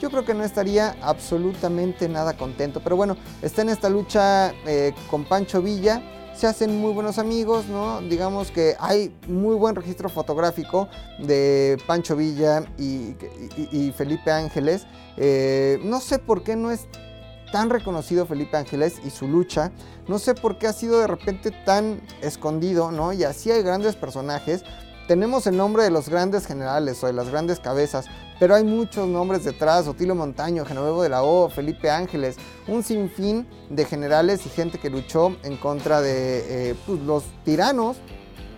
Yo 0.00 0.08
creo 0.08 0.24
que 0.24 0.32
no 0.32 0.42
estaría 0.42 0.96
absolutamente 1.02 2.08
nada 2.08 2.34
contento. 2.34 2.80
Pero 2.82 2.96
bueno, 2.96 3.18
está 3.42 3.60
en 3.60 3.68
esta 3.68 3.90
lucha 3.90 4.54
eh, 4.66 4.94
con 5.10 5.26
Pancho 5.26 5.60
Villa. 5.60 6.02
Hacen 6.42 6.80
muy 6.80 6.92
buenos 6.92 7.18
amigos, 7.18 7.66
¿no? 7.66 8.00
Digamos 8.00 8.50
que 8.50 8.74
hay 8.80 9.14
muy 9.28 9.54
buen 9.54 9.76
registro 9.76 10.08
fotográfico 10.08 10.88
de 11.20 11.78
Pancho 11.86 12.16
Villa 12.16 12.64
y 12.78 13.92
Felipe 13.96 14.30
Ángeles. 14.30 14.86
Eh, 15.16 15.78
no 15.84 16.00
sé 16.00 16.18
por 16.18 16.42
qué 16.42 16.56
no 16.56 16.72
es 16.72 16.88
tan 17.52 17.70
reconocido 17.70 18.26
Felipe 18.26 18.56
Ángeles 18.56 19.00
y 19.04 19.10
su 19.10 19.28
lucha. 19.28 19.70
No 20.08 20.18
sé 20.18 20.34
por 20.34 20.58
qué 20.58 20.66
ha 20.66 20.72
sido 20.72 20.98
de 20.98 21.06
repente 21.06 21.52
tan 21.64 22.00
escondido, 22.22 22.90
¿no? 22.90 23.12
Y 23.12 23.22
así 23.22 23.52
hay 23.52 23.62
grandes 23.62 23.94
personajes. 23.94 24.64
Tenemos 25.08 25.46
el 25.48 25.56
nombre 25.56 25.82
de 25.82 25.90
los 25.90 26.08
grandes 26.08 26.46
generales 26.46 27.02
o 27.02 27.08
de 27.08 27.12
las 27.12 27.28
grandes 27.28 27.58
cabezas, 27.58 28.06
pero 28.38 28.54
hay 28.54 28.62
muchos 28.62 29.08
nombres 29.08 29.44
detrás, 29.44 29.88
Otilio 29.88 30.14
Montaño, 30.14 30.64
Genovevo 30.64 31.02
de 31.02 31.08
la 31.08 31.22
O, 31.22 31.48
Felipe 31.50 31.90
Ángeles, 31.90 32.36
un 32.68 32.84
sinfín 32.84 33.46
de 33.68 33.84
generales 33.84 34.46
y 34.46 34.48
gente 34.48 34.78
que 34.78 34.90
luchó 34.90 35.36
en 35.42 35.56
contra 35.56 36.00
de 36.00 36.70
eh, 36.70 36.74
pues, 36.86 37.00
los 37.00 37.24
tiranos, 37.44 37.96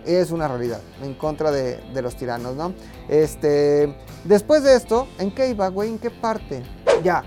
es 0.05 0.29
una 0.29 0.47
realidad, 0.47 0.81
en 1.01 1.15
contra 1.15 1.49
de, 1.49 1.77
de 1.77 2.01
los 2.03 2.15
tiranos, 2.15 2.55
¿no? 2.55 2.73
Este, 3.09 3.95
después 4.23 4.63
de 4.63 4.75
esto, 4.75 5.07
¿en 5.17 5.33
qué 5.33 5.49
iba, 5.49 5.67
güey? 5.69 5.89
¿En 5.89 5.97
qué 5.97 6.11
parte? 6.11 6.61
Ya, 7.03 7.23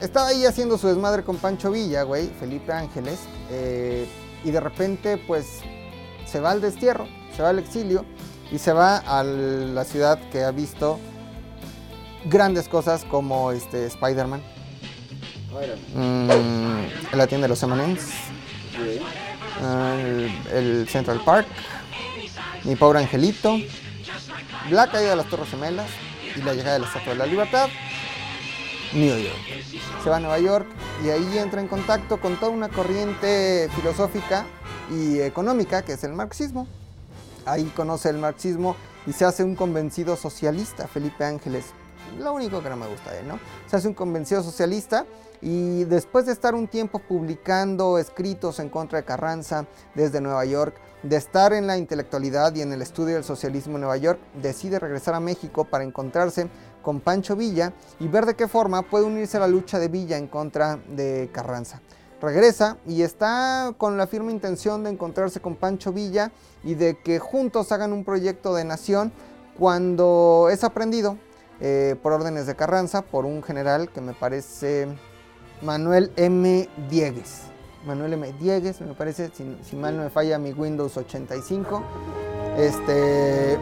estaba 0.00 0.28
ahí 0.28 0.46
haciendo 0.46 0.78
su 0.78 0.88
desmadre 0.88 1.24
con 1.24 1.36
Pancho 1.36 1.70
Villa, 1.70 2.04
güey, 2.04 2.28
Felipe 2.40 2.72
Ángeles, 2.72 3.18
eh, 3.50 4.08
y 4.44 4.50
de 4.50 4.60
repente, 4.60 5.18
pues, 5.26 5.60
se 6.24 6.40
va 6.40 6.52
al 6.52 6.62
destierro, 6.62 7.06
se 7.36 7.42
va 7.42 7.50
al 7.50 7.58
exilio 7.58 8.04
y 8.52 8.58
se 8.58 8.72
va 8.72 8.98
a 8.98 9.22
la 9.22 9.84
ciudad 9.84 10.18
que 10.30 10.44
ha 10.44 10.50
visto 10.50 10.98
grandes 12.26 12.68
cosas 12.68 13.04
como 13.04 13.52
este 13.52 13.86
Spider-Man, 13.86 14.42
mm, 15.94 17.16
la 17.16 17.26
tienda 17.26 17.44
de 17.44 17.48
los 17.48 17.62
M&M's, 17.62 18.02
Sí. 18.72 19.00
el, 19.62 20.30
el 20.52 20.88
Central 20.88 21.20
Park, 21.24 21.46
Mi 22.64 22.76
Pobre 22.76 22.98
Angelito, 22.98 23.56
la 24.70 24.88
caída 24.90 25.10
de 25.10 25.16
las 25.16 25.26
Torres 25.30 25.48
Gemelas 25.48 25.88
y 26.36 26.42
la 26.42 26.52
llegada 26.52 26.74
de 26.74 26.80
la 26.80 26.86
Estatua 26.86 27.12
de 27.14 27.18
la 27.18 27.26
Libertad, 27.26 27.68
New 28.92 29.16
York. 29.18 29.36
Se 30.04 30.10
va 30.10 30.16
a 30.16 30.20
Nueva 30.20 30.38
York 30.40 30.66
y 31.04 31.08
ahí 31.10 31.38
entra 31.38 31.60
en 31.60 31.68
contacto 31.68 32.20
con 32.20 32.36
toda 32.36 32.50
una 32.52 32.68
corriente 32.68 33.68
filosófica 33.76 34.44
y 34.90 35.20
económica 35.20 35.82
que 35.82 35.94
es 35.94 36.04
el 36.04 36.12
marxismo. 36.12 36.68
Ahí 37.46 37.72
conoce 37.76 38.10
el 38.10 38.18
marxismo 38.18 38.76
y 39.06 39.12
se 39.12 39.24
hace 39.24 39.44
un 39.44 39.54
convencido 39.54 40.16
socialista, 40.16 40.88
Felipe 40.88 41.24
Ángeles. 41.24 41.66
Lo 42.18 42.34
único 42.34 42.62
que 42.62 42.68
no 42.68 42.76
me 42.76 42.88
gusta 42.88 43.12
de 43.12 43.20
él, 43.20 43.28
¿no? 43.28 43.38
Se 43.66 43.76
hace 43.76 43.88
un 43.88 43.94
convencido 43.94 44.42
socialista 44.42 45.06
y 45.40 45.84
después 45.84 46.26
de 46.26 46.32
estar 46.32 46.54
un 46.54 46.66
tiempo 46.66 46.98
publicando 46.98 47.98
escritos 47.98 48.58
en 48.58 48.68
contra 48.68 48.98
de 48.98 49.04
Carranza 49.04 49.66
desde 49.94 50.20
Nueva 50.20 50.44
York, 50.44 50.74
de 51.02 51.16
estar 51.16 51.52
en 51.52 51.66
la 51.66 51.76
intelectualidad 51.78 52.54
y 52.54 52.62
en 52.62 52.72
el 52.72 52.82
estudio 52.82 53.14
del 53.14 53.24
socialismo 53.24 53.74
en 53.74 53.82
Nueva 53.82 53.96
York, 53.96 54.18
decide 54.42 54.78
regresar 54.78 55.14
a 55.14 55.20
México 55.20 55.64
para 55.64 55.84
encontrarse 55.84 56.48
con 56.82 57.00
Pancho 57.00 57.36
Villa 57.36 57.72
y 58.00 58.08
ver 58.08 58.26
de 58.26 58.34
qué 58.34 58.48
forma 58.48 58.82
puede 58.82 59.04
unirse 59.04 59.36
a 59.36 59.40
la 59.40 59.48
lucha 59.48 59.78
de 59.78 59.88
Villa 59.88 60.16
en 60.16 60.26
contra 60.26 60.76
de 60.88 61.30
Carranza. 61.32 61.80
Regresa 62.20 62.78
y 62.86 63.02
está 63.02 63.74
con 63.76 63.96
la 63.98 64.06
firme 64.06 64.32
intención 64.32 64.82
de 64.84 64.90
encontrarse 64.90 65.40
con 65.40 65.54
Pancho 65.54 65.92
Villa 65.92 66.32
y 66.64 66.74
de 66.74 66.98
que 66.98 67.18
juntos 67.18 67.72
hagan 67.72 67.92
un 67.92 68.04
proyecto 68.04 68.54
de 68.54 68.64
nación 68.64 69.12
cuando 69.58 70.48
es 70.50 70.64
aprendido 70.64 71.18
eh, 71.60 71.94
por 72.02 72.12
órdenes 72.12 72.46
de 72.46 72.54
Carranza 72.56 73.02
por 73.02 73.24
un 73.26 73.42
general 73.42 73.90
que 73.90 74.00
me 74.00 74.14
parece 74.14 74.88
Manuel 75.62 76.10
M. 76.16 76.68
Diegues. 76.88 77.42
Manuel 77.86 78.14
M. 78.14 78.32
Diegues, 78.40 78.80
me 78.80 78.94
parece, 78.94 79.30
si, 79.34 79.56
si 79.62 79.76
mal 79.76 79.96
no 79.96 80.02
me 80.04 80.10
falla 80.10 80.38
mi 80.38 80.52
Windows 80.52 80.96
85. 80.96 81.82
Este, 82.58 83.58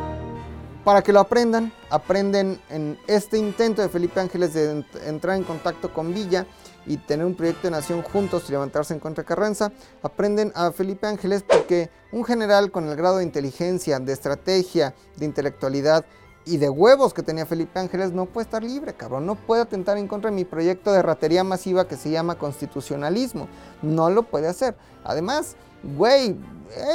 para 0.84 1.02
que 1.02 1.12
lo 1.12 1.20
aprendan, 1.20 1.72
aprenden 1.90 2.60
en 2.70 2.98
este 3.06 3.36
intento 3.38 3.82
de 3.82 3.88
Felipe 3.88 4.20
Ángeles 4.20 4.54
de 4.54 4.76
ent- 4.76 5.06
entrar 5.06 5.36
en 5.36 5.44
contacto 5.44 5.92
con 5.92 6.14
Villa 6.14 6.46
y 6.86 6.96
tener 6.98 7.26
un 7.26 7.34
proyecto 7.34 7.68
de 7.68 7.72
nación 7.72 8.02
juntos 8.02 8.44
y 8.48 8.52
levantarse 8.52 8.94
en 8.94 9.00
contra 9.00 9.22
de 9.22 9.28
Carranza, 9.28 9.72
aprenden 10.02 10.52
a 10.54 10.70
Felipe 10.72 11.06
Ángeles 11.06 11.42
porque 11.42 11.90
un 12.12 12.24
general 12.24 12.70
con 12.70 12.88
el 12.88 12.96
grado 12.96 13.18
de 13.18 13.24
inteligencia, 13.24 13.98
de 13.98 14.12
estrategia, 14.12 14.94
de 15.16 15.24
intelectualidad 15.24 16.04
y 16.46 16.58
de 16.58 16.68
huevos 16.68 17.14
que 17.14 17.22
tenía 17.22 17.46
Felipe 17.46 17.78
Ángeles 17.78 18.12
no 18.12 18.26
puede 18.26 18.44
estar 18.44 18.62
libre, 18.62 18.94
cabrón. 18.94 19.24
No 19.26 19.34
puede 19.34 19.62
atentar 19.62 19.96
en 19.96 20.08
contra 20.08 20.30
de 20.30 20.36
mi 20.36 20.44
proyecto 20.44 20.92
de 20.92 21.02
ratería 21.02 21.42
masiva 21.42 21.88
que 21.88 21.96
se 21.96 22.10
llama 22.10 22.36
constitucionalismo. 22.36 23.48
No 23.82 24.10
lo 24.10 24.24
puede 24.24 24.48
hacer. 24.48 24.76
Además, 25.04 25.56
güey, 25.96 26.36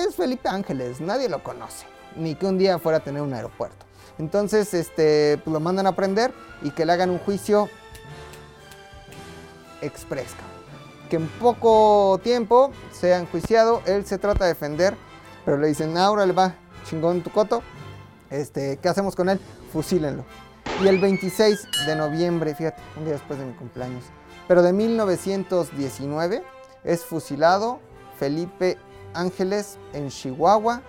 es 0.06 0.16
Felipe 0.16 0.50
Ángeles, 0.50 1.02
nadie 1.02 1.30
lo 1.30 1.44
conoce. 1.44 1.86
Ni 2.16 2.36
que 2.36 2.46
un 2.46 2.58
día 2.58 2.80
fuera 2.80 3.00
a 3.00 3.04
tener 3.04 3.22
un 3.22 3.34
aeropuerto. 3.34 3.86
Entonces, 4.20 4.74
este, 4.74 5.40
pues 5.44 5.54
lo 5.54 5.60
mandan 5.60 5.88
a 5.88 5.96
prender 5.96 6.34
y 6.62 6.72
que 6.72 6.86
le 6.86 6.92
hagan 6.92 7.10
un 7.10 7.20
juicio 7.20 7.70
express. 9.82 10.28
Que 11.10 11.16
en 11.16 11.28
poco 11.28 12.20
tiempo 12.24 12.72
sea 12.92 13.20
enjuiciado, 13.20 13.82
él 13.86 14.06
se 14.06 14.18
trata 14.18 14.46
de 14.46 14.54
defender, 14.54 14.96
pero 15.46 15.58
le 15.58 15.68
dicen, 15.68 15.98
ahora 15.98 16.26
le 16.26 16.34
va, 16.34 16.56
chingón 16.86 17.22
tu 17.22 17.32
coto, 17.32 17.64
este, 18.30 18.78
¿qué 18.78 18.90
hacemos 18.90 19.16
con 19.16 19.30
él? 19.30 19.40
Fusílenlo. 19.74 20.24
Y 20.84 20.88
el 20.88 21.00
26 21.00 21.68
de 21.88 21.96
noviembre, 21.96 22.54
fíjate, 22.54 22.82
un 22.98 23.06
día 23.06 23.14
después 23.14 23.40
de 23.40 23.46
mi 23.46 23.54
cumpleaños, 23.54 24.04
pero 24.48 24.62
de 24.62 24.72
1919, 24.72 26.44
es 26.84 27.04
fusilado 27.04 27.80
Felipe 28.18 28.78
Ángeles 29.14 29.78
en 29.94 30.10
Chihuahua 30.10 30.82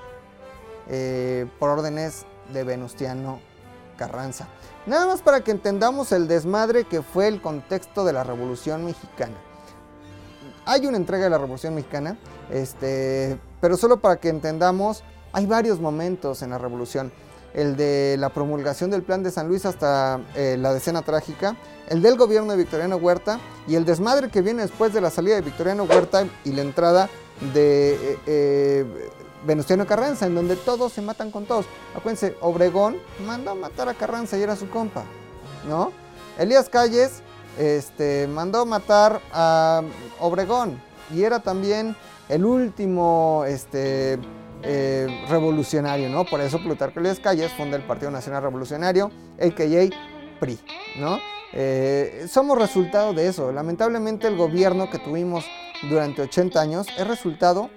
eh, 0.89 1.47
por 1.59 1.71
órdenes 1.71 2.27
de 2.53 2.65
Venustiano 2.65 3.41
Carranza. 3.97 4.49
Nada 4.91 5.07
más 5.07 5.23
para 5.23 5.43
que 5.43 5.53
entendamos 5.53 6.11
el 6.11 6.27
desmadre 6.27 6.83
que 6.83 7.01
fue 7.01 7.29
el 7.29 7.41
contexto 7.41 8.05
de 8.05 8.13
la 8.13 8.25
Revolución 8.25 8.85
Mexicana. 8.85 9.37
Hay 10.67 10.85
una 10.85 10.97
entrega 10.97 11.23
de 11.23 11.31
la 11.31 11.39
Revolución 11.39 11.77
Mexicana, 11.77 12.19
este, 12.51 13.39
pero 13.61 13.77
solo 13.77 13.99
para 13.99 14.17
que 14.17 14.31
entendamos, 14.31 15.05
hay 15.31 15.47
varios 15.47 15.79
momentos 15.79 16.43
en 16.43 16.51
la 16.51 16.59
Revolución. 16.59 17.13
el 17.55 17.77
de 17.77 18.17
la 18.19 18.31
promulgación 18.31 18.91
del 18.91 19.05
plan 19.05 19.23
de 19.23 19.31
San 19.31 19.47
Luis 19.47 19.65
hasta 19.65 20.21
eh, 20.35 20.57
la 20.59 20.75
decena 20.75 21.03
trágica, 21.03 21.55
el 21.89 22.03
del 22.03 22.17
gobierno 22.17 22.51
de 22.51 22.59
Victoriano 22.59 22.97
Huerta 22.97 23.39
y 23.69 23.77
el 23.77 23.85
desmadre 23.85 24.29
que 24.29 24.43
viene 24.43 24.63
después 24.63 24.93
de 24.93 25.01
la 25.01 25.11
salida 25.11 25.37
de 25.37 25.43
Victoriano 25.43 25.85
Huerta 25.85 26.27
y 26.45 26.51
la 26.51 26.63
entrada 26.63 27.09
de 27.55 27.95
eh, 27.95 28.19
eh, 28.27 29.11
Venustiano 29.47 29.87
Carranza, 29.87 30.27
en 30.27 30.35
donde 30.35 30.57
todos 30.57 30.93
se 30.93 31.03
matan 31.03 31.31
con 31.31 31.47
todos. 31.47 31.67
Acuérdense, 31.95 32.37
Obregón 32.41 32.97
mandó 33.27 33.53
a 33.53 33.55
matar 33.55 33.89
a 33.89 33.95
Carranza 33.95 34.37
y 34.39 34.43
era 34.43 34.57
su 34.57 34.69
compa, 34.69 35.05
¿no? 35.69 35.93
Elías 36.39 36.69
Calles 36.69 37.23
este, 37.59 38.27
mandó 38.29 38.65
matar 38.67 39.21
a 39.33 39.83
Obregón 40.21 40.81
y 41.15 41.25
era 41.25 41.41
también 41.41 41.97
el 42.29 42.45
último 42.45 43.45
este, 43.47 44.19
eh, 44.63 45.25
revolucionario, 45.29 46.09
¿no? 46.09 46.25
Por 46.25 46.41
eso 46.41 46.59
Plutarco 46.59 47.01
Elías 47.01 47.19
Calles 47.19 47.53
funda 47.53 47.77
el 47.77 47.83
Partido 47.83 48.11
Nacional 48.11 48.43
Revolucionario, 48.43 49.11
a.k.a. 49.39 50.39
PRI, 50.39 50.59
¿no? 50.99 51.19
Eh, 51.53 52.27
somos 52.31 52.57
resultado 52.57 53.13
de 53.13 53.27
eso. 53.27 53.51
Lamentablemente 53.53 54.29
el 54.29 54.37
gobierno 54.37 54.89
que 54.89 54.99
tuvimos 54.99 55.45
durante 55.89 56.23
80 56.23 56.61
años 56.61 56.87
es 56.97 57.07
resultado 57.07 57.71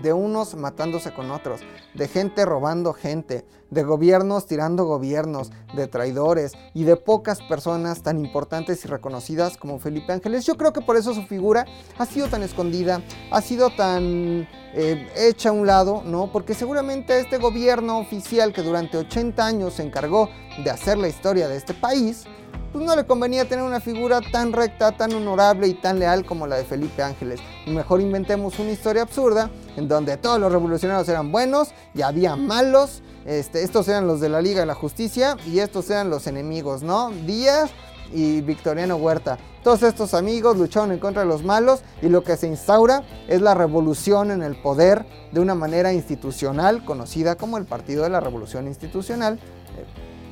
de 0.00 0.12
unos 0.12 0.54
matándose 0.54 1.12
con 1.12 1.30
otros, 1.30 1.60
de 1.94 2.08
gente 2.08 2.44
robando 2.44 2.92
gente, 2.92 3.44
de 3.70 3.82
gobiernos 3.82 4.46
tirando 4.46 4.84
gobiernos, 4.84 5.50
de 5.74 5.86
traidores 5.86 6.52
y 6.74 6.84
de 6.84 6.96
pocas 6.96 7.40
personas 7.42 8.02
tan 8.02 8.18
importantes 8.24 8.84
y 8.84 8.88
reconocidas 8.88 9.56
como 9.56 9.78
Felipe 9.78 10.12
Ángeles. 10.12 10.46
Yo 10.46 10.56
creo 10.56 10.72
que 10.72 10.80
por 10.80 10.96
eso 10.96 11.14
su 11.14 11.22
figura 11.22 11.66
ha 11.98 12.06
sido 12.06 12.28
tan 12.28 12.42
escondida, 12.42 13.02
ha 13.30 13.42
sido 13.42 13.70
tan 13.70 14.48
eh, 14.74 15.08
hecha 15.16 15.50
a 15.50 15.52
un 15.52 15.66
lado, 15.66 16.02
¿no? 16.04 16.32
Porque 16.32 16.54
seguramente 16.54 17.18
este 17.20 17.38
gobierno 17.38 17.98
oficial 17.98 18.52
que 18.52 18.62
durante 18.62 18.96
80 18.96 19.44
años 19.46 19.74
se 19.74 19.82
encargó 19.82 20.28
de 20.62 20.70
hacer 20.70 20.98
la 20.98 21.08
historia 21.08 21.48
de 21.48 21.56
este 21.56 21.74
país, 21.74 22.24
pues 22.72 22.84
no 22.84 22.94
le 22.94 23.06
convenía 23.06 23.48
tener 23.48 23.64
una 23.64 23.80
figura 23.80 24.20
tan 24.20 24.52
recta, 24.52 24.92
tan 24.92 25.12
honorable 25.12 25.68
y 25.68 25.74
tan 25.74 25.98
leal 25.98 26.24
como 26.24 26.46
la 26.46 26.56
de 26.56 26.64
Felipe 26.64 27.02
Ángeles. 27.02 27.40
Mejor 27.66 28.00
inventemos 28.00 28.58
una 28.58 28.70
historia 28.70 29.02
absurda 29.02 29.50
en 29.76 29.88
donde 29.88 30.16
todos 30.16 30.38
los 30.38 30.52
revolucionarios 30.52 31.08
eran 31.08 31.32
buenos 31.32 31.70
y 31.94 32.02
había 32.02 32.36
malos. 32.36 33.02
Este, 33.24 33.62
estos 33.62 33.88
eran 33.88 34.06
los 34.06 34.20
de 34.20 34.28
la 34.28 34.40
Liga 34.40 34.60
de 34.60 34.66
la 34.66 34.74
Justicia 34.74 35.36
y 35.46 35.58
estos 35.58 35.90
eran 35.90 36.10
los 36.10 36.26
enemigos, 36.26 36.82
¿no? 36.82 37.10
Díaz 37.10 37.70
y 38.12 38.40
Victoriano 38.40 38.96
Huerta. 38.96 39.38
Todos 39.62 39.82
estos 39.82 40.14
amigos 40.14 40.56
lucharon 40.56 40.92
en 40.92 40.98
contra 40.98 41.22
de 41.22 41.28
los 41.28 41.42
malos 41.42 41.80
y 42.00 42.08
lo 42.08 42.22
que 42.22 42.36
se 42.36 42.46
instaura 42.46 43.02
es 43.28 43.42
la 43.42 43.54
revolución 43.54 44.30
en 44.30 44.42
el 44.42 44.56
poder 44.56 45.04
de 45.32 45.40
una 45.40 45.54
manera 45.54 45.92
institucional 45.92 46.84
conocida 46.84 47.34
como 47.34 47.58
el 47.58 47.66
Partido 47.66 48.04
de 48.04 48.10
la 48.10 48.20
Revolución 48.20 48.66
Institucional 48.66 49.38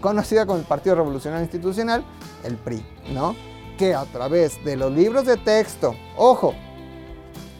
conocida 0.06 0.46
como 0.46 0.60
el 0.60 0.64
Partido 0.64 0.94
Revolucionario 0.94 1.42
Institucional, 1.42 2.04
el 2.44 2.56
PRI, 2.56 2.86
¿no? 3.12 3.34
Que 3.76 3.92
a 3.92 4.04
través 4.04 4.64
de 4.64 4.76
los 4.76 4.92
libros 4.92 5.26
de 5.26 5.36
texto, 5.36 5.96
ojo, 6.16 6.54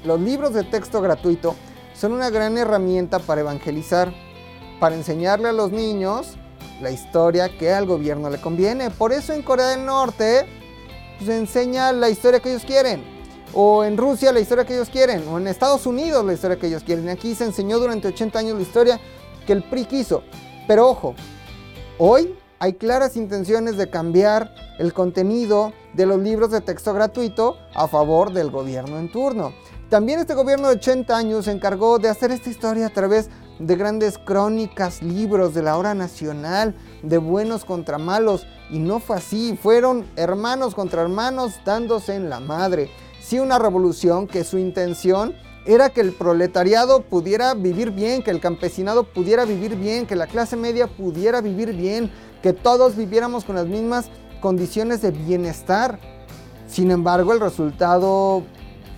los 0.05 0.20
libros 0.20 0.55
de 0.55 0.62
texto 0.62 1.03
gratuito 1.03 1.57
son 1.92 2.12
una 2.12 2.30
gran 2.30 2.57
herramienta 2.57 3.18
para 3.18 3.40
evangelizar, 3.40 4.14
para 4.78 4.94
enseñarle 4.94 5.49
a 5.49 5.53
los 5.53 5.72
niños 5.72 6.36
la 6.80 6.92
historia 6.92 7.49
que 7.49 7.72
al 7.72 7.84
gobierno 7.84 8.30
le 8.30 8.40
conviene. 8.40 8.90
Por 8.90 9.12
eso 9.12 9.32
en 9.32 9.42
Corea 9.42 9.66
del 9.66 9.84
Norte 9.84 10.47
pues, 11.16 11.26
se 11.26 11.36
enseña 11.36 11.90
la 11.90 12.11
historia 12.11 12.38
que 12.38 12.51
ellos 12.51 12.64
quieren. 12.64 13.03
O 13.55 13.82
en 13.82 13.97
Rusia 13.97 14.32
la 14.32 14.38
historia 14.38 14.64
que 14.64 14.74
ellos 14.74 14.88
quieren. 14.88 15.26
O 15.26 15.38
en 15.38 15.49
Estados 15.49 15.84
Unidos 15.84 16.24
la 16.24 16.34
historia 16.34 16.61
que 16.61 16.68
ellos 16.68 16.84
quieren. 16.84 17.09
Aquí 17.09 17.34
se 17.34 17.44
enseñó 17.44 17.80
durante 17.80 18.07
80 18.07 18.38
años 18.38 18.55
la 18.55 18.62
historia 18.62 19.01
que 19.44 19.53
el 19.53 19.64
PRI 19.64 19.86
quiso. 19.86 20.22
Pero 20.68 20.88
ojo, 20.88 21.16
Hoy 21.99 22.38
hay 22.59 22.74
claras 22.74 23.16
intenciones 23.16 23.78
de 23.78 23.88
cambiar 23.88 24.55
el 24.78 24.92
contenido 24.92 25.72
de 25.94 26.05
los 26.05 26.18
libros 26.18 26.51
de 26.51 26.61
texto 26.61 26.92
gratuito 26.92 27.57
a 27.74 27.88
favor 27.88 28.34
del 28.34 28.51
gobierno 28.51 28.99
en 28.99 29.11
turno. 29.11 29.55
También 29.88 30.20
este 30.20 30.34
gobierno 30.34 30.68
de 30.68 30.74
80 30.74 31.16
años 31.16 31.47
se 31.47 31.53
encargó 31.53 31.99
de 31.99 32.11
hacer 32.11 32.32
esta 32.32 32.51
historia 32.51 32.88
a 32.88 32.92
través 32.92 33.30
de 33.59 33.76
grandes 33.76 34.18
crónicas, 34.18 35.03
libros 35.03 35.55
de 35.55 35.62
la 35.62 35.78
hora 35.78 35.94
nacional, 35.94 36.76
de 37.03 37.16
buenos 37.16 37.64
contra 37.64 37.97
malos. 37.97 38.47
Y 38.70 38.78
no 38.78 38.99
fue 39.01 39.16
así, 39.16 39.59
fueron 39.62 40.05
hermanos 40.16 40.74
contra 40.74 41.01
hermanos 41.01 41.55
dándose 41.64 42.14
en 42.14 42.28
la 42.28 42.40
madre. 42.40 42.90
Sí 43.22 43.38
una 43.38 43.59
revolución 43.59 44.26
que 44.26 44.44
su 44.44 44.59
intención 44.59 45.34
era 45.66 45.90
que 45.90 46.00
el 46.00 46.12
proletariado 46.12 47.02
pudiera 47.02 47.52
vivir 47.54 47.90
bien, 47.90 48.22
que 48.22 48.30
el 48.30 48.40
campesinado 48.40 49.02
pudiera 49.04 49.44
vivir 49.44 49.74
bien, 49.76 50.06
que 50.06 50.14
la 50.14 50.28
clase 50.28 50.56
media 50.56 50.86
pudiera 50.86 51.40
vivir 51.40 51.74
bien, 51.74 52.10
que 52.42 52.52
todos 52.52 52.96
viviéramos 52.96 53.44
con 53.44 53.56
las 53.56 53.66
mismas 53.66 54.06
condiciones 54.40 55.02
de 55.02 55.10
bienestar. 55.10 55.98
Sin 56.68 56.92
embargo, 56.92 57.32
el 57.32 57.40
resultado 57.40 58.44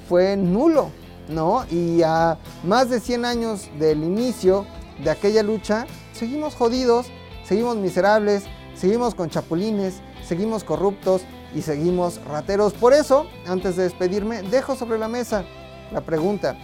fue 0.09 0.37
nulo, 0.37 0.91
¿no? 1.29 1.65
Y 1.71 2.03
a 2.03 2.39
más 2.65 2.91
de 2.91 3.01
100 3.01 3.25
años 3.25 3.71
del 3.79 4.05
inicio 4.05 4.67
de 5.03 5.11
aquella 5.11 5.43
lucha, 5.43 5.87
seguimos 6.13 6.55
jodidos, 6.55 7.07
seguimos 7.45 7.77
miserables, 7.77 8.45
seguimos 8.75 9.15
con 9.15 9.31
chapulines, 9.31 10.03
seguimos 10.23 10.65
corruptos 10.65 11.23
y 11.55 11.63
seguimos 11.63 12.23
rateros. 12.27 12.75
Por 12.75 12.93
eso, 12.93 13.27
antes 13.47 13.77
de 13.77 13.85
despedirme, 13.85 14.43
dejo 14.43 14.77
sobre 14.77 14.99
la 14.99 15.09
mesa 15.09 15.45
la 15.93 16.01
pregunta, 16.01 16.57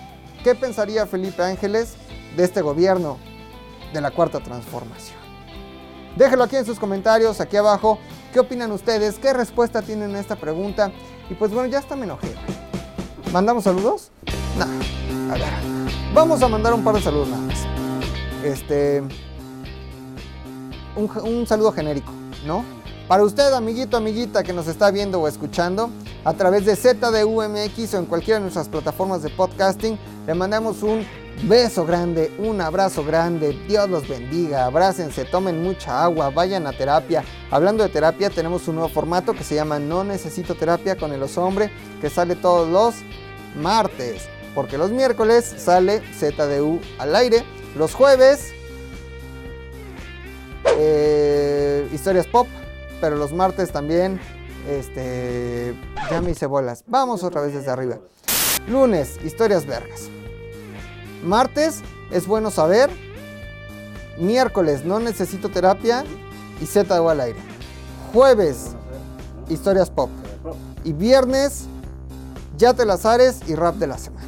¿qué 0.42 0.54
pensaría 0.54 1.06
Felipe 1.06 1.42
Ángeles 1.42 1.94
de 2.36 2.44
este 2.44 2.60
gobierno 2.60 3.18
de 3.92 4.00
la 4.00 4.10
cuarta 4.10 4.40
transformación? 4.40 5.18
Déjenlo 6.16 6.44
aquí 6.44 6.56
en 6.56 6.64
sus 6.64 6.78
comentarios, 6.78 7.40
aquí 7.40 7.56
abajo. 7.56 7.98
¿Qué 8.32 8.40
opinan 8.40 8.70
ustedes? 8.72 9.18
¿Qué 9.18 9.32
respuesta 9.32 9.82
tienen 9.82 10.14
a 10.14 10.20
esta 10.20 10.36
pregunta? 10.36 10.92
Y 11.30 11.34
pues 11.34 11.50
bueno, 11.52 11.68
ya 11.68 11.78
está 11.78 11.96
me 11.96 12.04
enojé. 12.04 12.32
¿Mandamos 13.32 13.64
saludos? 13.64 14.10
No. 14.58 14.64
A 15.32 15.34
ver. 15.34 15.52
Vamos 16.12 16.42
a 16.42 16.48
mandar 16.48 16.74
un 16.74 16.84
par 16.84 16.94
de 16.94 17.02
saludos 17.02 17.28
nada 17.28 17.42
más. 17.42 17.66
Este. 18.44 19.02
Un, 20.96 21.10
un 21.24 21.46
saludo 21.46 21.72
genérico, 21.72 22.12
¿no? 22.46 22.64
Para 23.08 23.22
usted, 23.22 23.52
amiguito, 23.52 23.98
amiguita 23.98 24.42
que 24.42 24.54
nos 24.54 24.66
está 24.66 24.90
viendo 24.90 25.20
o 25.20 25.28
escuchando, 25.28 25.90
a 26.24 26.32
través 26.32 26.64
de 26.64 26.74
ZDUMX 26.74 27.92
o 27.92 27.98
en 27.98 28.06
cualquiera 28.06 28.38
de 28.38 28.44
nuestras 28.44 28.66
plataformas 28.66 29.22
de 29.22 29.28
podcasting. 29.28 29.98
Le 30.26 30.32
mandamos 30.32 30.82
un 30.82 31.06
beso 31.42 31.84
grande, 31.84 32.34
un 32.38 32.62
abrazo 32.62 33.04
grande. 33.04 33.52
Dios 33.68 33.90
los 33.90 34.08
bendiga. 34.08 34.64
Abrácense, 34.64 35.26
tomen 35.26 35.62
mucha 35.62 36.02
agua, 36.02 36.30
vayan 36.30 36.66
a 36.66 36.72
terapia. 36.72 37.22
Hablando 37.50 37.82
de 37.84 37.90
terapia, 37.90 38.30
tenemos 38.30 38.68
un 38.68 38.76
nuevo 38.76 38.88
formato 38.88 39.34
que 39.34 39.44
se 39.44 39.54
llama 39.54 39.78
No 39.78 40.02
Necesito 40.02 40.54
Terapia 40.54 40.96
con 40.96 41.12
el 41.12 41.22
Oso 41.22 41.44
Hombre, 41.44 41.70
que 42.00 42.08
sale 42.08 42.36
todos 42.36 42.70
los 42.70 42.94
martes. 43.62 44.30
Porque 44.54 44.78
los 44.78 44.90
miércoles 44.90 45.54
sale 45.58 46.00
ZDU 46.18 46.80
al 46.98 47.14
aire. 47.16 47.44
Los 47.76 47.92
jueves, 47.92 48.54
eh, 50.78 51.86
historias 51.92 52.26
pop. 52.26 52.46
Pero 53.04 53.16
los 53.16 53.34
martes 53.34 53.70
también 53.70 54.18
este, 54.66 55.74
ya 56.10 56.22
me 56.22 56.30
hice 56.30 56.46
bolas. 56.46 56.84
Vamos 56.86 57.22
otra 57.22 57.42
vez 57.42 57.52
desde 57.52 57.70
arriba. 57.70 57.98
Lunes, 58.66 59.18
historias 59.22 59.66
vergas. 59.66 60.08
Martes, 61.22 61.82
es 62.10 62.26
bueno 62.26 62.50
saber. 62.50 62.88
Miércoles, 64.18 64.86
no 64.86 65.00
necesito 65.00 65.50
terapia. 65.50 66.02
Y 66.62 66.64
Z 66.64 66.96
al 66.96 67.20
aire. 67.20 67.38
Jueves, 68.14 68.68
historias 69.50 69.90
pop. 69.90 70.08
Y 70.82 70.94
viernes, 70.94 71.66
ya 72.56 72.72
te 72.72 72.86
las 72.86 73.04
ares 73.04 73.40
y 73.46 73.54
rap 73.54 73.74
de 73.74 73.86
la 73.86 73.98
semana. 73.98 74.26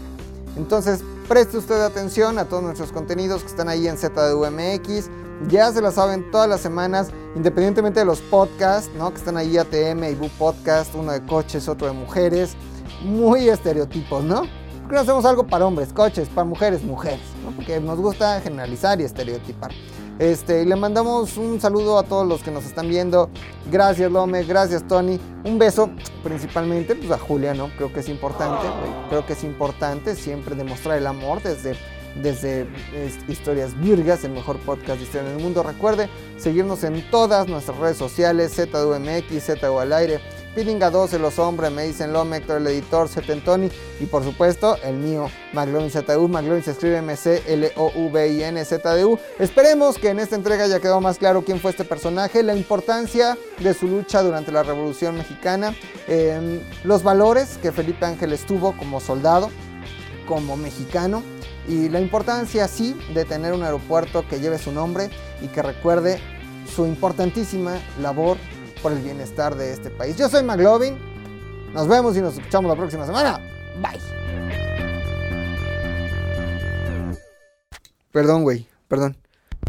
Entonces, 0.59 1.01
preste 1.29 1.57
usted 1.57 1.81
atención 1.81 2.39
a 2.39 2.45
todos 2.45 2.63
nuestros 2.63 2.93
contenidos 2.93 3.41
que 3.41 3.49
están 3.49 3.71
ahí 3.71 3.89
en 3.89 3.97
ZDUMX. 3.97 5.09
Ya 5.49 5.71
se 5.71 5.83
la 5.83 5.93
saben 5.93 6.31
todas 6.31 6.49
las 6.49 6.61
semanas, 6.61 7.11
independientemente 7.37 8.01
de 8.01 8.07
los 8.07 8.21
podcasts, 8.21 8.91
¿no? 8.97 9.11
Que 9.11 9.19
están 9.19 9.37
ahí 9.37 9.59
ATM, 9.59 10.05
Ibu 10.05 10.29
Podcast, 10.31 10.95
uno 10.95 11.13
de 11.13 11.25
coches, 11.25 11.69
otro 11.69 11.87
de 11.87 11.93
mujeres. 11.93 12.57
Muy 13.03 13.49
estereotipos, 13.49 14.25
¿no? 14.25 14.43
Porque 14.81 14.95
no 14.95 15.01
hacemos 15.01 15.25
algo 15.25 15.47
para 15.47 15.67
hombres, 15.67 15.93
coches, 15.93 16.29
para 16.29 16.47
mujeres, 16.47 16.83
mujeres, 16.83 17.21
¿no? 17.45 17.51
Porque 17.51 17.79
nos 17.81 17.99
gusta 18.01 18.41
generalizar 18.41 19.01
y 19.01 19.05
estereotipar. 19.05 19.73
Este, 20.19 20.63
y 20.63 20.65
le 20.65 20.77
mandamos 20.77 21.37
un 21.37 21.61
saludo 21.61 21.99
a 21.99 22.03
todos 22.05 22.27
los 22.27 22.43
que 22.43 22.51
nos 22.51 22.65
están 22.65 22.89
viendo. 22.89 23.29
Gracias, 23.71 24.11
Lome, 24.11 24.45
gracias, 24.45 24.89
Tony. 24.89 25.21
Un 25.45 25.59
beso 25.59 25.91
principalmente 26.25 26.95
pues, 26.95 27.11
a 27.11 27.19
Julia, 27.19 27.53
¿no? 27.53 27.69
Creo 27.77 27.93
que 27.93 28.01
es 28.01 28.09
importante, 28.09 28.67
creo 29.11 29.27
que 29.27 29.35
es 29.35 29.45
importante 29.45 30.17
siempre 30.17 30.55
demostrar 30.55 30.97
el 30.97 31.07
amor 31.07 31.43
desde 31.43 31.77
desde 32.23 32.67
Historias 33.29 33.79
Virgas, 33.81 34.25
el 34.25 34.33
mejor 34.33 34.59
podcast 34.59 34.99
de 34.99 35.05
historia 35.05 35.29
en 35.29 35.37
el 35.37 35.43
mundo. 35.43 35.63
Recuerde 35.63 36.09
seguirnos 36.37 36.85
en 36.85 37.09
todas 37.11 37.49
nuestras 37.49 37.77
redes 37.79 37.97
sociales, 37.97 38.55
ZUMX, 38.55 39.45
ZU 39.45 39.79
al 39.79 39.93
aire, 39.93 40.21
Spinninga 40.57 40.91
12, 40.91 41.19
Los 41.19 41.39
Hombres, 41.39 41.71
me 41.71 41.83
dicen 41.85 42.15
Lomector, 42.15 42.57
el 42.57 42.67
editor, 42.69 43.11
Setentoni 43.11 43.69
y 44.01 44.07
por 44.07 44.25
supuesto 44.25 44.79
el 44.83 44.97
mío, 44.97 45.29
McLovin 45.53 45.91
ZDU. 45.91 46.29
McLovin 46.29 46.63
se 46.63 46.71
escribe 46.71 46.97
M-C-L-O-V-I-N-Z-D-U. 46.97 47.49
Esperemos 49.39 49.99
que 49.99 50.09
en 50.09 50.19
esta 50.19 50.35
entrega 50.35 50.65
haya 50.65 50.81
quedado 50.81 51.03
más 51.03 51.19
claro 51.19 51.45
quién 51.45 51.61
fue 51.61 51.73
este 51.73 51.85
personaje, 51.85 52.43
la 52.43 52.57
importancia 52.57 53.37
de 53.59 53.75
su 53.75 53.87
lucha 53.87 54.23
durante 54.23 54.51
la 54.51 54.63
Revolución 54.63 55.17
Mexicana, 55.17 55.75
eh, 56.09 56.63
los 56.85 57.03
valores 57.03 57.59
que 57.61 57.71
Felipe 57.71 58.07
Ángeles 58.07 58.47
tuvo 58.47 58.75
como 58.79 59.01
soldado, 59.01 59.51
como 60.27 60.57
mexicano 60.57 61.23
y 61.69 61.89
la 61.89 62.01
importancia 62.01 62.69
sí 62.69 62.97
de 63.15 63.25
tener 63.25 63.53
un 63.53 63.63
aeropuerto 63.63 64.27
que 64.29 64.41
lleve 64.41 64.59
su 64.59 64.73
nombre 64.73 65.11
y 65.41 65.49
que 65.49 65.63
recuerde 65.63 66.21
su 66.75 66.87
importantísima 66.87 67.79
labor 68.01 68.37
por 68.83 68.93
el 68.93 68.99
bienestar 68.99 69.55
de 69.57 69.73
este 69.73 69.91
país. 69.91 70.17
Yo 70.17 70.29
soy 70.29 70.43
McLovin, 70.43 70.97
nos 71.73 71.89
vemos 71.89 72.17
y 72.17 72.21
nos 72.21 72.37
escuchamos 72.37 72.71
la 72.71 72.77
próxima 72.77 73.07
semana. 73.07 73.41
Bye. 73.81 74.01
Perdón, 78.11 78.45
güey, 78.45 78.67
perdón. 78.89 79.17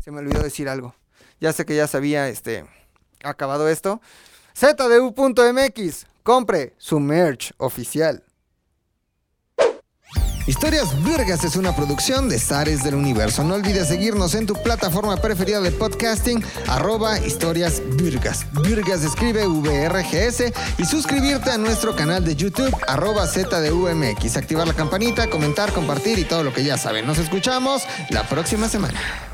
Se 0.04 0.12
me 0.12 0.20
olvidó 0.20 0.42
decir 0.42 0.70
algo. 0.70 0.96
Ya 1.40 1.52
sé 1.52 1.66
que 1.66 1.76
ya 1.76 1.88
se 1.88 1.98
había 1.98 2.30
este, 2.30 2.66
acabado 3.24 3.68
esto. 3.68 4.02
ZDU.mx, 4.56 6.06
compre 6.24 6.74
su 6.78 7.00
merch 7.00 7.54
oficial. 7.58 8.24
Historias 10.48 11.04
Virgas 11.04 11.44
es 11.44 11.58
una 11.58 11.76
producción 11.76 12.30
de 12.30 12.40
Zares 12.40 12.82
del 12.82 12.96
Universo. 12.96 13.44
No 13.44 13.56
olvides 13.56 13.90
seguirnos 13.90 14.34
en 14.34 14.46
tu 14.46 14.54
plataforma 14.54 15.18
preferida 15.18 15.60
de 15.60 15.72
podcasting, 15.72 16.42
arroba 16.68 17.20
Historias 17.20 17.82
Virgas. 17.98 18.46
Virgas 18.64 19.04
escribe 19.04 19.46
VRGS 19.46 20.54
y 20.78 20.86
suscribirte 20.86 21.52
a 21.52 21.58
nuestro 21.58 21.98
canal 21.98 22.24
de 22.24 22.38
YouTube, 22.38 22.74
arroba 22.88 23.28
ZDUMX. 23.28 24.38
Activar 24.38 24.66
la 24.66 24.74
campanita, 24.74 25.30
comentar, 25.30 25.74
compartir 25.74 26.18
y 26.18 26.24
todo 26.24 26.44
lo 26.44 26.54
que 26.54 26.64
ya 26.64 26.78
saben. 26.78 27.06
Nos 27.06 27.18
escuchamos 27.18 27.84
la 28.10 28.24
próxima 28.24 28.70
semana. 28.70 29.27